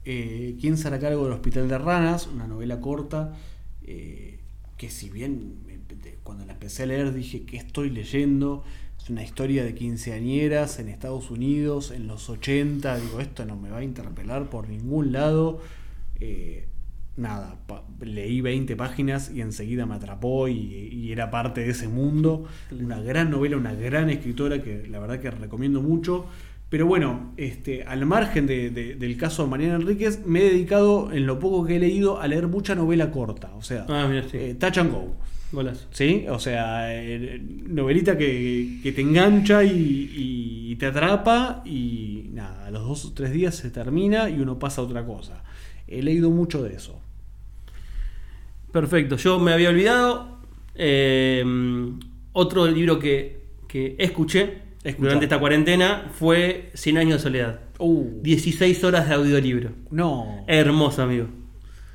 eh, 0.06 0.56
¿Quién 0.60 0.78
se 0.78 0.88
hará 0.88 1.00
cargo 1.00 1.24
del 1.24 1.34
Hospital 1.34 1.68
de 1.68 1.78
Ranas? 1.78 2.28
Una 2.28 2.48
novela 2.48 2.80
corta 2.82 3.34
eh, 3.84 4.40
que 4.78 4.90
si 4.90 5.10
bien 5.10 5.56
cuando 6.30 6.46
la 6.46 6.54
empecé 6.54 6.84
a 6.84 6.86
leer 6.86 7.12
dije 7.12 7.42
que 7.44 7.58
estoy 7.58 7.90
leyendo, 7.90 8.64
es 9.02 9.10
una 9.10 9.24
historia 9.24 9.64
de 9.64 9.74
quinceañeras 9.74 10.78
en 10.80 10.88
Estados 10.90 11.32
Unidos 11.32 11.90
en 11.90 12.06
los 12.06 12.30
80, 12.30 12.98
digo, 13.00 13.20
esto 13.20 13.46
no 13.46 13.56
me 13.56 13.72
va 13.72 13.78
a 13.80 13.84
interpelar 13.84 14.48
por 14.52 14.70
ningún 14.70 15.12
lado. 15.12 15.60
Eh, 16.20 16.68
nada, 17.18 17.58
leí 18.00 18.42
20 18.42 18.76
páginas 18.76 19.32
y 19.34 19.42
enseguida 19.42 19.88
me 19.88 19.96
atrapó 19.96 20.48
y, 20.48 20.54
y 20.54 21.12
era 21.12 21.32
parte 21.32 21.62
de 21.62 21.72
ese 21.72 21.88
mundo. 21.88 22.46
Una 22.72 23.02
gran 23.02 23.32
novela, 23.32 23.58
una 23.58 23.74
gran 23.74 24.12
escritora 24.12 24.62
que 24.62 24.86
la 24.88 25.00
verdad 25.00 25.20
que 25.20 25.32
recomiendo 25.32 25.82
mucho. 25.82 26.28
Pero 26.70 26.86
bueno, 26.86 27.34
este, 27.38 27.84
al 27.86 28.06
margen 28.06 28.46
de- 28.46 28.70
de- 28.70 28.94
del 28.94 29.18
caso 29.18 29.44
de 29.44 29.50
Mariana 29.50 29.76
Enríquez, 29.78 30.24
me 30.28 30.42
he 30.42 30.52
dedicado 30.52 31.12
en 31.12 31.26
lo 31.26 31.40
poco 31.40 31.66
que 31.66 31.78
he 31.78 31.80
leído 31.80 32.22
a 32.22 32.28
leer 32.28 32.48
mucha 32.48 32.76
novela 32.76 33.10
corta. 33.10 33.50
O 33.56 33.64
sea, 33.64 33.88
Ah, 33.90 34.06
mira, 34.08 34.22
sí. 34.30 34.38
eh, 34.38 34.54
touch 34.54 34.78
and 34.78 34.92
go. 34.92 35.16
Golazo. 35.52 35.88
¿Sí? 35.92 36.26
O 36.30 36.38
sea, 36.40 36.94
eh, 36.96 37.42
novelita 37.68 38.18
que, 38.18 38.80
que 38.84 38.92
te 38.92 39.02
engancha 39.02 39.64
y, 39.64 40.12
y 40.72 40.76
te 40.76 40.86
atrapa 40.86 41.64
y 41.66 42.30
nada, 42.34 42.68
a 42.68 42.72
los 42.72 42.84
dos 42.88 43.06
o 43.06 43.14
tres 43.14 43.32
días 43.32 43.56
se 43.56 43.72
termina 43.72 44.30
y 44.30 44.40
uno 44.40 44.60
pasa 44.60 44.82
a 44.82 44.84
otra 44.84 45.04
cosa. 45.06 45.44
He 45.88 46.04
leído 46.04 46.30
mucho 46.30 46.62
de 46.62 46.76
eso. 46.76 47.02
Perfecto, 48.72 49.16
yo 49.18 49.40
me 49.40 49.52
había 49.54 49.70
olvidado. 49.70 50.38
eh, 50.76 51.44
otro 52.32 52.68
libro 52.68 53.00
que, 53.00 53.42
que 53.68 53.96
escuché 53.98 54.62
Escuchá. 54.84 55.04
durante 55.08 55.26
esta 55.26 55.40
cuarentena 55.40 56.10
fue 56.14 56.70
100 56.76 56.98
años 57.00 57.14
de 57.14 57.20
soledad. 57.24 57.60
Uh, 57.80 58.22
16 58.22 58.84
horas 58.84 59.10
de 59.10 59.16
audiolibro. 59.16 59.72
no. 59.90 60.44
Hermoso, 60.48 61.02
amigo. 61.02 61.28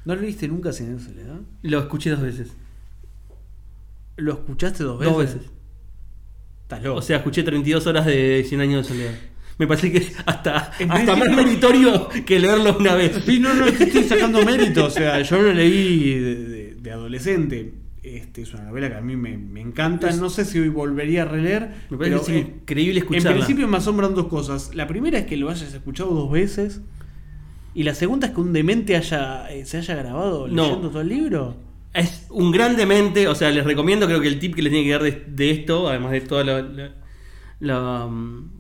¿No 0.05 0.15
lo 0.17 0.21
viste 0.23 0.49
nunca 0.49 0.73
sin 0.73 0.99
soledad? 0.99 1.41
Lo 1.63 1.79
escuché 1.79 2.11
dos 2.11 2.21
veces. 2.21 2.53
¿Lo 4.17 4.33
escuchaste 4.35 4.85
dos 4.85 4.99
veces? 4.99 5.13
Dos 5.15 5.23
veces. 5.25 5.51
Estás 6.63 6.83
loco. 6.83 6.99
O 6.99 7.03
sea, 7.03 7.19
escuché 7.19 7.43
32 7.43 7.87
horas 7.87 8.07
de 8.07 8.45
100 8.49 8.61
años 8.61 8.87
de 8.89 8.95
soledad. 8.95 9.15
Me 9.59 9.67
parece 9.69 9.93
que 9.93 9.99
es 9.99 10.17
hasta, 10.27 10.73
hasta 10.89 11.17
más 11.17 11.29
meritorio 11.31 12.09
que 12.27 12.41
leerlo 12.41 12.77
una 12.79 12.95
vez. 12.95 13.21
Sí, 13.25 13.39
no, 13.39 13.55
no, 13.55 13.67
estoy 13.67 14.03
sacando 14.05 14.45
mérito. 14.45 14.87
O 14.87 14.91
sea, 14.91 15.21
yo 15.23 15.41
lo 15.41 15.53
leí 15.53 16.15
de, 16.19 16.35
de- 16.37 16.75
de 16.75 16.91
adolescente. 16.91 17.73
Este, 18.03 18.43
es 18.43 18.53
una 18.53 18.65
novela 18.65 18.89
que 18.91 18.97
a 18.97 19.01
mí 19.01 19.17
me, 19.17 19.39
me 19.39 19.61
encanta. 19.61 20.11
No 20.13 20.29
sé 20.29 20.45
si 20.45 20.59
hoy 20.59 20.69
volvería 20.69 21.23
a 21.23 21.25
releer. 21.27 21.71
Me 21.89 21.97
parece 21.97 22.17
pero, 22.17 22.25
que 22.27 22.39
es 22.41 22.47
eh, 22.47 22.53
increíble 22.63 22.99
escucharla. 23.01 23.31
En 23.31 23.37
principio 23.37 23.69
me 23.69 23.77
asombran 23.79 24.15
dos 24.15 24.27
cosas. 24.27 24.75
La 24.75 24.87
primera 24.89 25.19
es 25.21 25.27
que 25.27 25.37
lo 25.37 25.49
hayas 25.51 25.73
escuchado 25.73 26.11
dos 26.11 26.31
veces. 26.31 26.81
Y 27.75 27.85
la 27.85 27.95
segunda 27.95 28.27
es 28.29 28.35
que 28.35 28.41
un 28.41 28.53
demente 28.53 28.97
haya, 28.97 29.49
eh, 29.51 29.65
se 29.67 29.79
haya 29.79 29.95
grabado 29.97 30.49
No. 30.49 30.65
leyendo 30.65 30.91
todo 30.91 31.01
el 31.01 31.09
libro. 31.09 31.57
Es 31.95 32.27
un 32.31 32.51
gran 32.51 32.77
demente, 32.77 33.29
o 33.29 33.35
sea, 33.35 33.51
les 33.51 33.65
recomiendo, 33.65 34.07
creo 34.07 34.21
que 34.21 34.29
el 34.29 34.39
tip 34.41 34.55
que 34.55 34.63
les 34.63 34.73
tiene 34.73 34.85
que 34.87 34.93
dar 34.93 35.03
de, 35.03 35.25
de 35.29 35.51
esto, 35.51 35.89
además 35.89 36.11
de 36.13 36.21
todo 36.23 36.43
lo, 36.45 36.61
lo- 36.61 36.89
lo, 37.61 38.09
mm, 38.11 38.51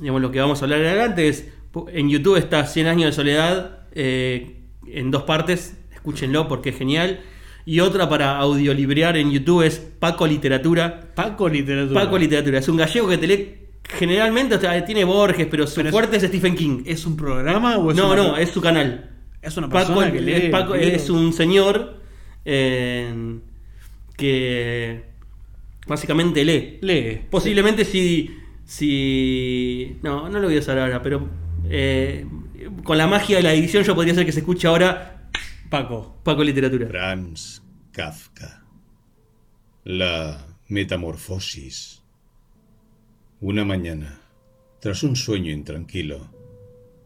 digamos, 0.00 0.20
lo 0.22 0.30
que 0.30 0.40
vamos 0.40 0.60
a 0.60 0.64
hablar 0.66 0.80
adelante, 0.80 1.26
es 1.28 1.48
en 1.88 2.10
YouTube 2.10 2.36
está 2.36 2.66
100 2.66 2.86
años 2.86 3.06
de 3.06 3.12
soledad 3.12 3.78
eh, 3.94 4.58
en 4.86 5.10
dos 5.10 5.22
partes, 5.22 5.76
escúchenlo 5.94 6.48
porque 6.48 6.68
es 6.70 6.76
genial. 6.76 7.20
Y 7.64 7.80
otra 7.80 8.08
para 8.08 8.36
audiolibrear 8.38 9.16
en 9.16 9.30
YouTube 9.30 9.62
es 9.62 9.78
Paco 9.78 10.26
Literatura. 10.26 11.12
Paco 11.14 11.48
Literatura. 11.48 11.98
Paco 12.04 12.18
Literatura, 12.18 12.58
es 12.58 12.68
un 12.68 12.76
gallego 12.76 13.08
que 13.08 13.18
te 13.18 13.26
lee 13.26 13.54
generalmente, 13.84 14.56
o 14.56 14.60
sea, 14.60 14.84
tiene 14.84 15.04
Borges, 15.04 15.46
pero 15.50 15.66
su 15.66 15.76
Pero 15.76 15.90
fuerte 15.90 16.16
es 16.18 16.24
Stephen 16.24 16.54
King. 16.56 16.82
¿Es 16.84 17.06
un 17.06 17.16
programa 17.16 17.78
o 17.78 17.90
es 17.90 17.96
no, 17.96 18.08
una- 18.12 18.16
no, 18.22 18.36
es 18.36 18.50
su 18.50 18.60
canal. 18.60 19.10
es 19.40 19.56
una 19.56 19.68
persona 19.68 19.94
Paco, 19.96 20.12
que 20.12 20.20
lee 20.20 20.32
es, 20.32 20.50
Paco- 20.50 20.74
es 20.74 21.08
un 21.08 21.32
señor 21.32 22.01
eh, 22.44 23.38
que 24.16 25.02
básicamente 25.86 26.44
lee. 26.44 26.78
Lee. 26.80 27.26
Posiblemente 27.30 27.84
si, 27.84 28.30
si... 28.64 29.98
No, 30.02 30.28
no 30.28 30.38
lo 30.38 30.46
voy 30.46 30.56
a 30.56 30.60
usar 30.60 30.78
ahora, 30.78 31.02
pero 31.02 31.28
eh, 31.68 32.26
con 32.84 32.98
la 32.98 33.06
magia 33.06 33.36
de 33.36 33.42
la 33.42 33.54
edición 33.54 33.84
yo 33.84 33.94
podría 33.94 34.12
hacer 34.12 34.26
que 34.26 34.32
se 34.32 34.40
escuche 34.40 34.66
ahora 34.66 35.28
Paco. 35.70 36.20
Paco 36.22 36.44
Literatura. 36.44 36.86
Franz 36.86 37.62
Kafka. 37.92 38.62
La 39.84 40.46
metamorfosis. 40.68 42.02
Una 43.40 43.64
mañana, 43.64 44.20
tras 44.80 45.02
un 45.02 45.16
sueño 45.16 45.50
intranquilo, 45.50 46.30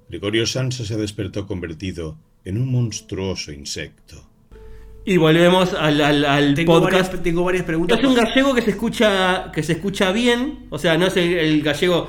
Gregorio 0.09 0.47
Sansa 0.47 0.85
se 0.85 0.97
despertó 0.97 1.47
convertido 1.47 2.19
en 2.45 2.59
un 2.59 2.71
monstruoso 2.71 3.53
insecto. 3.53 4.29
Y 5.07 5.17
volvemos 5.19 5.73
al, 5.73 6.01
al- 6.01 6.25
al 6.25 6.55
Tengo 6.55 6.81
podcast. 6.81 7.07
varias, 7.07 7.23
tengo 7.23 7.45
varias 7.45 7.65
preguntas. 7.65 7.99
Es 7.99 8.05
un 8.05 8.15
gallego 8.15 8.53
que 8.55 8.61
se 8.63 8.71
escucha 8.71 9.51
que 9.55 9.63
se 9.63 9.73
escucha 9.75 10.11
bien, 10.13 10.67
o 10.71 10.79
sea, 10.79 10.99
no 10.99 11.07
es 11.07 11.17
el, 11.17 11.33
el 11.39 11.63
gallego, 11.63 12.09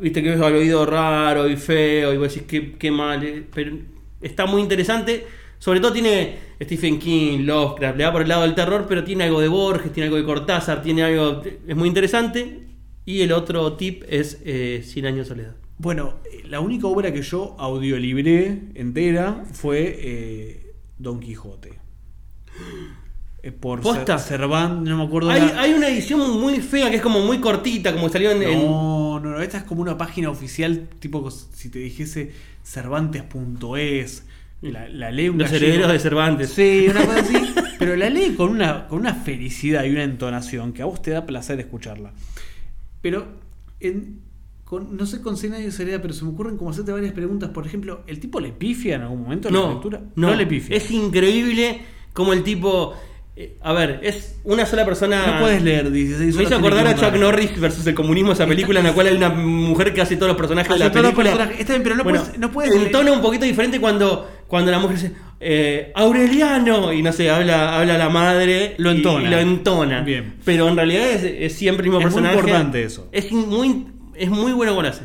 viste 0.00 0.22
que 0.22 0.34
es 0.34 0.40
al 0.40 0.54
oído 0.54 0.84
raro 0.86 1.48
y 1.48 1.56
feo 1.56 2.12
y 2.12 2.18
vos 2.18 2.28
decís 2.32 2.46
qué, 2.46 2.72
qué 2.78 2.90
mal, 2.90 3.24
eh, 3.24 3.44
pero 3.54 3.76
está 4.20 4.44
muy 4.46 4.60
interesante. 4.62 5.26
Sobre 5.58 5.80
todo 5.80 5.94
tiene 5.94 6.36
Stephen 6.62 6.98
King, 6.98 7.46
Lovecraft, 7.46 7.96
le 7.96 8.04
va 8.04 8.12
por 8.12 8.20
el 8.22 8.28
lado 8.28 8.42
del 8.42 8.54
terror, 8.54 8.84
pero 8.86 9.02
tiene 9.02 9.24
algo 9.24 9.40
de 9.40 9.48
Borges, 9.48 9.90
tiene 9.90 10.04
algo 10.08 10.18
de 10.18 10.24
Cortázar, 10.24 10.82
tiene 10.82 11.02
algo, 11.04 11.42
es 11.66 11.74
muy 11.74 11.88
interesante. 11.88 12.60
Y 13.06 13.22
el 13.22 13.32
otro 13.32 13.72
tip 13.74 14.02
es 14.10 14.42
eh, 14.44 14.82
100 14.84 15.06
años 15.06 15.18
de 15.20 15.24
soledad. 15.34 15.54
Bueno, 15.78 16.16
la 16.44 16.60
única 16.60 16.86
obra 16.86 17.12
que 17.12 17.22
yo 17.22 17.56
audiolibré 17.58 18.64
entera 18.74 19.44
fue 19.52 19.96
eh, 19.98 20.72
Don 20.98 21.20
Quijote. 21.20 21.78
Eh, 23.42 23.52
por 23.52 23.80
¿Posta? 23.80 24.16
Cer- 24.16 24.20
Cervantes, 24.38 24.88
no 24.90 24.96
me 24.98 25.04
acuerdo. 25.04 25.30
Hay, 25.30 25.40
la- 25.40 25.60
hay 25.60 25.72
una 25.74 25.88
edición 25.88 26.40
muy 26.40 26.60
fea 26.60 26.90
que 26.90 26.96
es 26.96 27.02
como 27.02 27.20
muy 27.20 27.38
cortita, 27.38 27.92
como 27.94 28.08
salió 28.08 28.30
en, 28.32 28.42
en- 28.42 28.66
No, 28.66 29.20
no, 29.20 29.30
no, 29.30 29.40
esta 29.40 29.58
es 29.58 29.64
como 29.64 29.82
una 29.82 29.96
página 29.96 30.30
oficial, 30.30 30.88
tipo 30.98 31.30
si 31.30 31.68
te 31.68 31.78
dijese 31.78 32.32
cervantes.es. 32.64 34.24
La, 34.62 34.88
la 34.88 35.10
lee 35.10 35.28
un 35.28 35.38
Los 35.38 35.52
herederos 35.52 35.92
de 35.92 35.98
Cervantes. 35.98 36.50
Sí, 36.50 36.86
una 36.90 37.04
cosa 37.04 37.20
así. 37.20 37.34
pero 37.78 37.94
la 37.94 38.08
lee 38.08 38.34
con 38.36 38.50
una, 38.50 38.88
con 38.88 38.98
una 39.00 39.14
felicidad 39.14 39.84
y 39.84 39.90
una 39.90 40.02
entonación 40.02 40.72
que 40.72 40.82
a 40.82 40.86
vos 40.86 41.02
te 41.02 41.10
da 41.10 41.26
placer 41.26 41.60
escucharla. 41.60 42.12
Pero, 43.02 43.26
en- 43.80 44.20
con- 44.64 44.96
no 44.96 45.06
sé 45.06 45.20
con 45.20 45.34
años 45.34 45.52
de 45.62 45.72
seriedad, 45.72 46.00
pero 46.02 46.14
se 46.14 46.24
me 46.24 46.30
ocurren 46.30 46.56
como 46.56 46.70
hacerte 46.70 46.90
varias 46.90 47.12
preguntas. 47.12 47.50
Por 47.50 47.66
ejemplo, 47.66 48.02
¿el 48.06 48.18
tipo 48.18 48.40
le 48.40 48.50
pifia 48.50 48.96
en 48.96 49.02
algún 49.02 49.22
momento 49.22 49.48
en 49.48 49.54
la 49.54 49.60
No, 49.60 49.70
lectura? 49.74 50.00
no, 50.16 50.34
le 50.34 50.46
pifia. 50.46 50.74
Es 50.76 50.90
increíble 50.90 51.82
como 52.16 52.32
el 52.32 52.42
tipo 52.42 52.94
eh, 53.38 53.58
a 53.62 53.74
ver, 53.74 54.00
es 54.02 54.36
una 54.44 54.64
sola 54.64 54.86
persona. 54.86 55.26
No 55.34 55.40
puedes 55.40 55.62
leer 55.62 55.90
16 55.90 56.36
Me 56.36 56.44
hizo 56.44 56.56
acordar 56.56 56.86
a. 56.86 56.94
Chuck 56.96 57.14
Norris 57.20 57.60
versus 57.60 57.86
el 57.86 57.94
comunismo, 57.94 58.32
esa 58.32 58.46
película 58.46 58.80
en 58.80 58.86
la 58.86 58.92
cual 58.94 59.08
hay 59.08 59.16
una 59.16 59.28
mujer 59.28 59.92
que 59.92 60.00
hace 60.00 60.16
todos 60.16 60.28
los 60.28 60.36
personajes 60.38 60.70
de 60.70 60.74
Hace 60.76 60.84
la 60.84 60.90
todos 60.90 61.02
los 61.04 61.12
película. 61.12 61.30
personajes. 61.32 61.60
Está 61.60 61.72
bien, 61.74 61.82
pero 61.82 61.94
no 61.96 62.02
Bueno, 62.04 62.20
puedes- 62.22 62.38
no 62.38 62.50
puedes 62.50 62.72
leer- 62.74 62.90
tono 62.92 63.12
un 63.12 63.20
poquito 63.20 63.44
diferente 63.44 63.78
cuando, 63.78 64.26
cuando 64.46 64.70
la 64.70 64.78
mujer 64.78 64.96
dice 64.96 65.12
eh, 65.38 65.92
Aureliano 65.94 66.94
y 66.94 67.02
no 67.02 67.12
sé, 67.12 67.28
habla, 67.28 67.78
habla 67.78 67.98
la 67.98 68.08
madre. 68.08 68.74
Lo 68.78 68.90
entona. 68.90 69.28
Y, 69.28 69.30
lo 69.30 69.38
entona. 69.38 70.00
Bien. 70.00 70.36
Pero 70.42 70.66
en 70.70 70.76
realidad 70.76 71.10
es, 71.10 71.22
es 71.24 71.52
siempre 71.52 71.84
el 71.84 71.90
mismo 71.92 71.98
Es 72.06 72.12
muy 72.14 72.22
personaje. 72.22 72.38
importante 72.38 72.82
eso. 72.84 73.08
Es 73.12 73.30
muy, 73.32 73.86
es 74.14 74.30
muy 74.30 74.52
bueno 74.52 74.74
con 74.74 74.86
hace. 74.86 75.02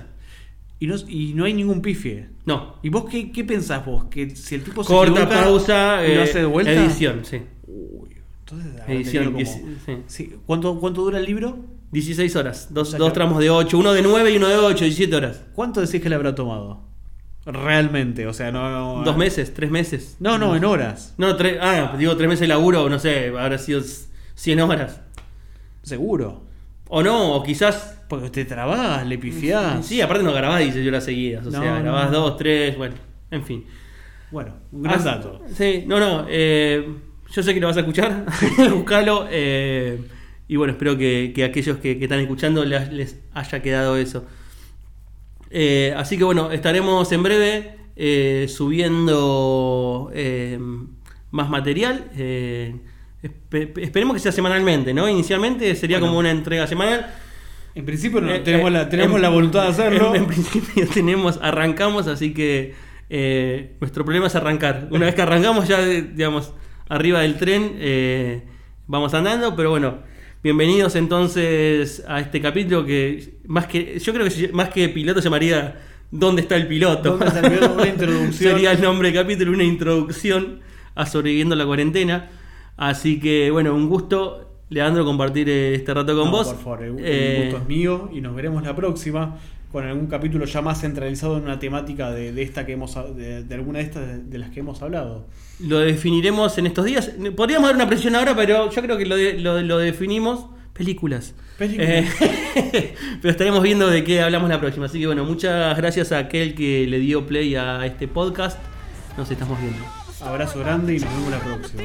Y 0.79 0.87
no, 0.87 0.95
y 1.05 1.33
no 1.33 1.43
hay 1.43 1.53
ningún 1.53 1.81
pifie. 1.81 2.27
No. 2.45 2.75
¿Y 2.81 2.89
vos 2.89 3.05
qué, 3.09 3.31
qué 3.31 3.43
pensás 3.43 3.85
vos? 3.85 4.05
¿Que 4.05 4.35
si 4.35 4.55
el 4.55 4.63
tipo 4.63 4.83
se 4.83 4.87
Corta, 4.93 5.21
equivoca 5.23 5.43
pausa, 5.43 6.05
y 6.05 6.15
lo 6.15 6.21
eh, 6.21 6.23
hace 6.23 6.39
de 6.39 6.45
vuelta? 6.45 6.71
edición, 6.71 7.21
sí. 7.23 7.41
Uy, 7.67 8.09
entonces 8.39 8.73
Edición, 8.87 9.33
tenido 9.33 9.39
dieci- 9.51 9.77
sí. 9.85 9.97
Sí. 10.07 10.35
¿Cuánto, 10.45 10.79
¿Cuánto 10.79 11.01
dura 11.03 11.19
el 11.19 11.25
libro? 11.25 11.59
16 11.91 12.35
horas, 12.37 12.67
dos, 12.71 12.87
O 12.87 12.91
sea 12.91 12.99
dos 12.99 13.11
tramos 13.13 13.39
de 13.39 13.49
8, 13.49 13.77
uno 13.77 13.91
de 13.93 14.01
9 14.01 14.31
y 14.31 14.37
uno 14.37 14.47
de 14.47 14.55
8, 14.55 14.85
17 14.85 15.15
horas. 15.15 15.43
¿Cuánto 15.53 15.81
decís 15.81 16.01
que 16.01 16.09
le 16.09 16.15
habrá 16.15 16.33
tomado? 16.33 16.81
Realmente, 17.45 18.27
o 18.27 18.33
sea, 18.33 18.51
no... 18.51 18.97
no 18.99 19.03
Dos 19.03 19.17
meses, 19.17 19.53
tres 19.53 19.71
meses. 19.71 20.15
No, 20.19 20.37
no, 20.37 20.55
en 20.55 20.63
horas. 20.63 21.13
No, 21.17 21.35
tres, 21.35 21.57
ah, 21.61 21.95
digo 21.97 22.15
tres 22.15 22.29
meses 22.29 22.41
de 22.41 22.47
laburo, 22.47 22.87
no 22.87 22.97
sé, 22.99 23.27
habrá 23.27 23.57
sido 23.57 23.81
100 24.35 24.59
horas. 24.61 25.01
Seguro. 25.83 26.43
O 26.93 27.01
no, 27.01 27.35
o 27.35 27.43
quizás. 27.43 27.97
Porque 28.09 28.29
te 28.29 28.43
trabás, 28.43 29.07
le 29.07 29.17
pifiás. 29.17 29.85
Sí, 29.85 30.01
aparte 30.01 30.23
no 30.23 30.33
grabás 30.33 30.59
16 30.59 30.85
horas 30.89 31.05
seguidas. 31.05 31.47
O 31.47 31.49
No, 31.51 31.61
sea, 31.61 31.75
no. 31.77 31.83
grabás 31.83 32.11
dos, 32.11 32.35
tres, 32.35 32.77
bueno, 32.77 32.95
en 33.31 33.43
fin. 33.45 33.65
Bueno, 34.29 34.53
un 34.73 34.81
gran 34.83 35.01
dato. 35.03 35.41
Sí, 35.55 35.85
no, 35.87 35.99
no. 35.99 36.25
eh, 36.29 36.85
yo 37.33 37.41
sé 37.43 37.53
que 37.53 37.61
lo 37.61 37.67
vas 37.67 37.77
a 37.77 37.81
escuchar. 37.81 38.25
Buscalo. 38.73 39.27
eh, 39.31 40.01
y 40.49 40.57
bueno, 40.57 40.73
espero 40.73 40.97
que, 40.97 41.31
que 41.33 41.45
aquellos 41.45 41.77
que, 41.77 41.97
que 41.97 42.03
están 42.03 42.19
escuchando 42.19 42.65
les, 42.65 42.91
les 42.91 43.19
haya 43.33 43.61
quedado 43.61 43.95
eso. 43.95 44.25
Eh, 45.49 45.93
así 45.95 46.17
que 46.17 46.25
bueno, 46.25 46.51
estaremos 46.51 47.09
en 47.13 47.23
breve 47.23 47.75
eh, 47.95 48.47
subiendo 48.49 50.11
más 51.31 51.49
material. 51.49 52.09
Eh, 53.23 53.29
espe- 53.49 53.81
esperemos 53.83 54.13
que 54.15 54.19
sea 54.19 54.31
semanalmente, 54.31 54.93
¿no? 54.93 55.07
Inicialmente 55.09 55.75
sería 55.75 55.97
Bueno. 55.97 56.11
como 56.11 56.19
una 56.19 56.31
entrega 56.31 56.67
semanal. 56.67 57.13
En 57.73 57.85
principio 57.85 58.19
no, 58.21 58.31
Eh, 58.31 58.39
tenemos, 58.39 58.69
eh, 58.69 58.73
la, 58.73 58.89
tenemos 58.89 59.15
en- 59.17 59.21
la 59.21 59.29
voluntad 59.29 59.63
de 59.63 59.67
hacerlo. 59.69 60.15
En, 60.15 60.23
en 60.23 60.27
principio 60.27 60.87
tenemos, 60.93 61.39
arrancamos, 61.41 62.07
así 62.07 62.33
que 62.33 62.73
eh, 63.09 63.75
nuestro 63.79 64.03
problema 64.05 64.27
es 64.27 64.35
arrancar. 64.35 64.87
Una 64.91 65.05
vez 65.05 65.15
que 65.15 65.21
arrancamos 65.21 65.67
ya, 65.67 65.81
eh, 65.81 66.01
digamos, 66.01 66.53
arriba 66.89 67.21
del 67.21 67.37
tren, 67.37 67.75
eh, 67.79 68.43
vamos 68.87 69.13
andando, 69.13 69.55
pero 69.55 69.69
bueno, 69.69 69.99
bienvenidos 70.43 70.95
entonces 70.95 72.03
a 72.07 72.19
este 72.19 72.41
capítulo 72.41 72.85
que 72.85 73.35
más 73.45 73.67
que, 73.67 73.99
yo 73.99 74.13
creo 74.13 74.27
que 74.27 74.49
más 74.53 74.69
que 74.69 74.89
piloto 74.89 75.21
se 75.21 75.25
llamaría 75.25 75.79
¿Dónde 76.09 76.41
está 76.41 76.57
el 76.57 76.67
piloto? 76.67 77.11
¿Dónde 77.11 77.27
está 77.27 77.39
el 77.39 77.53
piloto? 77.53 77.73
Una 77.75 77.87
introducción. 77.95 78.33
Sería 78.53 78.73
el 78.73 78.81
nombre 78.81 79.11
del 79.11 79.21
capítulo, 79.21 79.51
una 79.53 79.63
introducción 79.63 80.59
a 80.95 81.05
sobreviviendo 81.05 81.55
la 81.55 81.65
cuarentena. 81.65 82.29
Así 82.81 83.19
que 83.19 83.51
bueno, 83.51 83.75
un 83.75 83.87
gusto. 83.87 84.47
Leandro, 84.69 85.03
compartir 85.05 85.49
eh, 85.49 85.75
este 85.75 85.93
rato 85.93 86.15
con 86.15 86.25
No, 86.25 86.31
vos. 86.31 86.47
Por 86.47 86.57
favor, 86.63 86.83
el, 86.83 86.95
Eh, 86.99 87.41
gusto 87.51 87.61
es 87.61 87.67
mío 87.67 88.09
y 88.11 88.21
nos 88.21 88.33
veremos 88.35 88.63
la 88.63 88.75
próxima 88.75 89.37
con 89.71 89.85
algún 89.85 90.07
capítulo 90.07 90.45
ya 90.45 90.61
más 90.61 90.81
centralizado 90.81 91.37
en 91.37 91.43
una 91.43 91.59
temática 91.59 92.09
de, 92.11 92.31
de 92.31 92.41
esta 92.41 92.65
que 92.65 92.71
hemos 92.73 92.95
de, 93.15 93.43
de 93.43 93.53
alguna 93.55 93.79
de 93.79 93.85
estas 93.85 94.29
de, 94.29 94.37
las 94.39 94.49
que 94.49 94.61
hemos 94.61 94.81
hablado. 94.81 95.27
Lo 95.59 95.77
definiremos 95.79 96.57
en 96.57 96.65
estos 96.67 96.85
días. 96.85 97.11
Podríamos 97.35 97.67
dar 97.69 97.75
una 97.75 97.87
precisión 97.87 98.15
ahora, 98.15 98.35
pero 98.35 98.71
yo 98.71 98.81
creo 98.81 98.97
que 98.97 99.05
lo, 99.05 99.15
de- 99.15 99.37
lo, 99.39 99.61
lo 99.61 99.77
definimos. 99.77 100.47
Películas. 100.73 101.35
Películas. 101.59 101.89
Eh, 102.25 102.95
pero 103.21 103.31
estaremos 103.31 103.61
viendo 103.61 103.87
de 103.89 104.03
qué 104.03 104.21
hablamos 104.21 104.49
la 104.49 104.59
próxima. 104.59 104.87
Así 104.87 104.99
que 104.99 105.05
bueno, 105.05 105.23
muchas 105.25 105.77
gracias 105.77 106.11
a 106.13 106.17
aquel 106.17 106.55
que 106.55 106.87
le 106.87 106.97
dio 106.99 107.27
play 107.27 107.55
a 107.55 107.85
este 107.85 108.07
podcast. 108.07 108.57
Nos 109.17 109.29
estamos 109.29 109.59
viendo. 109.61 110.00
Abrazo 110.23 110.59
grande 110.59 110.95
y 110.95 110.99
nos 110.99 111.09
vemos 111.09 111.31
la 111.31 111.39
próxima. 111.39 111.83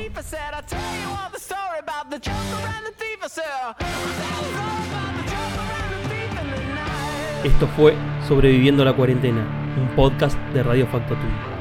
Esto 7.45 7.67
fue 7.77 7.95
Sobreviviendo 8.27 8.85
la 8.85 8.95
Cuarentena, 8.95 9.45
un 9.81 9.89
podcast 9.95 10.39
de 10.53 10.63
Radio 10.63 10.87
Facto 10.87 11.15
Tuyo. 11.15 11.56